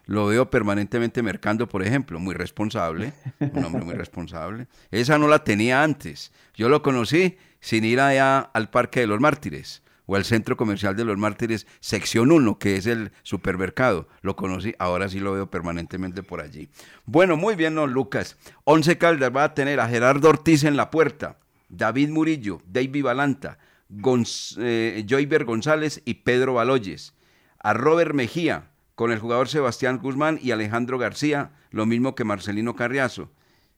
Lo 0.04 0.26
veo 0.26 0.50
permanentemente 0.50 1.22
mercando, 1.22 1.66
por 1.66 1.82
ejemplo, 1.82 2.20
muy 2.20 2.34
responsable, 2.34 3.14
un 3.40 3.64
hombre 3.64 3.82
muy 3.82 3.94
responsable. 3.94 4.66
Esa 4.90 5.16
no 5.16 5.26
la 5.26 5.42
tenía 5.42 5.82
antes. 5.82 6.32
Yo 6.54 6.68
lo 6.68 6.82
conocí 6.82 7.38
sin 7.60 7.84
ir 7.84 8.00
allá 8.00 8.40
al 8.40 8.68
Parque 8.68 9.00
de 9.00 9.06
los 9.06 9.20
Mártires. 9.20 9.82
o 10.10 10.16
al 10.16 10.24
Centro 10.24 10.56
Comercial 10.56 10.96
de 10.96 11.04
los 11.04 11.16
Mártires, 11.16 11.68
sección 11.78 12.32
1, 12.32 12.58
que 12.58 12.74
es 12.74 12.86
el 12.86 13.12
supermercado. 13.22 14.08
Lo 14.22 14.34
conocí, 14.34 14.74
ahora 14.80 15.08
sí 15.08 15.20
lo 15.20 15.32
veo 15.34 15.48
permanentemente 15.48 16.24
por 16.24 16.40
allí. 16.40 16.68
Bueno, 17.06 17.36
muy 17.36 17.54
bien, 17.54 17.76
don 17.76 17.92
Lucas. 17.92 18.36
Once 18.64 18.98
Caldas 18.98 19.30
va 19.34 19.44
a 19.44 19.54
tener 19.54 19.78
a 19.78 19.88
Gerardo 19.88 20.28
Ortiz 20.28 20.64
en 20.64 20.76
la 20.76 20.90
puerta, 20.90 21.38
David 21.68 22.08
Murillo, 22.08 22.60
David 22.66 23.04
Balanta, 23.04 23.58
Gonz- 23.90 24.56
eh, 24.60 25.04
Joyber 25.08 25.44
González 25.44 26.02
y 26.04 26.14
Pedro 26.14 26.54
Baloyes. 26.54 27.14
A 27.58 27.74
Robert 27.74 28.14
Mejía, 28.14 28.70
con 28.94 29.12
el 29.12 29.18
jugador 29.18 29.48
Sebastián 29.48 29.98
Guzmán 29.98 30.38
y 30.42 30.50
Alejandro 30.52 30.98
García, 30.98 31.52
lo 31.70 31.86
mismo 31.86 32.14
que 32.14 32.24
Marcelino 32.24 32.74
Carriazo. 32.76 33.30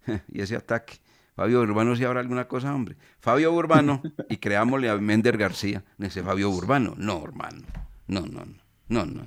y 0.32 0.40
ese 0.42 0.56
ataque. 0.56 0.98
Fabio 1.34 1.62
Urbano, 1.62 1.96
si 1.96 2.04
habrá 2.04 2.20
alguna 2.20 2.46
cosa, 2.46 2.74
hombre. 2.74 2.96
Fabio 3.20 3.52
Urbano 3.52 4.02
y 4.28 4.36
creámosle 4.36 4.90
a 4.90 4.96
Mender 4.98 5.38
García. 5.38 5.82
Ese 5.98 6.22
Fabio 6.22 6.50
Urbano. 6.50 6.94
No, 6.98 7.24
hermano. 7.24 7.62
No, 8.06 8.20
no, 8.20 8.44
no. 8.44 8.54
No, 8.88 9.06
no. 9.06 9.26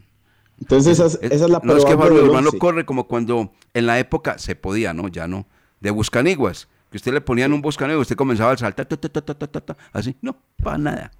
Entonces, 0.59 0.99
esa, 0.99 1.07
es- 1.07 1.19
esa 1.33 1.45
es 1.45 1.49
la 1.51 1.59
No 1.63 1.75
es 1.75 1.83
que 1.83 1.97
Fabio 1.97 2.23
Urbano 2.25 2.51
corre 2.59 2.85
como 2.85 3.07
cuando 3.07 3.51
en 3.73 3.87
la 3.87 3.97
época 3.99 4.37
se 4.37 4.55
podía, 4.55 4.93
¿no? 4.93 5.07
Ya 5.07 5.27
no. 5.27 5.47
De 5.79 5.89
Buscaniguas. 5.89 6.67
Que 6.95 6.97
usted 6.97 7.11
le 7.13 7.19
ponían 7.19 7.51
un 7.51 7.61
Buscaniguas, 7.61 8.03
usted 8.03 8.15
comenzaba 8.15 8.53
a 8.53 8.57
saltar, 8.57 8.85
ta, 8.85 8.95
ta, 8.95 9.09
ta, 9.09 9.21
ta, 9.21 9.37
ta, 9.37 9.47
ta, 9.51 9.59
ta, 9.59 9.77
así. 9.91 10.15
No, 10.21 10.33
para 10.63 10.77
nada. 10.77 11.11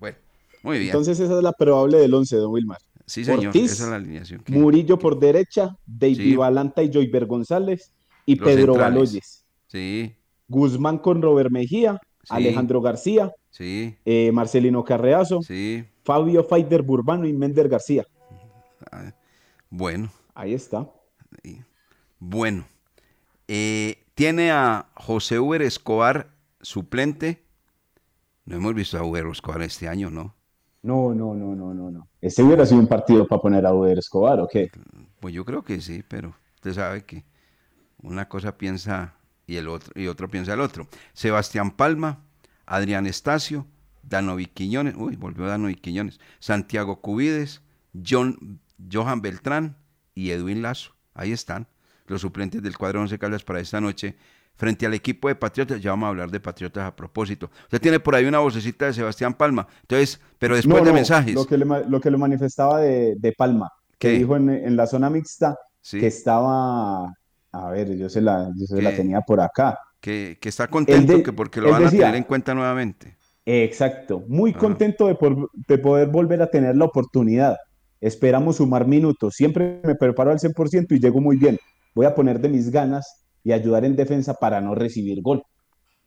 Bueno, 0.00 0.16
muy 0.62 0.78
bien. 0.78 0.88
Entonces, 0.88 1.20
esa 1.20 1.36
es 1.36 1.42
la 1.42 1.52
probable 1.52 1.98
del 1.98 2.14
11, 2.14 2.34
don 2.36 2.50
Wilmar. 2.50 2.78
sí, 3.04 3.26
señor. 3.26 3.48
Ortiz, 3.48 3.72
esa 3.72 3.84
es 3.84 3.90
la 3.90 3.96
alineación. 3.96 4.40
que- 4.40 4.54
Murillo 4.54 4.98
por 4.98 5.18
derecha, 5.20 5.76
David 5.84 6.16
Sí. 6.16 6.34
Balanta 6.36 6.82
y 6.82 6.90
Joyver 6.90 7.26
González 7.26 7.92
y 8.24 8.36
Los 8.36 8.48
Pedro 8.48 8.72
centrales. 8.72 8.94
Baloyes. 8.94 9.44
Sí, 9.66 10.16
Guzmán 10.48 10.96
con 10.96 11.20
Robert 11.20 11.50
Mejía, 11.50 12.00
Sí. 12.22 12.28
Alejandro 12.30 12.80
García, 12.80 13.30
sí, 13.50 13.98
eh, 14.06 14.32
Marcelino 14.32 14.82
Carreazo, 14.82 15.42
sí. 15.42 15.84
Fabio 16.04 16.42
Faider 16.42 16.80
Burbano 16.80 17.26
y 17.26 17.34
Mender 17.34 17.68
García. 17.68 18.06
Ah, 18.90 19.12
Bueno, 19.68 20.10
Ahí 20.34 20.54
está. 20.54 20.88
bueno. 22.18 22.64
Eh, 23.46 23.96
tiene 24.18 24.50
a 24.50 24.88
José 24.96 25.38
Uber 25.38 25.62
Escobar 25.62 26.30
suplente. 26.60 27.44
No 28.46 28.56
hemos 28.56 28.74
visto 28.74 28.98
a 28.98 29.04
Uber 29.04 29.24
Escobar 29.28 29.62
este 29.62 29.86
año, 29.86 30.10
¿no? 30.10 30.34
No, 30.82 31.14
no, 31.14 31.36
no, 31.36 31.54
no, 31.54 31.72
no, 31.72 31.88
no. 31.92 32.08
Ese 32.20 32.42
hubiera 32.42 32.66
sido 32.66 32.80
un 32.80 32.88
partido 32.88 33.28
para 33.28 33.40
poner 33.40 33.64
a 33.64 33.72
Uber 33.72 33.96
Escobar, 33.96 34.40
¿o 34.40 34.48
qué? 34.48 34.72
Pues 35.20 35.32
yo 35.32 35.44
creo 35.44 35.62
que 35.62 35.80
sí, 35.80 36.02
pero 36.08 36.34
usted 36.56 36.72
sabe 36.72 37.04
que 37.04 37.24
una 38.02 38.28
cosa 38.28 38.58
piensa 38.58 39.14
y 39.46 39.54
el 39.54 39.68
otro 39.68 39.92
y 39.94 40.08
otro 40.08 40.28
piensa 40.28 40.52
el 40.54 40.62
otro. 40.62 40.88
Sebastián 41.12 41.70
Palma, 41.70 42.24
Adrián 42.66 43.06
Estacio, 43.06 43.66
Danovi 44.02 44.46
Quiñones, 44.46 44.96
uy, 44.96 45.14
volvió 45.14 45.46
Danovi 45.46 45.76
Quiñones, 45.76 46.18
Santiago 46.40 47.00
Cubides, 47.00 47.62
John, 48.04 48.58
Johan 48.92 49.22
Beltrán 49.22 49.76
y 50.16 50.30
Edwin 50.30 50.62
Lazo. 50.62 50.96
Ahí 51.14 51.30
están 51.30 51.68
los 52.08 52.20
suplentes 52.20 52.62
del 52.62 52.76
cuadro 52.76 53.00
11 53.00 53.18
Caldas 53.18 53.42
para 53.44 53.60
esta 53.60 53.80
noche 53.80 54.16
frente 54.56 54.86
al 54.86 54.94
equipo 54.94 55.28
de 55.28 55.34
Patriotas. 55.36 55.80
Ya 55.80 55.90
vamos 55.90 56.06
a 56.06 56.10
hablar 56.10 56.30
de 56.30 56.40
Patriotas 56.40 56.84
a 56.86 56.94
propósito. 56.96 57.50
Usted 57.64 57.80
tiene 57.80 58.00
por 58.00 58.14
ahí 58.14 58.24
una 58.24 58.38
vocecita 58.40 58.86
de 58.86 58.92
Sebastián 58.94 59.34
Palma. 59.34 59.66
Entonces, 59.82 60.20
pero 60.38 60.56
después 60.56 60.78
No, 60.80 60.84
de 60.84 60.90
no, 60.90 60.94
mensajes. 60.96 61.34
Lo 61.34 61.46
que 61.46 61.58
le, 61.58 61.64
lo 61.88 62.00
que 62.00 62.10
le 62.10 62.16
manifestaba 62.16 62.80
de, 62.80 63.14
de 63.16 63.32
Palma, 63.32 63.70
que 63.98 64.10
dijo 64.10 64.36
en, 64.36 64.48
en 64.50 64.76
la 64.76 64.86
zona 64.86 65.10
mixta 65.10 65.56
Sí. 65.80 66.00
que 66.00 66.08
estaba, 66.08 67.04
a 67.52 67.70
ver, 67.70 67.96
yo 67.96 68.08
se 68.08 68.20
la, 68.20 68.50
yo 68.56 68.66
se 68.66 68.82
la 68.82 68.94
tenía 68.94 69.20
por 69.22 69.40
acá. 69.40 69.78
que, 70.00 70.36
que 70.40 70.48
está 70.48 70.66
contento 70.68 71.16
de- 71.16 71.22
que 71.22 71.32
porque 71.32 71.60
lo 71.60 71.70
van 71.70 71.86
a 71.86 71.90
tener 71.90 72.14
en 72.16 72.24
cuenta 72.24 72.52
nuevamente. 72.54 73.16
Exacto, 73.46 74.22
muy 74.28 74.50
Ajá. 74.50 74.58
contento 74.60 75.06
de, 75.06 75.14
por- 75.14 75.50
de 75.54 75.78
poder 75.78 76.08
volver 76.08 76.42
a 76.42 76.50
tener 76.50 76.76
la 76.76 76.84
oportunidad. 76.84 77.56
Esperamos 78.00 78.56
sumar 78.56 78.86
minutos. 78.86 79.34
Siempre 79.34 79.80
me 79.84 79.94
preparo 79.94 80.30
al 80.30 80.38
100% 80.38 80.86
y 80.96 81.00
llego 81.00 81.20
muy 81.20 81.36
bien. 81.36 81.58
Voy 81.98 82.06
a 82.06 82.14
poner 82.14 82.38
de 82.38 82.48
mis 82.48 82.70
ganas 82.70 83.24
y 83.42 83.50
ayudar 83.50 83.84
en 83.84 83.96
defensa 83.96 84.32
para 84.34 84.60
no 84.60 84.72
recibir 84.76 85.20
gol. 85.20 85.42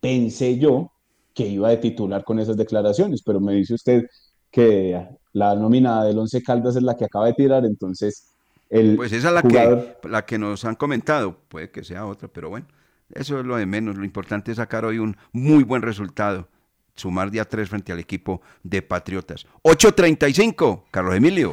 Pensé 0.00 0.58
yo 0.58 0.90
que 1.34 1.46
iba 1.46 1.68
de 1.68 1.76
titular 1.76 2.24
con 2.24 2.38
esas 2.38 2.56
declaraciones, 2.56 3.20
pero 3.22 3.40
me 3.40 3.52
dice 3.52 3.74
usted 3.74 4.04
que 4.50 5.06
la 5.34 5.54
nómina 5.54 6.02
del 6.02 6.18
Once 6.18 6.42
Caldas 6.42 6.76
es 6.76 6.82
la 6.82 6.96
que 6.96 7.04
acaba 7.04 7.26
de 7.26 7.34
tirar, 7.34 7.66
entonces 7.66 8.32
el 8.70 8.96
Pues 8.96 9.12
esa 9.12 9.28
es 9.28 9.34
la 9.34 9.42
jugador... 9.42 9.98
que, 10.00 10.08
la 10.08 10.24
que 10.24 10.38
nos 10.38 10.64
han 10.64 10.76
comentado, 10.76 11.36
puede 11.48 11.70
que 11.70 11.84
sea 11.84 12.06
otra, 12.06 12.26
pero 12.26 12.48
bueno, 12.48 12.68
eso 13.12 13.40
es 13.40 13.44
lo 13.44 13.56
de 13.56 13.66
menos. 13.66 13.94
Lo 13.98 14.06
importante 14.06 14.50
es 14.50 14.56
sacar 14.56 14.86
hoy 14.86 14.98
un 14.98 15.18
muy 15.30 15.62
buen 15.62 15.82
resultado. 15.82 16.48
Sumar 16.96 17.30
día 17.30 17.44
3 17.44 17.68
frente 17.68 17.92
al 17.92 17.98
equipo 17.98 18.40
de 18.62 18.80
Patriotas. 18.80 19.44
8.35, 19.62 20.84
Carlos 20.90 21.14
Emilio. 21.16 21.52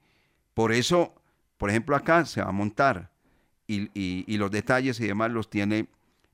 Por 0.52 0.70
eso, 0.70 1.14
por 1.56 1.70
ejemplo, 1.70 1.96
acá 1.96 2.26
se 2.26 2.42
va 2.42 2.50
a 2.50 2.52
montar 2.52 3.10
y, 3.66 4.36
los 4.36 4.50
detalles 4.50 5.00
y 5.00 5.06
demás 5.06 5.30
los 5.30 5.48
tiene 5.48 5.88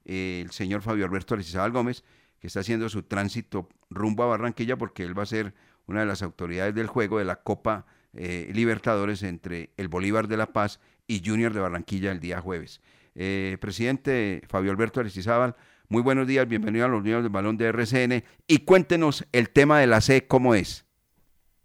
eh, 0.06 0.42
el 0.44 0.50
señor 0.50 0.82
Fabio 0.82 1.04
Alberto 1.04 1.34
Aristizábal 1.34 1.70
Gómez, 1.70 2.02
que 2.40 2.48
está 2.48 2.60
haciendo 2.60 2.88
su 2.88 3.04
tránsito 3.04 3.68
rumbo 3.90 4.24
a 4.24 4.26
Barranquilla 4.26 4.76
porque 4.76 5.04
él 5.04 5.16
va 5.16 5.22
a 5.22 5.26
ser 5.26 5.54
una 5.90 6.00
de 6.00 6.06
las 6.06 6.22
autoridades 6.22 6.74
del 6.74 6.86
juego 6.86 7.18
de 7.18 7.24
la 7.24 7.36
Copa 7.36 7.84
eh, 8.14 8.50
Libertadores 8.54 9.22
entre 9.24 9.70
el 9.76 9.88
Bolívar 9.88 10.28
de 10.28 10.36
La 10.36 10.46
Paz 10.46 10.80
y 11.06 11.20
Junior 11.24 11.52
de 11.52 11.60
Barranquilla 11.60 12.12
el 12.12 12.20
día 12.20 12.40
jueves. 12.40 12.80
Eh, 13.16 13.58
presidente 13.60 14.42
Fabio 14.48 14.70
Alberto 14.70 15.00
Aristizábal, 15.00 15.56
muy 15.88 16.02
buenos 16.02 16.28
días, 16.28 16.48
bienvenido 16.48 16.84
a 16.84 16.88
los 16.88 17.02
niños 17.02 17.24
del 17.24 17.32
balón 17.32 17.56
de 17.56 17.66
RCN 17.66 18.22
y 18.46 18.64
cuéntenos 18.64 19.26
el 19.32 19.50
tema 19.50 19.80
de 19.80 19.88
la 19.88 20.00
C, 20.00 20.28
¿cómo 20.28 20.54
es? 20.54 20.86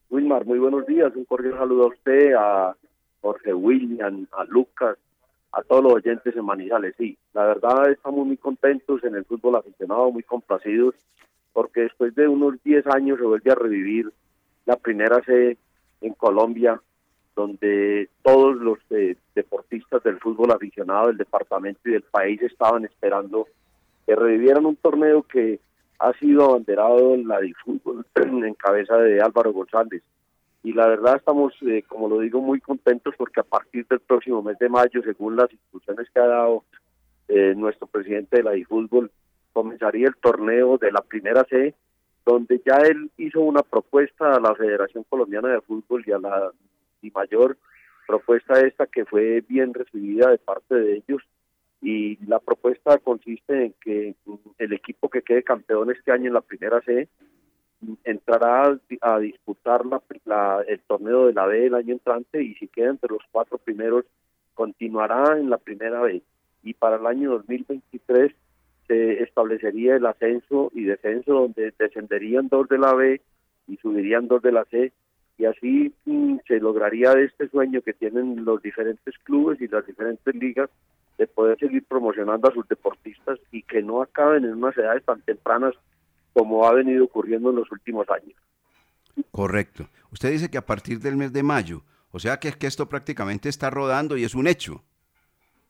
Wilmar, 0.09 0.43
muy 0.45 0.57
buenos 0.57 0.87
días. 0.87 1.15
Un 1.15 1.25
cordial 1.25 1.53
saludo 1.53 1.83
a 1.83 1.87
usted, 1.87 2.33
a 2.33 2.75
Jorge 3.21 3.53
William, 3.53 4.25
a 4.31 4.43
Lucas, 4.45 4.97
a 5.51 5.61
todos 5.61 5.83
los 5.83 5.93
oyentes 5.93 6.35
en 6.35 6.45
Manizales. 6.45 6.95
Sí, 6.97 7.15
la 7.33 7.45
verdad 7.45 7.91
estamos 7.91 8.25
muy 8.25 8.37
contentos 8.37 9.03
en 9.03 9.13
el 9.13 9.25
fútbol 9.25 9.55
aficionado, 9.57 10.11
muy 10.11 10.23
complacidos, 10.23 10.95
porque 11.55 11.83
después 11.83 12.13
de 12.15 12.27
unos 12.27 12.61
10 12.63 12.85
años 12.87 13.17
se 13.17 13.23
vuelve 13.23 13.49
a 13.49 13.55
revivir 13.55 14.11
la 14.65 14.75
primera 14.75 15.21
C 15.23 15.57
en 16.01 16.13
Colombia, 16.15 16.81
donde 17.33 18.09
todos 18.23 18.57
los 18.57 18.77
eh, 18.89 19.15
deportistas 19.33 20.03
del 20.03 20.19
fútbol 20.19 20.51
aficionado 20.51 21.07
del 21.07 21.15
departamento 21.15 21.79
y 21.85 21.93
del 21.93 22.01
país 22.01 22.41
estaban 22.41 22.83
esperando 22.83 23.47
que 24.05 24.17
revivieran 24.17 24.65
un 24.65 24.75
torneo 24.75 25.23
que 25.23 25.61
ha 25.99 26.11
sido 26.19 26.43
abanderado 26.43 27.13
en 27.13 27.25
la 27.25 27.39
de 27.39 27.53
fútbol 27.63 28.05
en 28.15 28.53
cabeza 28.55 28.97
de 28.97 29.21
Álvaro 29.21 29.53
González. 29.53 30.03
Y 30.61 30.73
la 30.73 30.87
verdad 30.87 31.15
estamos, 31.15 31.53
eh, 31.61 31.83
como 31.87 32.09
lo 32.09 32.19
digo, 32.19 32.41
muy 32.41 32.59
contentos 32.59 33.15
porque 33.17 33.39
a 33.39 33.43
partir 33.43 33.87
del 33.87 34.01
próximo 34.01 34.41
mes 34.41 34.59
de 34.59 34.67
mayo, 34.67 35.01
según 35.05 35.37
las 35.37 35.49
instrucciones 35.53 36.09
que 36.13 36.19
ha 36.19 36.27
dado 36.27 36.65
eh, 37.29 37.53
nuestro 37.55 37.87
presidente 37.87 38.37
de 38.37 38.43
la 38.43 38.51
fútbol, 38.67 39.09
comenzaría 39.55 40.07
el 40.07 40.17
torneo 40.17 40.77
de 40.77 40.91
la 40.91 40.99
primera 41.01 41.45
C, 41.45 41.73
donde 42.25 42.61
ya 42.65 42.75
él 42.79 43.09
hizo 43.17 43.39
una 43.39 43.61
propuesta 43.63 44.35
a 44.35 44.39
la 44.41 44.53
Federación 44.53 45.05
Colombiana 45.07 45.47
de 45.47 45.61
Fútbol 45.61 46.03
y 46.05 46.11
a 46.11 46.19
la 46.19 46.51
y 47.01 47.09
mayor 47.11 47.57
propuesta 48.05 48.59
esta 48.59 48.85
que 48.85 49.05
fue 49.05 49.41
bien 49.47 49.73
recibida 49.73 50.29
de 50.29 50.37
parte 50.39 50.75
de 50.75 50.97
ellos. 50.97 51.21
Y 51.81 52.17
la 52.25 52.39
propuesta 52.39 52.97
consiste 52.97 53.65
en 53.67 53.73
que 53.79 54.15
el 54.57 54.73
equipo 54.73 55.07
que 55.09 55.21
quede 55.21 55.43
campeón 55.43 55.89
este 55.91 56.11
año 56.11 56.27
en 56.27 56.33
la 56.33 56.41
primera 56.41 56.81
C 56.81 57.07
entrará 58.03 58.77
a, 59.01 59.19
disputar 59.19 59.85
la, 59.85 60.01
la- 60.25 60.63
el 60.67 60.79
torneo 60.81 61.27
de 61.27 61.33
la 61.33 61.45
B 61.45 61.67
el 61.67 61.75
año 61.75 61.93
entrante 61.93 62.41
y 62.43 62.55
si 62.55 62.67
queda 62.67 62.89
entre 62.89 63.09
los 63.11 63.21
cuatro 63.31 63.57
primeros 63.59 64.03
continuará 64.55 65.37
en 65.39 65.49
la 65.49 65.57
primera 65.59 66.01
B. 66.01 66.21
Y 66.63 66.73
para 66.73 66.95
el 66.97 67.05
año 67.05 67.31
2023 67.31 68.33
se 68.87 69.23
establecería 69.23 69.95
el 69.95 70.05
ascenso 70.05 70.71
y 70.73 70.83
descenso 70.83 71.33
donde 71.33 71.73
descenderían 71.77 72.47
dos 72.47 72.67
de 72.69 72.77
la 72.77 72.93
B 72.93 73.21
y 73.67 73.77
subirían 73.77 74.27
dos 74.27 74.41
de 74.41 74.51
la 74.51 74.65
C 74.65 74.91
y 75.37 75.45
así 75.45 75.93
mm, 76.05 76.37
se 76.47 76.59
lograría 76.59 77.13
este 77.13 77.49
sueño 77.49 77.81
que 77.81 77.93
tienen 77.93 78.45
los 78.45 78.61
diferentes 78.61 79.15
clubes 79.23 79.59
y 79.61 79.67
las 79.67 79.85
diferentes 79.85 80.33
ligas 80.35 80.69
de 81.17 81.27
poder 81.27 81.57
seguir 81.59 81.83
promocionando 81.85 82.49
a 82.49 82.53
sus 82.53 82.67
deportistas 82.67 83.39
y 83.51 83.63
que 83.63 83.81
no 83.81 84.01
acaben 84.01 84.45
en 84.45 84.53
unas 84.53 84.77
edades 84.77 85.03
tan 85.03 85.21
tempranas 85.21 85.73
como 86.33 86.67
ha 86.67 86.73
venido 86.73 87.05
ocurriendo 87.05 87.49
en 87.49 87.57
los 87.57 87.71
últimos 87.71 88.07
años. 88.09 88.35
Correcto. 89.31 89.87
Usted 90.11 90.31
dice 90.31 90.49
que 90.49 90.57
a 90.57 90.65
partir 90.65 90.99
del 90.99 91.15
mes 91.15 91.31
de 91.31 91.43
mayo, 91.43 91.83
o 92.11 92.19
sea 92.19 92.37
que 92.37 92.49
es 92.49 92.57
que 92.57 92.67
esto 92.67 92.89
prácticamente 92.89 93.47
está 93.47 93.69
rodando 93.69 94.17
y 94.17 94.25
es 94.25 94.35
un 94.35 94.47
hecho. 94.47 94.83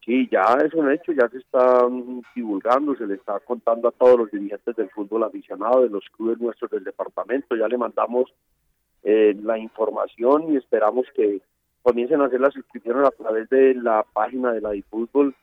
Sí, 0.05 0.29
ya 0.31 0.43
es 0.63 0.71
un 0.75 0.91
hecho, 0.91 1.13
ya 1.13 1.27
se 1.29 1.39
está 1.39 1.87
mm, 1.89 2.21
divulgando, 2.35 2.95
se 2.95 3.07
le 3.07 3.15
está 3.15 3.39
contando 3.39 3.87
a 3.87 3.91
todos 3.91 4.19
los 4.19 4.31
dirigentes 4.31 4.75
del 4.75 4.91
fútbol 4.91 5.23
aficionado, 5.23 5.81
de 5.81 5.89
los 5.89 6.05
clubes 6.15 6.39
nuestros 6.39 6.69
del 6.69 6.83
departamento, 6.83 7.55
ya 7.55 7.67
le 7.67 7.77
mandamos 7.77 8.31
eh, 9.01 9.35
la 9.41 9.57
información 9.57 10.53
y 10.53 10.57
esperamos 10.57 11.07
que 11.15 11.41
comiencen 11.81 12.21
a 12.21 12.25
hacer 12.25 12.39
las 12.39 12.55
inscripciones 12.55 13.07
a 13.07 13.11
través 13.11 13.49
de 13.49 13.73
la 13.73 14.05
página 14.13 14.51
de 14.51 14.61
la 14.61 14.71
fútbol. 14.89 15.35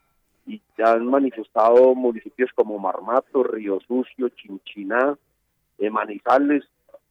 Y 0.46 0.60
ya 0.76 0.92
han 0.92 1.06
manifestado 1.06 1.94
municipios 1.94 2.50
como 2.54 2.78
Marmato, 2.78 3.44
Río 3.44 3.78
Sucio, 3.86 4.28
Chinchiná, 4.30 5.16
eh, 5.78 5.90
Manizales. 5.90 6.64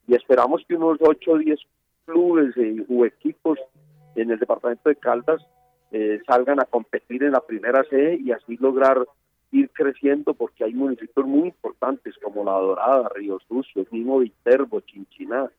Y 0.06 0.14
esperamos 0.14 0.62
que 0.68 0.74
unos 0.74 0.98
8 1.00 1.30
o 1.32 1.38
10 1.38 1.58
clubes 2.04 2.54
eh, 2.58 2.84
u 2.88 3.06
equipos 3.06 3.58
en 4.16 4.30
el 4.30 4.38
departamento 4.38 4.90
de 4.90 4.96
Caldas 4.96 5.42
eh, 5.92 6.20
salgan 6.26 6.60
a 6.60 6.64
competir 6.64 7.22
en 7.22 7.32
la 7.32 7.40
primera 7.40 7.84
C 7.84 8.18
y 8.22 8.32
así 8.32 8.56
lograr 8.56 9.06
ir 9.50 9.70
creciendo 9.70 10.32
porque 10.32 10.64
hay 10.64 10.72
municipios 10.72 11.26
muy 11.26 11.48
importantes 11.48 12.14
como 12.22 12.44
La 12.44 12.52
Dorada, 12.52 13.10
Río 13.14 13.38
Sucio, 13.46 13.86
mismo 13.90 14.18
Viterbo, 14.18 14.80
Chinchiná. 14.80 15.50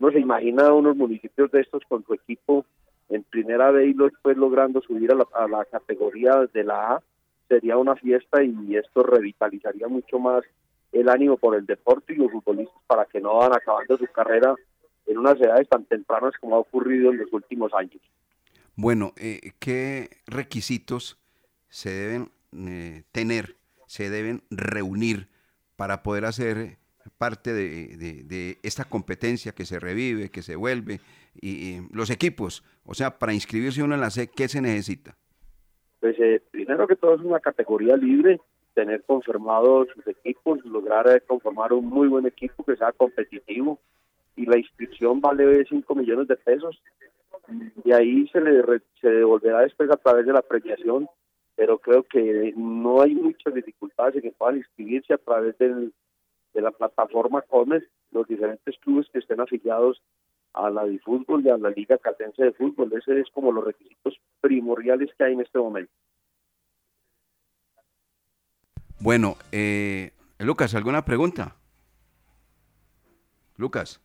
No 0.00 0.10
se 0.10 0.18
imagina 0.18 0.72
unos 0.72 0.96
municipios 0.96 1.50
de 1.52 1.60
estos 1.60 1.82
con 1.88 2.04
su 2.04 2.14
equipo 2.14 2.66
en 3.08 3.22
primera 3.22 3.70
B 3.70 3.86
y 3.86 3.92
después 3.94 4.36
logrando 4.36 4.80
subir 4.80 5.12
a 5.12 5.14
la, 5.14 5.26
a 5.32 5.46
la 5.46 5.64
categoría 5.64 6.48
de 6.52 6.64
la 6.64 6.94
A, 6.94 7.02
sería 7.48 7.76
una 7.76 7.94
fiesta 7.94 8.42
y 8.42 8.76
esto 8.76 9.02
revitalizaría 9.04 9.88
mucho 9.88 10.18
más 10.18 10.42
el 10.92 11.08
ánimo 11.08 11.36
por 11.36 11.54
el 11.54 11.66
deporte 11.66 12.14
y 12.14 12.16
los 12.16 12.32
futbolistas 12.32 12.82
para 12.86 13.04
que 13.04 13.20
no 13.20 13.36
van 13.36 13.54
acabando 13.54 13.96
su 13.96 14.06
carrera 14.08 14.54
en 15.06 15.18
unas 15.18 15.40
edades 15.40 15.68
tan 15.68 15.84
tempranas 15.84 16.34
como 16.40 16.56
ha 16.56 16.58
ocurrido 16.58 17.10
en 17.10 17.18
los 17.18 17.32
últimos 17.32 17.72
años. 17.74 18.02
Bueno, 18.80 19.12
eh, 19.16 19.40
¿qué 19.58 20.08
requisitos 20.28 21.18
se 21.68 21.90
deben 21.90 22.30
eh, 22.56 23.02
tener 23.12 23.58
se 23.88 24.08
deben 24.08 24.42
reunir 24.50 25.26
para 25.74 26.02
poder 26.04 26.26
hacer 26.26 26.76
parte 27.16 27.52
de, 27.52 28.58
esta 28.62 28.84
competencia 28.84 29.52
que 29.52 29.64
se 29.64 29.80
revive, 29.80 30.30
que 30.30 30.42
se 30.42 30.54
vuelve, 30.54 31.00
y, 31.40 31.78
los 31.92 32.10
equipos, 32.10 32.62
o 32.84 32.94
sea, 32.94 33.18
para 33.18 33.32
inscribirse 33.32 33.82
uno 33.82 33.94
en 33.94 34.00
la 34.00 34.10
C, 34.10 34.28
¿qué 34.28 34.46
se 34.46 34.60
necesita? 34.60 35.16
Pues 36.00 36.16
eh, 36.20 36.40
primero 36.50 36.86
que 36.86 36.96
todo 36.96 37.14
es 37.14 37.20
una 37.22 37.40
categoría 37.40 37.96
libre, 37.96 38.40
tener 38.74 39.02
confirmados 39.04 39.88
sus 39.94 40.06
equipos, 40.06 40.64
lograr 40.64 41.08
eh, 41.08 41.20
conformar 41.26 41.72
un 41.72 41.86
muy 41.86 42.06
buen 42.06 42.26
equipo 42.26 42.62
que 42.62 42.76
sea 42.76 42.92
competitivo 42.92 43.80
y 44.36 44.46
la 44.46 44.58
inscripción 44.58 45.20
vale 45.20 45.64
5 45.68 45.94
millones 45.96 46.28
de 46.28 46.36
pesos. 46.36 46.80
Y 47.84 47.92
ahí 47.92 48.28
se 48.28 48.40
le 48.40 48.62
re- 48.62 48.82
se 49.00 49.08
devolverá 49.08 49.60
después 49.60 49.90
a 49.90 49.96
través 49.96 50.26
de 50.26 50.32
la 50.32 50.42
premiación, 50.42 51.08
pero 51.56 51.78
creo 51.78 52.02
que 52.04 52.52
no 52.56 53.00
hay 53.02 53.14
muchas 53.14 53.54
dificultades 53.54 54.16
en 54.16 54.22
que 54.22 54.32
puedan 54.32 54.58
inscribirse 54.58 55.14
a 55.14 55.18
través 55.18 55.56
de 55.58 55.90
la 56.54 56.70
plataforma 56.70 57.42
Comes, 57.42 57.84
los 58.10 58.26
diferentes 58.26 58.76
clubes 58.78 59.06
que 59.12 59.18
estén 59.20 59.40
afiliados 59.40 60.02
a 60.54 60.70
la 60.70 60.84
de 60.84 60.98
fútbol 60.98 61.44
y 61.44 61.50
a 61.50 61.56
la 61.56 61.70
Liga 61.70 61.98
Caldense 61.98 62.42
de 62.42 62.52
Fútbol. 62.52 62.92
Ese 62.92 63.20
es 63.20 63.28
como 63.30 63.52
los 63.52 63.64
requisitos 63.64 64.18
primordiales 64.40 65.10
que 65.16 65.24
hay 65.24 65.34
en 65.34 65.40
este 65.40 65.58
momento. 65.58 65.92
Bueno, 69.00 69.36
eh, 69.52 70.12
Lucas, 70.40 70.74
¿alguna 70.74 71.04
pregunta? 71.04 71.54
Lucas. 73.56 74.00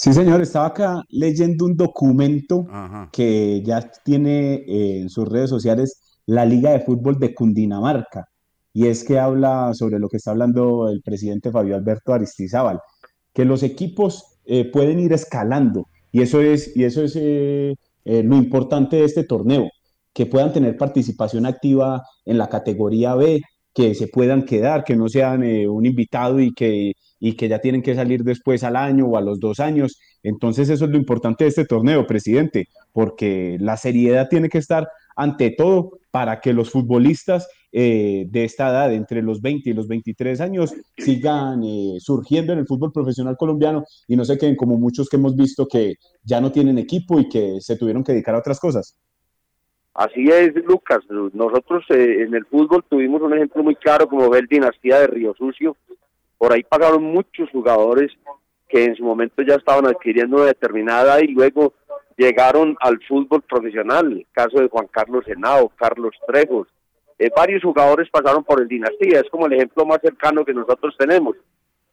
Sí, 0.00 0.12
señor, 0.12 0.40
estaba 0.40 0.66
acá 0.66 1.02
leyendo 1.08 1.64
un 1.64 1.76
documento 1.76 2.64
que 3.10 3.60
ya 3.64 3.80
tiene 4.04 4.54
eh, 4.54 5.00
en 5.00 5.08
sus 5.10 5.28
redes 5.28 5.50
sociales 5.50 6.20
la 6.24 6.44
Liga 6.44 6.70
de 6.70 6.78
Fútbol 6.78 7.18
de 7.18 7.34
Cundinamarca. 7.34 8.28
Y 8.72 8.86
es 8.86 9.02
que 9.02 9.18
habla 9.18 9.74
sobre 9.74 9.98
lo 9.98 10.08
que 10.08 10.18
está 10.18 10.30
hablando 10.30 10.88
el 10.88 11.02
presidente 11.02 11.50
Fabio 11.50 11.74
Alberto 11.74 12.12
Aristizábal, 12.12 12.78
que 13.34 13.44
los 13.44 13.64
equipos 13.64 14.38
eh, 14.44 14.70
pueden 14.70 15.00
ir 15.00 15.12
escalando. 15.12 15.88
Y 16.12 16.22
eso 16.22 16.40
es, 16.42 16.76
y 16.76 16.84
eso 16.84 17.02
es 17.02 17.16
eh, 17.16 17.74
eh, 18.04 18.22
lo 18.22 18.36
importante 18.36 18.98
de 18.98 19.04
este 19.04 19.24
torneo, 19.24 19.68
que 20.12 20.26
puedan 20.26 20.52
tener 20.52 20.76
participación 20.76 21.44
activa 21.44 22.04
en 22.24 22.38
la 22.38 22.48
categoría 22.48 23.16
B, 23.16 23.40
que 23.74 23.96
se 23.96 24.06
puedan 24.06 24.44
quedar, 24.44 24.84
que 24.84 24.94
no 24.94 25.08
sean 25.08 25.42
un 25.42 25.86
invitado 25.86 26.38
y 26.38 26.54
que, 26.54 26.92
y 27.20 27.34
que 27.34 27.48
ya 27.48 27.58
tienen 27.60 27.82
que 27.82 27.94
salir 27.94 28.22
después 28.22 28.64
al 28.64 28.76
año 28.76 29.06
o 29.06 29.16
a 29.16 29.20
los 29.20 29.40
dos 29.40 29.60
años. 29.60 29.98
Entonces 30.22 30.68
eso 30.68 30.84
es 30.84 30.90
lo 30.90 30.96
importante 30.96 31.44
de 31.44 31.50
este 31.50 31.64
torneo, 31.64 32.06
presidente, 32.06 32.68
porque 32.92 33.56
la 33.60 33.76
seriedad 33.76 34.28
tiene 34.28 34.48
que 34.48 34.58
estar 34.58 34.88
ante 35.16 35.50
todo 35.50 35.98
para 36.10 36.40
que 36.40 36.52
los 36.52 36.70
futbolistas 36.70 37.48
eh, 37.70 38.24
de 38.30 38.44
esta 38.44 38.70
edad, 38.70 38.94
entre 38.94 39.20
los 39.20 39.42
20 39.42 39.68
y 39.68 39.74
los 39.74 39.88
23 39.88 40.40
años, 40.40 40.74
sigan 40.96 41.62
eh, 41.64 41.96
surgiendo 41.98 42.52
en 42.52 42.60
el 42.60 42.66
fútbol 42.66 42.92
profesional 42.92 43.36
colombiano 43.36 43.84
y 44.06 44.16
no 44.16 44.24
se 44.24 44.38
queden 44.38 44.56
como 44.56 44.78
muchos 44.78 45.08
que 45.08 45.16
hemos 45.16 45.36
visto 45.36 45.66
que 45.66 45.96
ya 46.22 46.40
no 46.40 46.50
tienen 46.50 46.78
equipo 46.78 47.20
y 47.20 47.28
que 47.28 47.60
se 47.60 47.76
tuvieron 47.76 48.04
que 48.04 48.12
dedicar 48.12 48.34
a 48.34 48.38
otras 48.38 48.58
cosas. 48.58 48.98
Así 49.92 50.28
es, 50.30 50.54
Lucas. 50.64 51.00
Nosotros 51.32 51.84
eh, 51.90 52.22
en 52.22 52.34
el 52.34 52.46
fútbol 52.46 52.84
tuvimos 52.88 53.20
un 53.20 53.34
ejemplo 53.34 53.62
muy 53.64 53.74
claro 53.74 54.08
como 54.08 54.32
el 54.34 54.46
Dinastía 54.46 55.00
de 55.00 55.08
Río 55.08 55.34
Sucio. 55.34 55.76
Por 56.38 56.52
ahí 56.52 56.62
pagaron 56.62 57.02
muchos 57.02 57.50
jugadores 57.50 58.12
que 58.68 58.84
en 58.84 58.96
su 58.96 59.02
momento 59.02 59.42
ya 59.42 59.56
estaban 59.56 59.86
adquiriendo 59.86 60.36
una 60.36 60.46
determinada 60.46 61.20
y 61.22 61.28
luego 61.28 61.74
llegaron 62.16 62.76
al 62.80 63.00
fútbol 63.06 63.42
profesional. 63.42 64.12
El 64.12 64.26
caso 64.32 64.60
de 64.60 64.68
Juan 64.68 64.86
Carlos 64.86 65.24
Henao, 65.26 65.70
Carlos 65.70 66.14
Trejos. 66.26 66.68
Eh, 67.18 67.30
varios 67.34 67.62
jugadores 67.62 68.08
pasaron 68.10 68.44
por 68.44 68.60
el 68.60 68.68
Dinastía. 68.68 69.20
Es 69.20 69.28
como 69.30 69.46
el 69.46 69.54
ejemplo 69.54 69.84
más 69.84 69.98
cercano 70.00 70.44
que 70.44 70.54
nosotros 70.54 70.94
tenemos. 70.96 71.36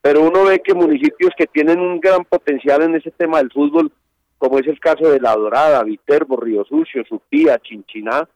Pero 0.02 0.22
uno 0.22 0.44
ve 0.44 0.60
que 0.60 0.76
municipios 0.76 1.32
que 1.36 1.48
tienen 1.48 1.80
un 1.80 2.00
gran 2.00 2.24
potencial 2.26 2.84
en 2.84 2.96
ese 2.96 3.10
tema 3.12 3.40
del 3.40 3.52
fútbol 3.52 3.92
como 4.38 4.60
es 4.60 4.68
el 4.68 4.80
caso 4.80 5.10
de 5.10 5.20
La 5.20 5.36
Dorada, 5.36 5.84
Viterbo, 5.84 6.38
Río 6.38 6.66
Sucio, 6.66 7.04
Supía, 7.08 7.58
Chinchiná, 7.60 8.28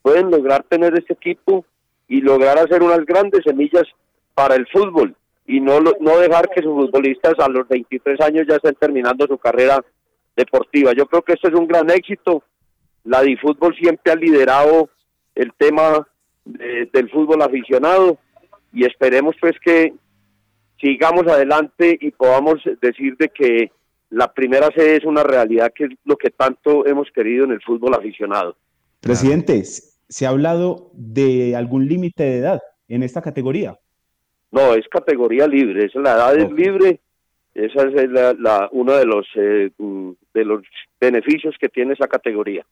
pueden 0.00 0.30
lograr 0.30 0.64
tener 0.64 0.94
este 0.98 1.12
equipo 1.12 1.64
y 2.08 2.20
lograr 2.20 2.58
hacer 2.58 2.82
unas 2.82 3.04
grandes 3.04 3.42
semillas 3.44 3.84
para 4.34 4.56
el 4.56 4.66
fútbol 4.66 5.14
y 5.46 5.60
no 5.60 5.80
no 5.80 6.18
dejar 6.18 6.48
que 6.50 6.62
sus 6.62 6.72
futbolistas 6.72 7.34
a 7.38 7.48
los 7.48 7.66
23 7.68 8.20
años 8.20 8.46
ya 8.48 8.56
estén 8.56 8.74
terminando 8.74 9.26
su 9.26 9.38
carrera 9.38 9.84
deportiva. 10.36 10.92
Yo 10.96 11.06
creo 11.06 11.22
que 11.22 11.32
esto 11.34 11.48
es 11.48 11.54
un 11.54 11.66
gran 11.66 11.90
éxito. 11.90 12.42
La 13.04 13.22
DiFútbol 13.22 13.74
siempre 13.76 14.12
ha 14.12 14.16
liderado 14.16 14.88
el 15.34 15.52
tema 15.58 16.06
de- 16.44 16.88
del 16.92 17.10
fútbol 17.10 17.42
aficionado 17.42 18.18
y 18.72 18.84
esperemos 18.86 19.34
pues 19.40 19.54
que 19.64 19.92
sigamos 20.80 21.26
adelante 21.26 21.96
y 22.00 22.10
podamos 22.12 22.60
decir 22.80 23.16
de 23.18 23.28
que 23.28 23.70
la 24.10 24.32
primera 24.32 24.68
sede 24.74 24.96
es 24.96 25.04
una 25.04 25.22
realidad 25.22 25.72
que 25.74 25.84
es 25.84 25.90
lo 26.04 26.16
que 26.16 26.30
tanto 26.30 26.86
hemos 26.86 27.08
querido 27.14 27.44
en 27.44 27.52
el 27.52 27.62
fútbol 27.62 27.94
aficionado. 27.94 28.56
Presidente, 29.00 29.62
¿se 29.64 30.26
ha 30.26 30.30
hablado 30.30 30.90
de 30.92 31.56
algún 31.56 31.88
límite 31.88 32.22
de 32.24 32.38
edad 32.38 32.60
en 32.88 33.02
esta 33.02 33.22
categoría? 33.22 33.78
No, 34.52 34.74
es 34.74 34.86
categoría 34.88 35.46
libre, 35.48 35.86
es 35.86 35.94
la 35.94 36.12
edad 36.12 36.36
es 36.38 36.52
libre, 36.52 37.00
esa 37.54 37.82
es 37.88 38.10
la, 38.10 38.34
la- 38.34 38.68
uno 38.72 38.92
de 38.92 39.04
los 39.06 39.26
eh, 39.34 39.70
mm, 39.78 40.10
de 40.34 40.44
los 40.44 40.62
beneficios 41.00 41.54
que 41.60 41.68
tiene 41.68 41.94
esa 41.94 42.06
categoría. 42.06 42.64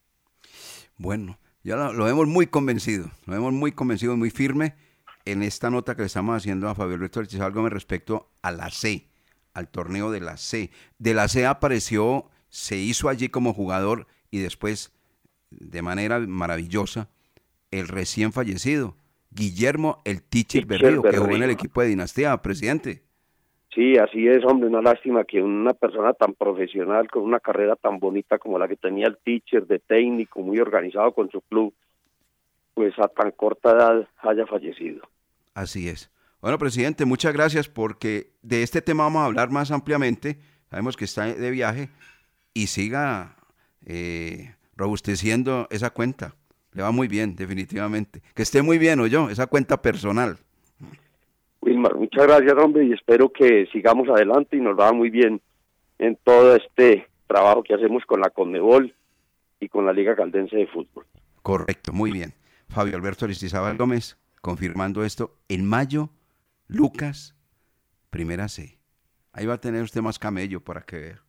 Bueno, 0.97 1.39
ya 1.65 1.77
lo, 1.77 1.93
lo 1.93 2.05
vemos 2.05 2.27
muy 2.29 2.47
convencido, 2.47 3.11
lo 3.27 3.33
vemos 3.33 3.53
muy 3.53 3.73
convencido, 3.73 4.17
muy 4.17 4.31
firme 4.31 4.75
en 5.25 5.43
esta 5.43 5.71
nota 5.71 5.95
que 5.95 6.03
le 6.03 6.07
estamos 6.07 6.37
haciendo 6.37 6.69
a 6.69 6.75
Fabio 6.75 6.97
Aristizábal 6.97 7.53
Gómez 7.53 7.73
respecto 7.73 8.29
a 8.43 8.53
la 8.53 8.71
C, 8.71 9.07
al 9.55 9.69
torneo 9.69 10.11
de 10.11 10.21
la 10.21 10.37
C. 10.37 10.71
De 10.99 11.15
la 11.15 11.29
C 11.29 11.47
apareció, 11.47 12.27
se 12.49 12.77
hizo 12.77 13.09
allí 13.09 13.29
como 13.29 13.53
jugador 13.55 14.07
y 14.31 14.39
después, 14.39 14.93
de 15.51 15.83
manera 15.83 16.19
maravillosa, 16.21 17.09
el 17.71 17.89
recién 17.89 18.33
fallecido, 18.33 18.97
Guillermo 19.31 20.03
el 20.05 20.23
Teacher 20.23 20.67
Teacher 20.67 20.67
Berrío, 20.67 21.03
que 21.03 21.17
jugó 21.17 21.37
en 21.37 21.43
el 21.45 21.51
equipo 21.51 21.81
de 21.81 21.89
Dinastía, 21.89 22.37
presidente. 22.43 23.03
Sí, 23.75 23.97
así 23.97 24.27
es, 24.27 24.45
hombre, 24.45 24.69
una 24.69 24.83
lástima 24.83 25.25
que 25.25 25.41
una 25.41 25.75
persona 25.75 26.13
tan 26.13 26.35
profesional, 26.35 27.09
con 27.09 27.23
una 27.23 27.39
carrera 27.39 27.77
tan 27.77 28.01
bonita 28.01 28.39
como 28.39 28.59
la 28.59 28.67
que 28.67 28.77
tenía 28.77 29.07
el 29.07 29.17
teacher 29.19 29.65
de 29.67 29.79
técnico, 29.79 30.41
muy 30.41 30.59
organizado 30.59 31.13
con 31.13 31.31
su 31.31 31.41
club, 31.43 31.73
pues 32.75 32.99
a 32.99 33.07
tan 33.07 33.31
corta 33.31 33.71
edad 33.71 34.09
haya 34.19 34.45
fallecido. 34.47 35.03
Así 35.55 35.89
es. 35.89 36.11
Bueno, 36.41 36.59
presidente, 36.59 37.05
muchas 37.05 37.33
gracias 37.33 37.69
porque 37.69 38.33
de 38.43 38.63
este 38.63 38.83
tema 38.83 39.05
vamos 39.05 39.23
a 39.23 39.27
hablar 39.27 39.51
más 39.51 39.71
ampliamente. 39.71 40.39
Sabemos 40.69 40.97
que 40.97 41.05
está 41.05 41.27
de 41.27 41.51
viaje 41.51 41.91
y 42.55 42.67
siga 42.67 43.37
eh, 43.87 44.55
robusteciendo 44.75 45.69
esa 45.71 45.91
cuenta. 45.91 46.35
Le 46.73 46.83
va 46.83 46.91
muy 46.93 47.09
bien, 47.09 47.35
definitivamente. 47.35 48.23
Que 48.35 48.43
esté 48.43 48.63
muy 48.63 48.79
bien, 48.79 49.01
o 49.01 49.07
yo, 49.07 49.29
esa 49.31 49.47
cuenta 49.47 49.83
personal. 49.83 50.39
Wilmar, 51.61 51.97
muchas 51.97 52.27
gracias, 52.27 52.55
hombre, 52.55 52.85
y 52.85 52.93
espero 52.93 53.31
que 53.31 53.67
sigamos 53.73 54.09
adelante 54.09 54.57
y 54.57 54.61
nos 54.61 54.79
va 54.79 54.93
muy 54.93 55.11
bien 55.11 55.41
en 55.99 56.17
todo 56.25 56.57
este 56.57 57.07
trabajo 57.27 57.63
que 57.63 57.75
hacemos 57.75 58.05
con 58.07 58.21
la 58.21 58.31
Conmebol 58.31 58.95
y 59.61 59.69
con 59.69 59.85
la 59.85 59.93
Liga 59.93 60.17
Caldense 60.17 60.57
de 60.57 60.67
Fútbol. 60.67 61.05
Correcto, 61.43 61.93
muy 61.93 62.11
bien. 62.11 62.33
Fabio 62.69 62.97
Alberto 62.97 63.25
Aristizábal 63.25 63.77
Gómez, 63.77 64.17
confirmando 64.41 65.05
esto. 65.05 65.37
En 65.49 65.67
mayo, 65.67 66.11
Lucas, 66.67 67.35
primera 68.11 68.49
C. 68.49 68.79
Ahí 69.33 69.47
va 69.47 69.55
a 69.55 69.61
tener 69.61 69.83
usted 69.83 70.01
más 70.01 70.19
camello 70.19 70.61
para 70.61 70.83
que 70.83 70.99
vea. 70.99 71.23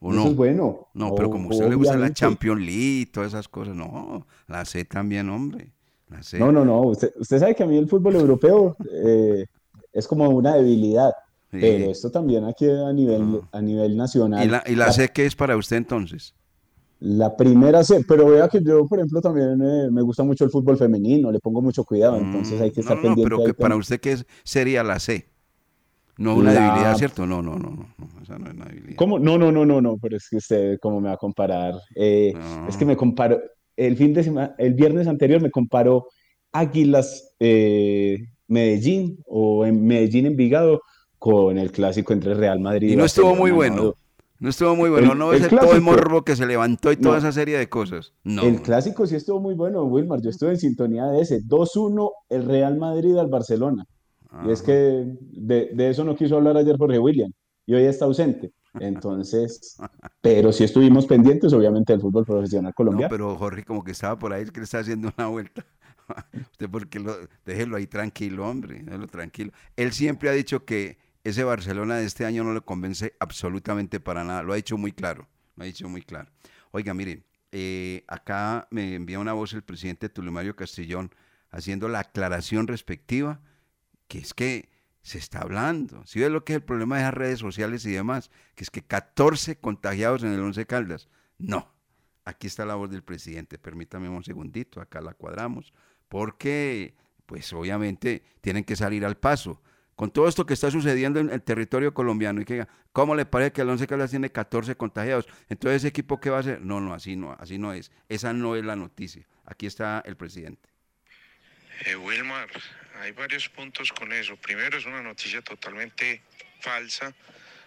¿O 0.00 0.10
Eso 0.12 0.20
no? 0.24 0.30
es 0.30 0.36
bueno. 0.36 0.88
No, 0.94 1.14
pero 1.14 1.30
como 1.30 1.48
a 1.48 1.52
usted 1.52 1.68
le 1.68 1.74
gusta 1.76 1.96
la. 1.96 2.12
Champions 2.12 2.60
League 2.60 3.00
y 3.02 3.06
todas 3.06 3.28
esas 3.32 3.48
cosas, 3.48 3.74
no, 3.74 4.26
la 4.48 4.64
C 4.64 4.84
también, 4.84 5.28
hombre. 5.30 5.72
La 6.08 6.22
C. 6.22 6.38
No, 6.38 6.52
no, 6.52 6.64
no. 6.64 6.82
Usted, 6.82 7.12
usted 7.18 7.38
sabe 7.38 7.54
que 7.54 7.62
a 7.62 7.66
mí 7.66 7.76
el 7.78 7.88
fútbol 7.88 8.16
europeo 8.16 8.76
eh, 8.92 9.46
es 9.92 10.06
como 10.06 10.28
una 10.28 10.54
debilidad, 10.56 11.12
Sí. 11.50 11.58
pero 11.60 11.90
esto 11.90 12.10
también 12.10 12.44
aquí 12.44 12.68
a 12.68 12.92
nivel, 12.92 13.40
a 13.52 13.60
nivel 13.62 13.96
nacional. 13.96 14.44
¿Y 14.44 14.50
la, 14.50 14.62
y 14.66 14.74
la 14.74 14.92
C 14.92 15.08
qué 15.10 15.24
es 15.24 15.36
para 15.36 15.56
usted 15.56 15.76
entonces? 15.76 16.34
La 17.00 17.36
primera 17.36 17.84
C, 17.84 18.04
pero 18.08 18.26
vea 18.28 18.48
que 18.48 18.60
yo, 18.62 18.86
por 18.88 18.98
ejemplo, 18.98 19.20
también 19.20 19.60
eh, 19.62 19.88
me 19.90 20.02
gusta 20.02 20.24
mucho 20.24 20.44
el 20.44 20.50
fútbol 20.50 20.76
femenino, 20.76 21.30
le 21.30 21.38
pongo 21.38 21.62
mucho 21.62 21.84
cuidado, 21.84 22.16
entonces 22.18 22.60
hay 22.60 22.70
que 22.72 22.80
estar 22.80 22.96
Mm, 22.96 23.02
No, 23.02 23.08
no, 23.10 23.14
pendiente. 23.14 23.36
pero 23.36 23.46
que 23.46 23.54
para 23.54 23.76
usted 23.76 24.00
qué 24.00 24.18
sería 24.42 24.82
la 24.82 24.98
C. 24.98 25.28
No 26.18 26.36
una 26.36 26.52
La- 26.52 26.60
debilidad, 26.60 26.96
¿cierto? 26.96 27.26
No, 27.26 27.42
no, 27.42 27.54
no, 27.58 27.70
no, 27.70 27.88
no, 27.98 28.22
esa 28.22 28.38
no 28.38 28.46
es 28.48 28.54
una 28.54 28.66
debilidad. 28.66 28.96
¿Cómo? 28.96 29.18
No, 29.18 29.36
no, 29.36 29.50
no, 29.50 29.64
no, 29.66 29.80
no, 29.80 29.96
pero 30.00 30.16
es 30.16 30.28
que 30.28 30.36
usted, 30.36 30.78
¿cómo 30.80 31.00
me 31.00 31.08
va 31.08 31.14
a 31.14 31.18
comparar? 31.18 31.74
Eh, 31.96 32.32
Es 32.68 32.76
que 32.76 32.84
me 32.84 32.96
comparo, 32.96 33.40
el 33.76 33.96
fin 33.96 34.14
de 34.14 34.22
semana, 34.22 34.54
el 34.58 34.74
viernes 34.74 35.08
anterior 35.08 35.40
me 35.42 35.50
comparó 35.50 36.06
Águilas 36.52 37.34
eh, 37.40 38.18
Medellín 38.46 39.18
o 39.26 39.66
en 39.66 39.84
Medellín 39.84 40.26
Envigado 40.26 40.82
con 41.18 41.58
el 41.58 41.72
clásico 41.72 42.12
entre 42.12 42.34
Real 42.34 42.60
Madrid 42.60 42.92
Y 42.92 42.96
no 42.96 43.04
estuvo 43.04 43.34
muy 43.34 43.50
bueno. 43.50 43.94
No 44.40 44.50
estuvo 44.50 44.76
muy 44.76 44.90
bueno, 44.90 45.12
El- 45.12 45.18
no 45.18 45.32
el 45.32 45.40
ese 45.40 45.48
todo 45.56 45.72
el 45.72 45.80
morbo 45.80 46.22
que 46.22 46.36
se 46.36 46.44
levantó 46.44 46.92
y 46.92 46.96
toda 46.96 47.14
No. 47.14 47.18
esa 47.18 47.32
serie 47.32 47.56
de 47.56 47.68
cosas. 47.68 48.12
No. 48.24 48.42
El 48.42 48.60
clásico 48.60 49.06
sí 49.06 49.14
estuvo 49.16 49.40
muy 49.40 49.54
bueno, 49.54 49.84
Wilmar. 49.84 50.20
Yo 50.20 50.28
estuve 50.30 50.50
en 50.50 50.58
sintonía 50.58 51.06
de 51.06 51.22
ese. 51.22 51.40
2-1 51.42 52.10
el 52.28 52.44
Real 52.44 52.76
Madrid 52.76 53.16
al 53.16 53.28
Barcelona. 53.28 53.86
Y 54.40 54.50
es 54.50 54.62
que 54.62 54.72
de, 54.72 55.70
de 55.74 55.90
eso 55.90 56.04
no 56.04 56.16
quiso 56.16 56.36
hablar 56.36 56.56
ayer 56.56 56.76
Jorge 56.76 56.98
William. 56.98 57.32
Y 57.66 57.74
hoy 57.74 57.84
está 57.84 58.04
ausente. 58.06 58.52
Entonces, 58.78 59.76
pero 60.20 60.52
sí 60.52 60.64
estuvimos 60.64 61.06
pendientes, 61.06 61.52
obviamente, 61.52 61.92
del 61.92 62.02
fútbol 62.02 62.24
profesional 62.24 62.74
No, 62.74 62.74
colombiano. 62.74 63.08
pero 63.08 63.36
Jorge 63.36 63.64
como 63.64 63.82
que 63.84 63.92
estaba 63.92 64.18
por 64.18 64.32
ahí, 64.32 64.44
que 64.46 64.60
le 64.60 64.64
está 64.64 64.80
haciendo 64.80 65.12
una 65.16 65.26
vuelta. 65.28 65.64
Usted 66.52 66.68
porque 66.70 67.00
lo, 67.00 67.16
déjelo 67.44 67.76
ahí 67.76 67.86
tranquilo, 67.86 68.46
hombre, 68.48 68.82
déjelo 68.82 69.06
tranquilo. 69.08 69.52
Él 69.76 69.92
siempre 69.92 70.28
ha 70.28 70.32
dicho 70.32 70.64
que 70.64 70.98
ese 71.24 71.44
Barcelona 71.44 71.96
de 71.96 72.04
este 72.06 72.24
año 72.26 72.44
no 72.44 72.52
le 72.52 72.60
convence 72.60 73.14
absolutamente 73.20 74.00
para 74.00 74.24
nada. 74.24 74.42
Lo 74.42 74.52
ha 74.52 74.56
dicho 74.56 74.76
muy 74.76 74.92
claro, 74.92 75.28
lo 75.56 75.62
ha 75.64 75.66
dicho 75.66 75.88
muy 75.88 76.02
claro. 76.02 76.30
Oiga, 76.72 76.92
mire, 76.94 77.24
eh, 77.52 78.04
acá 78.08 78.68
me 78.70 78.94
envía 78.96 79.18
una 79.18 79.32
voz 79.32 79.54
el 79.54 79.62
presidente 79.62 80.08
Tulio 80.08 80.32
Mario 80.32 80.56
Castellón 80.56 81.10
haciendo 81.50 81.88
la 81.88 82.00
aclaración 82.00 82.66
respectiva, 82.66 83.40
que 84.08 84.18
es 84.18 84.34
que 84.34 84.68
se 85.02 85.18
está 85.18 85.40
hablando. 85.40 86.04
Si 86.06 86.18
ves 86.18 86.30
lo 86.30 86.44
que 86.44 86.54
es 86.54 86.56
el 86.56 86.62
problema 86.62 86.96
de 86.96 87.02
las 87.02 87.14
redes 87.14 87.38
sociales 87.38 87.84
y 87.84 87.92
demás, 87.92 88.30
que 88.54 88.64
es 88.64 88.70
que 88.70 88.82
14 88.82 89.56
contagiados 89.56 90.22
en 90.22 90.32
el 90.32 90.40
Once 90.40 90.64
Caldas. 90.66 91.08
No, 91.38 91.70
aquí 92.24 92.46
está 92.46 92.64
la 92.64 92.74
voz 92.74 92.90
del 92.90 93.02
presidente. 93.02 93.58
Permítame 93.58 94.08
un 94.08 94.24
segundito, 94.24 94.80
acá 94.80 95.02
la 95.02 95.12
cuadramos, 95.12 95.74
porque, 96.08 96.94
pues 97.26 97.52
obviamente, 97.52 98.22
tienen 98.40 98.64
que 98.64 98.76
salir 98.76 99.04
al 99.04 99.16
paso. 99.16 99.60
Con 99.94 100.10
todo 100.10 100.26
esto 100.26 100.46
que 100.46 100.54
está 100.54 100.70
sucediendo 100.70 101.20
en 101.20 101.30
el 101.30 101.42
territorio 101.42 101.94
colombiano, 101.94 102.40
y 102.40 102.44
que 102.44 102.66
¿cómo 102.92 103.14
le 103.14 103.26
parece 103.26 103.52
que 103.52 103.60
el 103.60 103.68
Once 103.68 103.86
Caldas 103.86 104.10
tiene 104.10 104.32
14 104.32 104.74
contagiados? 104.76 105.28
Entonces, 105.48 105.82
¿ese 105.82 105.88
equipo 105.88 106.18
qué 106.18 106.30
va 106.30 106.38
a 106.38 106.40
hacer? 106.40 106.62
No, 106.62 106.80
no, 106.80 106.94
así 106.94 107.14
no, 107.14 107.36
así 107.38 107.58
no 107.58 107.72
es. 107.72 107.92
Esa 108.08 108.32
no 108.32 108.56
es 108.56 108.64
la 108.64 108.74
noticia. 108.74 109.28
Aquí 109.44 109.66
está 109.66 110.02
el 110.04 110.16
presidente. 110.16 110.73
Eh, 111.80 111.96
Wilmar, 111.96 112.48
hay 113.00 113.12
varios 113.12 113.48
puntos 113.48 113.92
con 113.92 114.12
eso. 114.12 114.36
Primero, 114.36 114.78
es 114.78 114.86
una 114.86 115.02
noticia 115.02 115.42
totalmente 115.42 116.22
falsa. 116.60 117.12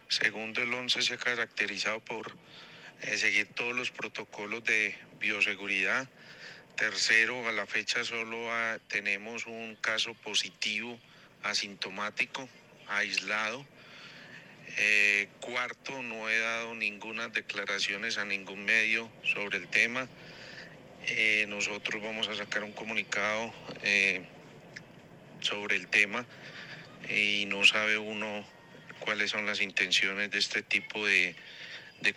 Segundo, 0.08 0.62
el 0.62 0.74
11 0.74 1.01
se 1.01 1.14
ha 1.16 1.18
caracterizado 1.18 1.99
por 1.99 2.32
eh, 3.01 3.18
seguir 3.18 3.47
todos 3.47 3.76
los 3.76 3.91
protocolos 3.91 4.64
de 4.64 4.95
bioseguridad. 5.20 6.10
Tercero, 6.78 7.47
a 7.47 7.51
la 7.51 7.66
fecha 7.66 8.03
solo 8.03 8.51
ah, 8.51 8.80
tenemos 8.88 9.45
un 9.45 9.76
caso 9.76 10.14
positivo, 10.14 10.97
asintomático, 11.43 12.47
aislado. 12.88 13.66
Eh, 14.78 15.28
cuarto, 15.41 16.01
no 16.01 16.30
he 16.30 16.39
dado 16.39 16.76
ninguna 16.76 17.28
declaraciones 17.30 18.18
a 18.18 18.26
ningún 18.26 18.64
medio 18.64 19.12
sobre 19.24 19.58
el 19.58 19.68
tema. 19.68 20.08
Eh, 21.08 21.45
nosotros 21.47 22.03
vamos 22.03 22.28
a 22.28 22.36
sacar 22.36 22.64
un 22.64 22.74
comunicado 22.74 23.53
eh, 23.82 24.28
sobre 25.39 25.78
el 25.78 25.88
tema 25.88 26.26
y 27.10 27.45
no 27.45 27.64
sabe 27.64 27.97
uno 27.97 28.45
cuáles 28.99 29.32
son 29.32 29.45
las 29.45 29.62
intenciones 29.62 30.30
de 30.32 30.38
este 30.38 30.64
tipo 30.64 31.05
de, 31.05 31.36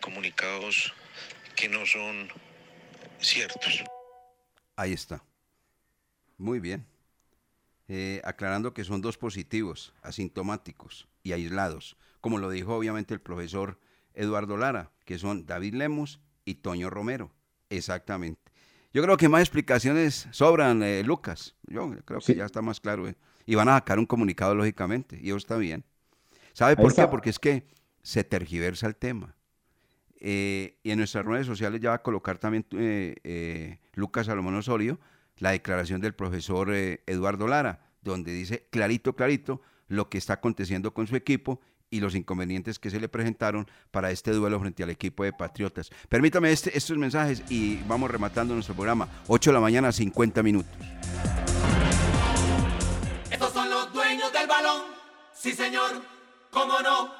comunicados 0.00 0.92
que 1.54 1.68
no 1.68 1.86
son 1.86 2.28
ciertos. 3.20 3.84
Ahí 4.74 4.92
está. 4.92 5.22
Muy 6.36 6.58
bien. 6.58 6.84
Eh, 7.86 8.20
aclarando 8.24 8.74
que 8.74 8.84
son 8.84 9.00
dos 9.00 9.18
positivos, 9.18 9.92
asintomáticos 10.02 11.08
y 11.22 11.32
aislados, 11.32 11.96
como 12.20 12.38
lo 12.38 12.50
dijo 12.50 12.76
obviamente 12.76 13.14
el 13.14 13.20
profesor 13.20 13.80
Eduardo 14.14 14.56
Lara, 14.56 14.90
que 15.04 15.18
son 15.18 15.46
David 15.46 15.74
Lemos 15.74 16.20
y 16.44 16.56
Toño 16.56 16.90
Romero. 16.90 17.32
Exactamente. 17.68 18.49
Yo 18.92 19.02
creo 19.02 19.16
que 19.16 19.28
más 19.28 19.40
explicaciones 19.42 20.26
sobran, 20.32 20.82
eh, 20.82 21.02
Lucas. 21.04 21.54
Yo 21.66 21.94
creo 22.04 22.18
que 22.20 22.26
Sí. 22.26 22.34
ya 22.34 22.44
está 22.44 22.60
más 22.62 22.80
claro. 22.80 23.08
eh. 23.08 23.14
Y 23.46 23.54
van 23.54 23.68
a 23.68 23.74
sacar 23.74 23.98
un 23.98 24.06
comunicado, 24.06 24.54
lógicamente, 24.54 25.18
y 25.20 25.28
eso 25.28 25.36
está 25.36 25.56
bien. 25.56 25.84
¿Sabe 26.52 26.70
Ahí 26.76 26.76
por 26.82 26.94
qué? 26.94 27.06
Porque 27.06 27.30
es 27.30 27.38
que 27.38 27.64
se 28.02 28.24
tergiversa 28.24 28.86
el 28.86 28.96
tema. 28.96 29.34
Eh, 30.20 30.78
y 30.82 30.90
en 30.90 30.98
nuestras 30.98 31.24
redes 31.24 31.46
sociales 31.46 31.80
ya 31.80 31.90
va 31.90 31.96
a 31.96 32.02
colocar 32.02 32.36
también 32.38 32.66
eh, 32.72 33.14
eh, 33.24 33.78
Lucas 33.94 34.26
Salomón 34.26 34.54
Osorio 34.54 35.00
la 35.38 35.52
declaración 35.52 36.02
del 36.02 36.12
profesor 36.14 36.70
Eduardo 36.70 37.48
Lara, 37.48 37.80
donde 38.02 38.30
dice 38.32 38.66
clarito, 38.68 39.16
clarito 39.16 39.62
lo 39.88 40.10
que 40.10 40.18
está 40.18 40.34
aconteciendo 40.34 40.92
con 40.92 41.06
su 41.06 41.16
equipo 41.16 41.62
y 41.90 42.00
los 42.00 42.14
inconvenientes 42.14 42.78
que 42.78 42.90
se 42.90 43.00
le 43.00 43.08
presentaron 43.08 43.66
para 43.90 44.10
este 44.10 44.30
duelo 44.32 44.60
frente 44.60 44.82
al 44.82 44.90
equipo 44.90 45.24
de 45.24 45.32
Patriotas. 45.32 45.90
Permítame 46.08 46.52
este, 46.52 46.76
estos 46.76 46.96
mensajes 46.96 47.42
y 47.50 47.76
vamos 47.88 48.10
rematando 48.10 48.54
nuestro 48.54 48.74
programa. 48.74 49.08
8 49.26 49.50
de 49.50 49.54
la 49.54 49.60
mañana, 49.60 49.92
50 49.92 50.42
minutos. 50.42 50.72
Estos 53.30 53.52
son 53.52 53.68
los 53.68 53.92
dueños 53.92 54.32
del 54.32 54.46
balón. 54.46 54.82
Sí, 55.34 55.52
señor. 55.52 56.02
¿Cómo 56.50 56.80
no? 56.80 57.19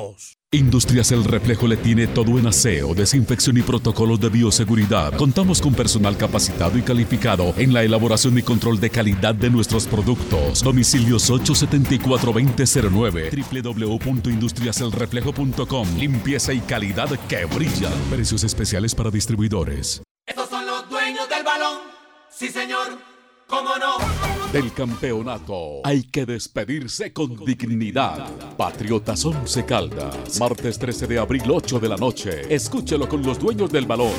0662. 0.01 0.37
Industrias 0.53 1.13
El 1.13 1.23
Reflejo 1.23 1.65
le 1.65 1.77
tiene 1.77 2.07
todo 2.07 2.37
en 2.37 2.47
aseo, 2.47 2.93
desinfección 2.93 3.57
y 3.57 3.61
protocolos 3.61 4.19
de 4.19 4.27
bioseguridad. 4.27 5.15
Contamos 5.15 5.61
con 5.61 5.73
personal 5.73 6.17
capacitado 6.17 6.77
y 6.77 6.81
calificado 6.81 7.53
en 7.57 7.73
la 7.73 7.83
elaboración 7.83 8.37
y 8.37 8.41
control 8.41 8.81
de 8.81 8.89
calidad 8.89 9.33
de 9.33 9.49
nuestros 9.49 9.87
productos. 9.87 10.61
Domicilios 10.61 11.31
874-2009, 11.31 13.63
www.industriaselreflejo.com. 13.63 15.87
Limpieza 15.97 16.53
y 16.53 16.59
calidad 16.59 17.07
que 17.29 17.45
brilla. 17.45 17.89
Precios 18.09 18.43
especiales 18.43 18.93
para 18.93 19.09
distribuidores. 19.09 20.03
Estos 20.25 20.49
son 20.49 20.65
los 20.65 20.89
dueños 20.89 21.29
del 21.29 21.43
balón. 21.43 21.77
Sí, 22.29 22.49
señor. 22.49 23.10
¿Cómo 23.51 23.77
no? 23.77 23.97
Del 24.53 24.71
campeonato 24.71 25.81
hay 25.83 26.03
que 26.03 26.25
despedirse 26.25 27.11
con 27.11 27.35
dignidad. 27.43 28.29
Patriotas 28.55 29.25
11 29.25 29.65
Caldas. 29.65 30.39
Martes 30.39 30.79
13 30.79 31.05
de 31.05 31.19
abril, 31.19 31.43
8 31.51 31.79
de 31.81 31.89
la 31.89 31.97
noche. 31.97 32.53
Escúchelo 32.53 33.09
con 33.09 33.21
los 33.21 33.37
dueños 33.37 33.69
del 33.69 33.85
balón. 33.85 34.13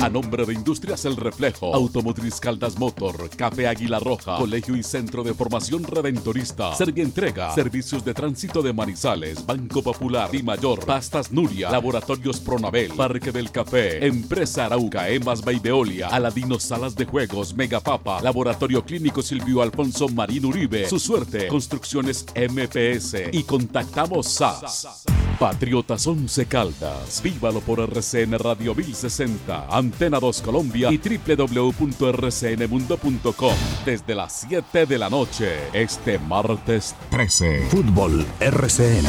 A 0.00 0.08
nombre 0.08 0.46
de 0.46 0.54
Industrias 0.54 1.04
El 1.04 1.16
Reflejo, 1.16 1.74
Automotriz 1.74 2.38
Caldas 2.38 2.78
Motor, 2.78 3.28
Café 3.30 3.66
Águila 3.66 3.98
Roja, 3.98 4.38
Colegio 4.38 4.76
y 4.76 4.84
Centro 4.84 5.24
de 5.24 5.34
Formación 5.34 5.82
Redentorista, 5.82 6.70
Entrega, 6.96 7.52
Servicios 7.52 8.04
de 8.04 8.14
Tránsito 8.14 8.62
de 8.62 8.72
Manizales, 8.72 9.44
Banco 9.44 9.82
Popular, 9.82 10.30
Di 10.30 10.42
Mayor, 10.42 10.86
Pastas 10.86 11.32
Nuria, 11.32 11.70
Laboratorios 11.70 12.38
Pronabel, 12.38 12.92
Parque 12.92 13.32
del 13.32 13.50
Café, 13.50 14.06
Empresa 14.06 14.66
Arauca, 14.66 15.08
Emas 15.08 15.42
Baideolia, 15.42 16.08
Aladino 16.08 16.60
Salas 16.60 16.94
de 16.94 17.04
Juegos, 17.04 17.54
Megapapa, 17.54 18.22
Laboratorio 18.22 18.84
Clínico 18.84 19.20
Silvio 19.20 19.62
Alfonso 19.62 20.08
Marín 20.08 20.46
Uribe, 20.46 20.88
Su 20.88 21.00
Suerte, 21.00 21.48
Construcciones 21.48 22.24
MPS 22.36 23.32
y 23.32 23.42
Contactamos 23.42 24.28
SAS. 24.28 25.04
Patriotas 25.38 26.06
11 26.06 26.46
Caldas. 26.46 27.22
Vívalo 27.22 27.60
por 27.60 27.78
RCN 27.78 28.36
Radio 28.40 28.74
1060, 28.74 29.68
Antena 29.70 30.18
2 30.18 30.42
Colombia 30.42 30.90
y 30.90 30.98
www.rcnmundo.com 30.98 33.54
desde 33.84 34.16
las 34.16 34.40
7 34.40 34.86
de 34.86 34.98
la 34.98 35.08
noche 35.08 35.58
este 35.72 36.18
martes 36.18 36.96
13. 37.10 37.68
Fútbol 37.70 38.26
RCN. 38.40 39.06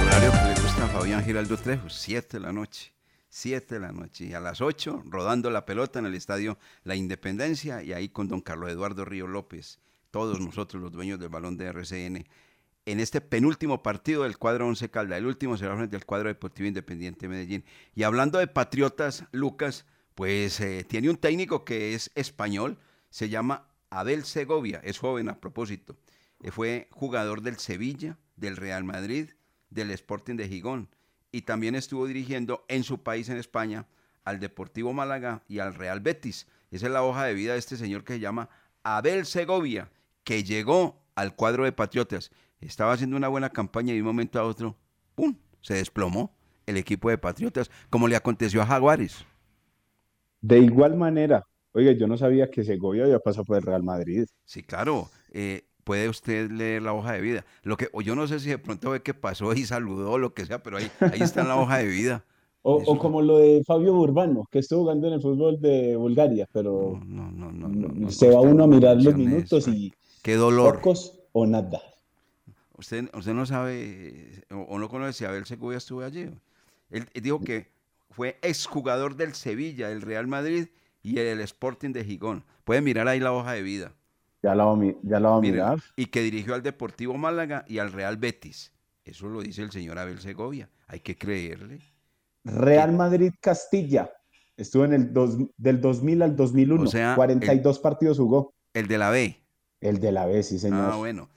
El 0.00 0.06
horario 0.08 0.32
que 0.32 0.38
le 0.48 0.54
gusta 0.60 0.84
a 0.84 0.88
Fabián 0.88 1.24
Giraldo 1.24 1.56
Trejo, 1.56 1.88
7 1.88 2.38
de 2.38 2.42
la 2.42 2.52
noche. 2.52 2.92
7 3.28 3.76
de 3.76 3.80
la 3.80 3.92
noche. 3.92 4.24
Y 4.24 4.34
a 4.34 4.40
las 4.40 4.60
8, 4.60 5.04
rodando 5.06 5.48
la 5.50 5.64
pelota 5.64 6.00
en 6.00 6.06
el 6.06 6.16
estadio 6.16 6.58
La 6.82 6.96
Independencia 6.96 7.84
y 7.84 7.92
ahí 7.92 8.08
con 8.08 8.26
don 8.26 8.40
Carlos 8.40 8.68
Eduardo 8.70 9.04
Río 9.04 9.28
López, 9.28 9.78
todos 10.16 10.40
nosotros 10.40 10.82
los 10.82 10.90
dueños 10.90 11.20
del 11.20 11.28
balón 11.28 11.58
de 11.58 11.66
RCN, 11.66 12.24
en 12.86 13.00
este 13.00 13.20
penúltimo 13.20 13.82
partido 13.82 14.22
del 14.22 14.38
cuadro 14.38 14.66
11 14.66 14.88
Calda. 14.90 15.18
El 15.18 15.26
último 15.26 15.58
será 15.58 15.76
frente 15.76 15.94
al 15.94 16.06
cuadro 16.06 16.30
Deportivo 16.30 16.66
Independiente 16.66 17.26
de 17.26 17.28
Medellín. 17.28 17.64
Y 17.94 18.02
hablando 18.02 18.38
de 18.38 18.46
patriotas, 18.46 19.24
Lucas, 19.32 19.84
pues 20.14 20.58
eh, 20.60 20.86
tiene 20.88 21.10
un 21.10 21.18
técnico 21.18 21.66
que 21.66 21.92
es 21.92 22.10
español, 22.14 22.78
se 23.10 23.28
llama 23.28 23.68
Abel 23.90 24.24
Segovia, 24.24 24.80
es 24.84 24.98
joven 24.98 25.28
a 25.28 25.38
propósito. 25.38 25.98
eh, 26.40 26.50
fue 26.50 26.88
jugador 26.92 27.42
del 27.42 27.58
Sevilla, 27.58 28.16
del 28.36 28.56
Real 28.56 28.84
Madrid, 28.84 29.32
del 29.68 29.90
Sporting 29.90 30.36
de 30.36 30.48
Gijón 30.48 30.88
y 31.30 31.42
también 31.42 31.74
estuvo 31.74 32.06
dirigiendo 32.06 32.64
en 32.68 32.84
su 32.84 33.02
país, 33.02 33.28
en 33.28 33.36
España, 33.36 33.86
al 34.24 34.40
Deportivo 34.40 34.94
Málaga 34.94 35.42
y 35.46 35.58
al 35.58 35.74
Real 35.74 36.00
Betis. 36.00 36.46
Esa 36.70 36.86
es 36.86 36.92
la 36.92 37.02
hoja 37.02 37.26
de 37.26 37.34
vida 37.34 37.52
de 37.52 37.58
este 37.58 37.76
señor 37.76 38.02
que 38.02 38.14
se 38.14 38.20
llama 38.20 38.48
Abel 38.82 39.26
Segovia, 39.26 39.90
que 40.26 40.42
llegó 40.42 40.96
al 41.14 41.36
cuadro 41.36 41.64
de 41.64 41.70
Patriotas. 41.70 42.32
Estaba 42.60 42.92
haciendo 42.92 43.16
una 43.16 43.28
buena 43.28 43.50
campaña 43.50 43.92
y 43.92 43.96
de 43.96 44.02
un 44.02 44.08
momento 44.08 44.40
a 44.40 44.42
otro, 44.42 44.76
¡pum!, 45.14 45.36
se 45.60 45.74
desplomó 45.74 46.34
el 46.66 46.76
equipo 46.76 47.08
de 47.08 47.16
Patriotas, 47.16 47.70
como 47.90 48.08
le 48.08 48.16
aconteció 48.16 48.60
a 48.60 48.66
Jaguares. 48.66 49.24
De 50.40 50.58
igual 50.58 50.96
manera, 50.96 51.46
oye, 51.72 51.96
yo 51.96 52.08
no 52.08 52.18
sabía 52.18 52.50
que 52.50 52.64
Segovia 52.64 53.04
había 53.04 53.20
pasado 53.20 53.44
por 53.44 53.56
el 53.56 53.62
Real 53.62 53.84
Madrid. 53.84 54.26
Sí, 54.44 54.64
claro. 54.64 55.08
eh, 55.30 55.62
puede 55.84 56.08
usted 56.08 56.50
leer 56.50 56.82
la 56.82 56.92
hoja 56.92 57.12
de 57.12 57.20
vida. 57.20 57.44
Lo 57.62 57.76
que, 57.76 57.88
o 57.92 58.02
yo 58.02 58.16
no 58.16 58.26
sé 58.26 58.40
si 58.40 58.48
de 58.48 58.58
pronto 58.58 58.90
ve 58.90 59.02
que 59.02 59.14
pasó 59.14 59.52
y 59.52 59.64
saludó 59.64 60.10
o 60.10 60.18
lo 60.18 60.34
que 60.34 60.44
sea, 60.44 60.60
pero 60.60 60.78
ahí, 60.78 60.90
ahí 60.98 61.20
está 61.20 61.42
en 61.42 61.48
la 61.48 61.56
hoja 61.56 61.78
de 61.78 61.86
vida. 61.86 62.24
O, 62.62 62.82
o 62.84 62.98
como 62.98 63.22
lo 63.22 63.38
de 63.38 63.62
Fabio 63.64 63.94
Urbano, 63.94 64.48
que 64.50 64.58
estuvo 64.58 64.80
jugando 64.80 65.06
en 65.06 65.12
el 65.14 65.20
fútbol 65.20 65.60
de 65.60 65.94
Bulgaria, 65.94 66.48
pero 66.52 67.00
se 68.08 68.28
va 68.28 68.40
uno 68.40 68.64
a 68.64 68.66
mirar 68.66 69.00
los 69.00 69.14
minutos 69.14 69.68
y 69.68 69.92
Qué 70.26 70.34
dolor. 70.34 70.74
pocos 70.74 71.20
o 71.30 71.46
nada. 71.46 71.80
Usted, 72.76 73.08
usted 73.14 73.32
no 73.32 73.46
sabe 73.46 74.42
o, 74.50 74.56
o 74.56 74.78
no 74.80 74.88
conoce 74.88 75.12
si 75.12 75.24
Abel 75.24 75.46
Segovia 75.46 75.78
estuvo 75.78 76.02
allí. 76.02 76.22
Él, 76.90 77.06
él 77.14 77.22
dijo 77.22 77.38
que 77.42 77.70
fue 78.10 78.36
exjugador 78.42 79.14
del 79.14 79.34
Sevilla, 79.34 79.88
del 79.88 80.02
Real 80.02 80.26
Madrid 80.26 80.66
y 81.00 81.20
el 81.20 81.40
Sporting 81.42 81.92
de 81.92 82.02
Gijón. 82.04 82.42
Puede 82.64 82.80
mirar 82.80 83.06
ahí 83.06 83.20
la 83.20 83.32
hoja 83.32 83.52
de 83.52 83.62
vida. 83.62 83.92
Ya 84.42 84.56
la 84.56 84.64
a 84.64 84.76
ya 85.04 85.20
la 85.20 85.28
va 85.28 85.36
a 85.36 85.40
mirar. 85.40 85.78
Y 85.94 86.06
que 86.06 86.22
dirigió 86.22 86.56
al 86.56 86.64
Deportivo 86.64 87.16
Málaga 87.16 87.64
y 87.68 87.78
al 87.78 87.92
Real 87.92 88.16
Betis. 88.16 88.72
Eso 89.04 89.28
lo 89.28 89.42
dice 89.42 89.62
el 89.62 89.70
señor 89.70 89.96
Abel 89.96 90.18
Segovia. 90.18 90.68
Hay 90.88 90.98
que 90.98 91.16
creerle. 91.16 91.78
Real 92.42 92.92
Madrid 92.94 93.32
Castilla. 93.40 94.10
Estuvo 94.56 94.86
en 94.86 94.92
el 94.92 95.12
dos- 95.12 95.38
del 95.56 95.80
2000 95.80 96.22
al 96.22 96.34
2001. 96.34 96.82
O 96.82 96.86
sea, 96.88 97.14
42 97.14 97.78
partidos 97.78 98.18
jugó. 98.18 98.52
El 98.74 98.88
de 98.88 98.98
la 98.98 99.10
B. 99.10 99.45
El 99.88 100.00
de 100.00 100.12
la 100.12 100.26
B, 100.26 100.42
sí, 100.42 100.58
señor. 100.58 100.90
Ah, 100.92 100.96
bueno. 100.96 101.28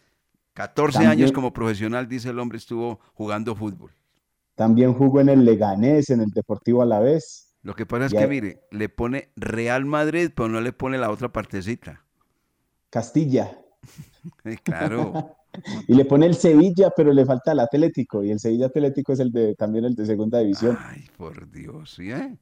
14 0.53 0.93
También- 0.99 1.11
años 1.11 1.31
como 1.31 1.53
profesional, 1.53 2.07
dice 2.07 2.29
el 2.29 2.39
hombre, 2.39 2.57
estuvo 2.57 2.99
jugando 3.13 3.55
fútbol. 3.55 3.91
También 4.55 4.93
jugó 4.93 5.21
en 5.21 5.29
el 5.29 5.45
Leganés, 5.45 6.09
en 6.09 6.19
el 6.21 6.31
Deportivo 6.31 6.81
Alavés. 6.81 7.55
Lo 7.61 7.75
que 7.75 7.85
pasa 7.85 8.05
es 8.07 8.11
que, 8.13 8.19
ahí- 8.19 8.29
mire, 8.29 8.61
le 8.71 8.89
pone 8.89 9.29
Real 9.35 9.85
Madrid, 9.85 10.31
pero 10.35 10.49
no 10.49 10.59
le 10.61 10.73
pone 10.73 10.97
la 10.97 11.11
otra 11.11 11.31
partecita. 11.31 12.03
Castilla. 12.89 13.57
Claro. 14.63 15.35
Y 15.87 15.95
le 15.95 16.05
pone 16.05 16.27
el 16.27 16.35
Sevilla, 16.35 16.91
pero 16.95 17.11
le 17.11 17.25
falta 17.25 17.53
el 17.53 17.59
Atlético. 17.59 18.23
Y 18.23 18.29
el 18.29 18.39
Sevilla 18.39 18.67
Atlético 18.67 19.13
es 19.13 19.19
el 19.19 19.31
de 19.31 19.55
también 19.55 19.83
el 19.83 19.95
de 19.95 20.05
segunda 20.05 20.37
división. 20.39 20.77
Ay, 20.79 21.05
por 21.17 21.49
Dios, 21.49 21.95
¿sí? 21.95 22.11
eh? 22.11 22.37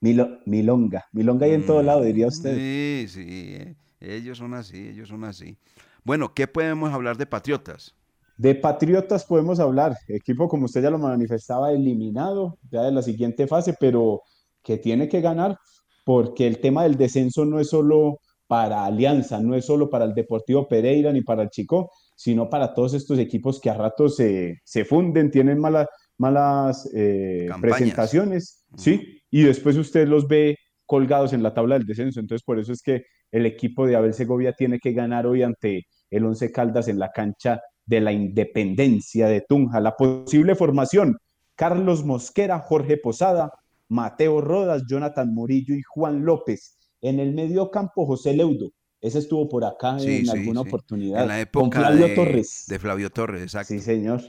Milo- 0.00 0.38
Milonga. 0.46 1.06
Milonga 1.12 1.46
hay 1.46 1.54
en 1.54 1.66
todo 1.66 1.82
lado, 1.82 2.02
diría 2.02 2.28
usted. 2.28 2.54
Sí, 2.56 3.06
sí. 3.08 3.26
eh, 3.28 3.74
Ellos 4.00 4.38
son 4.38 4.54
así, 4.54 4.88
ellos 4.88 5.08
son 5.08 5.24
así. 5.24 5.56
Bueno, 6.04 6.32
¿qué 6.34 6.46
podemos 6.46 6.92
hablar 6.92 7.16
de 7.18 7.26
Patriotas? 7.26 7.94
De 8.38 8.54
Patriotas 8.54 9.26
podemos 9.26 9.60
hablar. 9.60 9.94
Equipo, 10.08 10.48
como 10.48 10.64
usted 10.64 10.82
ya 10.82 10.90
lo 10.90 10.98
manifestaba, 10.98 11.72
eliminado 11.72 12.58
ya 12.70 12.82
de 12.82 12.92
la 12.92 13.02
siguiente 13.02 13.46
fase, 13.46 13.74
pero 13.78 14.22
que 14.62 14.78
tiene 14.78 15.08
que 15.08 15.20
ganar 15.20 15.58
porque 16.04 16.46
el 16.46 16.58
tema 16.60 16.84
del 16.84 16.96
descenso 16.96 17.44
no 17.44 17.60
es 17.60 17.68
solo 17.68 18.18
para 18.46 18.86
Alianza, 18.86 19.38
no 19.40 19.54
es 19.54 19.66
solo 19.66 19.90
para 19.90 20.06
el 20.06 20.14
Deportivo 20.14 20.66
Pereira 20.66 21.12
ni 21.12 21.20
para 21.20 21.42
el 21.42 21.50
Chico, 21.50 21.90
sino 22.16 22.48
para 22.48 22.72
todos 22.74 22.94
estos 22.94 23.18
equipos 23.18 23.60
que 23.60 23.70
a 23.70 23.74
ratos 23.74 24.16
se, 24.16 24.60
se 24.64 24.84
funden, 24.84 25.30
tienen 25.30 25.58
mala- 25.58 25.88
malas 26.18 26.90
eh, 26.94 27.46
presentaciones, 27.60 28.64
¿sí? 28.76 29.22
Y 29.30 29.42
después 29.42 29.76
usted 29.76 30.08
los 30.08 30.26
ve 30.26 30.56
colgados 30.86 31.32
en 31.32 31.42
la 31.42 31.54
tabla 31.54 31.78
del 31.78 31.86
descenso. 31.86 32.18
Entonces, 32.18 32.42
por 32.42 32.58
eso 32.58 32.72
es 32.72 32.82
que 32.82 33.04
el 33.32 33.46
equipo 33.46 33.86
de 33.86 33.96
Abel 33.96 34.14
Segovia 34.14 34.52
tiene 34.52 34.78
que 34.78 34.92
ganar 34.92 35.26
hoy 35.26 35.42
ante 35.42 35.86
el 36.10 36.24
Once 36.24 36.50
Caldas 36.50 36.88
en 36.88 36.98
la 36.98 37.10
cancha 37.10 37.60
de 37.86 38.00
la 38.00 38.12
Independencia 38.12 39.28
de 39.28 39.40
Tunja. 39.42 39.80
La 39.80 39.96
posible 39.96 40.54
formación, 40.54 41.16
Carlos 41.54 42.04
Mosquera, 42.04 42.58
Jorge 42.60 42.96
Posada, 42.96 43.50
Mateo 43.88 44.40
Rodas, 44.40 44.84
Jonathan 44.88 45.32
Murillo 45.32 45.74
y 45.74 45.82
Juan 45.82 46.24
López. 46.24 46.76
En 47.00 47.18
el 47.20 47.32
medio 47.34 47.70
campo, 47.70 48.06
José 48.06 48.34
Leudo. 48.34 48.70
Ese 49.00 49.18
estuvo 49.20 49.48
por 49.48 49.64
acá 49.64 49.98
Sí, 49.98 50.18
en 50.18 50.26
sí, 50.26 50.30
alguna 50.30 50.62
sí. 50.62 50.68
oportunidad. 50.68 51.22
En 51.22 51.28
la 51.28 51.34
Con 51.34 51.40
época 51.40 51.78
Flavio 51.80 52.08
de, 52.08 52.14
Torres. 52.14 52.64
de 52.68 52.78
Flavio 52.78 53.10
Torres, 53.10 53.42
exacto. 53.42 53.68
Sí, 53.72 53.80
señor. 53.80 54.20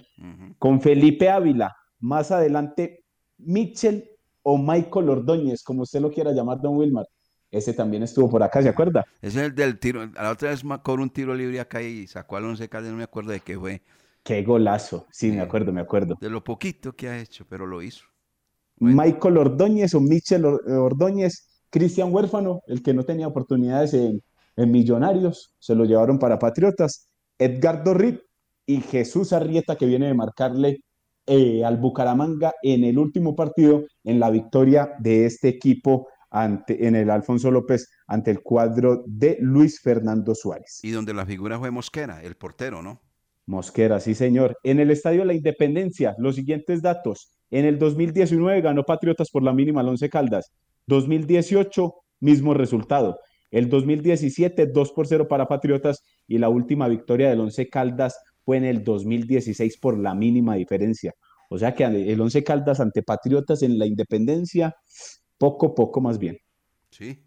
Con 0.57 0.79
Felipe 0.81 1.29
Ávila. 1.29 1.75
Más 1.99 2.31
adelante, 2.31 3.03
Mitchell 3.37 4.09
o 4.43 4.57
Michael 4.57 5.09
Ordóñez, 5.09 5.61
como 5.63 5.83
usted 5.83 5.99
lo 5.99 6.09
quiera 6.09 6.31
llamar, 6.31 6.61
don 6.61 6.77
Wilmar. 6.77 7.05
Ese 7.51 7.73
también 7.73 8.03
estuvo 8.03 8.29
por 8.29 8.41
acá, 8.41 8.61
¿se 8.63 8.69
acuerda? 8.69 9.05
Ese 9.21 9.39
es 9.39 9.45
el 9.47 9.55
del 9.55 9.77
tiro. 9.77 10.01
A 10.15 10.23
la 10.23 10.31
otra 10.31 10.49
vez 10.49 10.63
me 10.63 10.79
cobró 10.81 11.03
un 11.03 11.09
tiro 11.09 11.35
libre 11.35 11.59
acá 11.59 11.81
y 11.81 12.07
sacó 12.07 12.37
al 12.37 12.45
Once 12.45 12.67
Caldas, 12.69 12.91
no 12.91 12.97
me 12.97 13.03
acuerdo 13.03 13.31
de 13.31 13.41
qué 13.41 13.59
fue. 13.59 13.81
Qué 14.23 14.41
golazo. 14.43 15.07
Sí, 15.11 15.31
me 15.31 15.41
acuerdo, 15.41 15.73
me 15.73 15.81
acuerdo. 15.81 16.17
De 16.21 16.29
lo 16.29 16.43
poquito 16.43 16.93
que 16.93 17.09
ha 17.09 17.19
hecho, 17.19 17.45
pero 17.49 17.65
lo 17.67 17.81
hizo. 17.81 18.05
Michael 18.77 19.37
Ordóñez 19.37 19.93
o 19.93 19.99
Michel 19.99 20.45
Or- 20.45 20.61
Ordóñez, 20.71 21.47
Cristian 21.69 22.13
Huérfano, 22.13 22.61
el 22.67 22.81
que 22.81 22.93
no 22.93 23.03
tenía 23.03 23.27
oportunidades 23.27 23.93
en, 23.93 24.21
en 24.55 24.71
Millonarios, 24.71 25.53
se 25.59 25.75
lo 25.75 25.85
llevaron 25.85 26.19
para 26.19 26.39
Patriotas, 26.39 27.09
Edgardo 27.37 27.93
Rip 27.93 28.21
y 28.65 28.81
Jesús 28.81 29.33
Arrieta, 29.33 29.75
que 29.75 29.85
viene 29.85 30.07
de 30.07 30.13
marcarle 30.13 30.81
eh, 31.25 31.63
al 31.65 31.77
Bucaramanga 31.77 32.53
en 32.63 32.83
el 32.83 32.97
último 32.97 33.35
partido, 33.35 33.83
en 34.03 34.19
la 34.19 34.29
victoria 34.29 34.93
de 34.99 35.25
este 35.25 35.49
equipo 35.49 36.07
ante, 36.31 36.87
en 36.87 36.95
el 36.95 37.09
Alfonso 37.09 37.51
López 37.51 37.89
ante 38.07 38.31
el 38.31 38.41
cuadro 38.41 39.03
de 39.05 39.37
Luis 39.41 39.79
Fernando 39.81 40.33
Suárez. 40.33 40.79
Y 40.81 40.91
donde 40.91 41.13
la 41.13 41.25
figura 41.25 41.59
fue 41.59 41.69
Mosquera, 41.69 42.23
el 42.23 42.35
portero, 42.35 42.81
¿no? 42.81 43.01
Mosquera, 43.45 43.99
sí 43.99 44.15
señor. 44.15 44.57
En 44.63 44.79
el 44.79 44.91
Estadio 44.91 45.25
La 45.25 45.33
Independencia, 45.33 46.15
los 46.17 46.35
siguientes 46.35 46.81
datos. 46.81 47.31
En 47.49 47.65
el 47.65 47.77
2019 47.77 48.61
ganó 48.61 48.83
Patriotas 48.83 49.29
por 49.29 49.43
la 49.43 49.53
mínima 49.53 49.81
al 49.81 49.89
Once 49.89 50.09
Caldas. 50.09 50.51
2018, 50.87 51.93
mismo 52.21 52.53
resultado. 52.53 53.19
El 53.51 53.69
2017, 53.69 54.67
2 54.67 54.91
por 54.93 55.07
0 55.07 55.27
para 55.27 55.47
Patriotas 55.47 56.01
y 56.27 56.37
la 56.37 56.47
última 56.47 56.87
victoria 56.87 57.29
del 57.29 57.41
Once 57.41 57.67
Caldas 57.67 58.15
fue 58.45 58.57
en 58.57 58.63
el 58.63 58.83
2016 58.83 59.77
por 59.79 59.99
la 59.99 60.15
mínima 60.15 60.55
diferencia. 60.55 61.13
O 61.49 61.57
sea 61.57 61.75
que 61.75 61.83
el 61.83 62.21
Once 62.21 62.41
Caldas 62.45 62.79
ante 62.79 63.03
Patriotas 63.03 63.61
en 63.61 63.77
la 63.77 63.85
Independencia, 63.85 64.73
poco, 65.41 65.73
poco 65.75 66.01
más 66.01 66.17
bien. 66.19 66.37
Sí, 66.91 67.19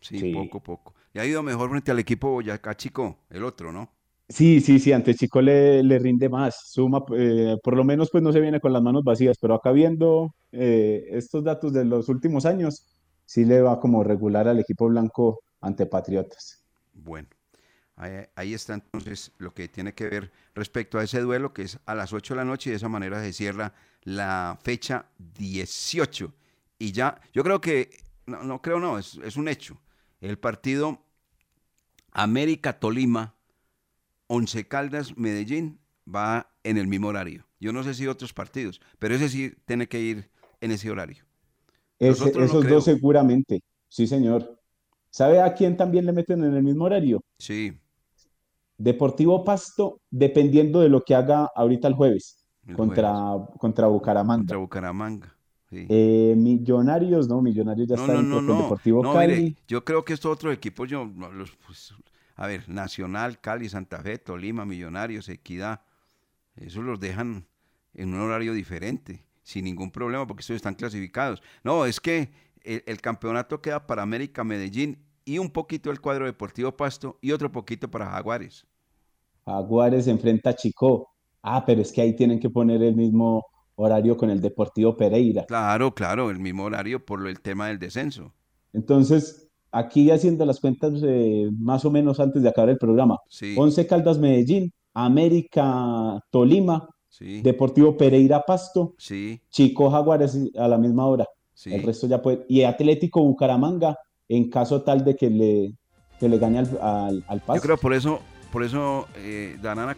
sí, 0.00 0.20
Sí. 0.20 0.32
poco, 0.32 0.62
poco. 0.62 0.94
Y 1.14 1.18
ha 1.20 1.26
ido 1.26 1.42
mejor 1.42 1.70
frente 1.70 1.90
al 1.92 1.98
equipo 2.00 2.30
Boyacá 2.30 2.76
Chico, 2.76 3.18
el 3.30 3.44
otro, 3.44 3.72
¿no? 3.72 3.90
Sí, 4.28 4.60
sí, 4.62 4.78
sí, 4.80 4.92
ante 4.92 5.14
Chico 5.14 5.42
le, 5.42 5.82
le 5.82 5.98
rinde 5.98 6.28
más, 6.30 6.70
suma, 6.72 7.04
eh, 7.16 7.56
por 7.62 7.76
lo 7.76 7.84
menos 7.84 8.10
pues 8.10 8.22
no 8.22 8.32
se 8.32 8.40
viene 8.40 8.58
con 8.60 8.72
las 8.72 8.82
manos 8.82 9.04
vacías, 9.04 9.36
pero 9.38 9.54
acá 9.54 9.70
viendo 9.70 10.34
eh, 10.50 11.04
estos 11.10 11.44
datos 11.44 11.72
de 11.74 11.84
los 11.84 12.08
últimos 12.08 12.46
años, 12.46 12.86
sí 13.26 13.44
le 13.44 13.60
va 13.60 13.78
como 13.80 14.02
regular 14.02 14.48
al 14.48 14.58
equipo 14.60 14.88
blanco 14.88 15.40
ante 15.60 15.84
Patriotas. 15.86 16.64
Bueno, 16.92 17.28
ahí, 17.96 18.26
ahí 18.36 18.54
está 18.54 18.74
entonces 18.74 19.32
lo 19.38 19.54
que 19.54 19.68
tiene 19.68 19.94
que 19.94 20.08
ver 20.08 20.32
respecto 20.54 20.98
a 20.98 21.04
ese 21.04 21.20
duelo 21.20 21.52
que 21.54 21.62
es 21.62 21.78
a 21.86 21.94
las 21.94 22.12
8 22.12 22.34
de 22.34 22.38
la 22.38 22.44
noche 22.44 22.70
y 22.70 22.72
de 22.72 22.76
esa 22.78 22.88
manera 22.88 23.22
se 23.22 23.32
cierra 23.32 23.74
la 24.04 24.58
fecha 24.62 25.06
18. 25.18 26.32
Y 26.84 26.92
ya, 26.92 27.18
yo 27.32 27.42
creo 27.42 27.60
que, 27.62 27.90
no, 28.26 28.42
no 28.42 28.60
creo 28.60 28.78
no, 28.78 28.98
es, 28.98 29.14
es 29.24 29.36
un 29.36 29.48
hecho. 29.48 29.80
El 30.20 30.38
partido 30.38 31.00
América 32.12 32.78
Tolima, 32.80 33.34
Once 34.28 34.68
Caldas 34.68 35.16
Medellín 35.16 35.80
va 36.06 36.50
en 36.64 36.78
el 36.78 36.86
mismo 36.88 37.08
horario. 37.08 37.46
Yo 37.60 37.72
no 37.72 37.82
sé 37.84 37.94
si 37.94 38.06
otros 38.08 38.32
partidos, 38.34 38.80
pero 38.98 39.14
ese 39.16 39.28
sí 39.28 39.54
tiene 39.66 39.88
que 39.88 40.00
ir 40.00 40.30
en 40.60 40.72
ese 40.72 40.90
horario. 40.90 41.24
Ese- 41.98 42.30
no 42.30 42.44
esos 42.44 42.68
dos 42.68 42.84
seguramente, 42.84 43.60
sí 43.88 44.06
señor. 44.06 44.60
¿Sabe 45.10 45.40
a 45.40 45.54
quién 45.54 45.76
también 45.76 46.06
le 46.06 46.12
meten 46.12 46.44
en 46.44 46.54
el 46.54 46.62
mismo 46.62 46.84
horario? 46.84 47.20
Sí, 47.38 47.78
Deportivo 48.78 49.44
Pasto, 49.44 50.00
dependiendo 50.10 50.80
de 50.80 50.88
lo 50.88 51.02
que 51.02 51.14
haga 51.14 51.50
ahorita 51.54 51.88
el 51.88 51.94
jueves 51.94 52.44
El 52.66 52.76
contra, 52.76 53.12
contra 53.58 53.86
Bucaramanga. 53.88 54.44
contra 54.46 54.58
Bucaramanga. 54.58 55.34
Sí. 55.74 55.86
Eh, 55.88 56.34
Millonarios, 56.36 57.28
no, 57.28 57.42
Millonarios 57.42 57.88
ya 57.88 57.96
No, 57.96 58.06
está 58.06 58.14
no, 58.14 58.22
no, 58.22 58.40
no. 58.40 58.56
Deportivo 58.62 59.06
Cali. 59.12 59.42
mire, 59.42 59.56
yo 59.68 59.84
creo 59.84 60.04
que 60.04 60.12
estos 60.14 60.32
otros 60.32 60.54
equipos, 60.54 60.88
yo, 60.88 61.04
los, 61.32 61.56
pues, 61.66 61.94
a 62.36 62.46
ver, 62.46 62.68
Nacional, 62.68 63.40
Cali, 63.40 63.68
Santa 63.68 64.00
Fe, 64.02 64.18
Tolima, 64.18 64.64
Millonarios, 64.64 65.28
Equidad, 65.28 65.82
esos 66.56 66.84
los 66.84 67.00
dejan 67.00 67.46
en 67.94 68.14
un 68.14 68.20
horario 68.20 68.52
diferente, 68.54 69.24
sin 69.42 69.64
ningún 69.64 69.90
problema, 69.90 70.26
porque 70.26 70.40
estos 70.42 70.56
están 70.56 70.74
clasificados. 70.74 71.42
No, 71.62 71.86
es 71.86 72.00
que 72.00 72.30
el, 72.62 72.82
el 72.86 73.00
campeonato 73.00 73.60
queda 73.60 73.86
para 73.86 74.02
América, 74.02 74.44
Medellín 74.44 74.98
y 75.24 75.38
un 75.38 75.50
poquito 75.50 75.90
el 75.90 76.00
cuadro 76.00 76.26
Deportivo 76.26 76.76
Pasto 76.76 77.18
y 77.20 77.32
otro 77.32 77.50
poquito 77.52 77.90
para 77.90 78.06
Jaguares. 78.06 78.66
Jaguares 79.46 80.06
enfrenta 80.08 80.50
a 80.50 80.54
Chico. 80.54 81.10
Ah, 81.42 81.64
pero 81.64 81.82
es 81.82 81.92
que 81.92 82.00
ahí 82.00 82.14
tienen 82.16 82.40
que 82.40 82.48
poner 82.48 82.82
el 82.82 82.96
mismo 82.96 83.44
horario 83.76 84.16
con 84.16 84.30
el 84.30 84.40
Deportivo 84.40 84.96
Pereira. 84.96 85.44
Claro, 85.46 85.94
claro, 85.94 86.30
el 86.30 86.38
mismo 86.38 86.64
horario 86.64 87.04
por 87.04 87.26
el 87.26 87.40
tema 87.40 87.68
del 87.68 87.78
descenso. 87.78 88.32
Entonces, 88.72 89.48
aquí 89.72 90.10
haciendo 90.10 90.44
las 90.46 90.60
cuentas 90.60 90.94
eh, 91.04 91.48
más 91.58 91.84
o 91.84 91.90
menos 91.90 92.20
antes 92.20 92.42
de 92.42 92.48
acabar 92.48 92.70
el 92.70 92.78
programa. 92.78 93.18
Sí. 93.28 93.54
Once 93.58 93.86
Caldas 93.86 94.18
Medellín, 94.18 94.72
América 94.94 96.20
Tolima, 96.30 96.88
Sí. 97.08 97.42
Deportivo 97.42 97.96
Pereira 97.96 98.42
Pasto, 98.44 98.94
Sí, 98.98 99.40
Chico 99.48 99.88
Jaguares 99.88 100.36
a 100.58 100.66
la 100.66 100.76
misma 100.78 101.06
hora. 101.06 101.24
Sí. 101.54 101.72
El 101.72 101.84
resto 101.84 102.08
ya 102.08 102.20
puede. 102.20 102.44
Y 102.48 102.62
Atlético 102.64 103.22
Bucaramanga, 103.22 103.96
en 104.28 104.50
caso 104.50 104.82
tal 104.82 105.04
de 105.04 105.14
que 105.14 105.30
le, 105.30 105.74
que 106.18 106.28
le 106.28 106.38
gane 106.38 106.58
al, 106.58 106.78
al, 106.82 107.24
al 107.28 107.38
yo 107.38 107.46
Pasto. 107.46 107.62
creo 107.62 107.76
por 107.76 107.94
eso, 107.94 108.18
por 108.52 108.64
eso 108.64 109.06
eh, 109.18 109.56
Danana 109.62 109.92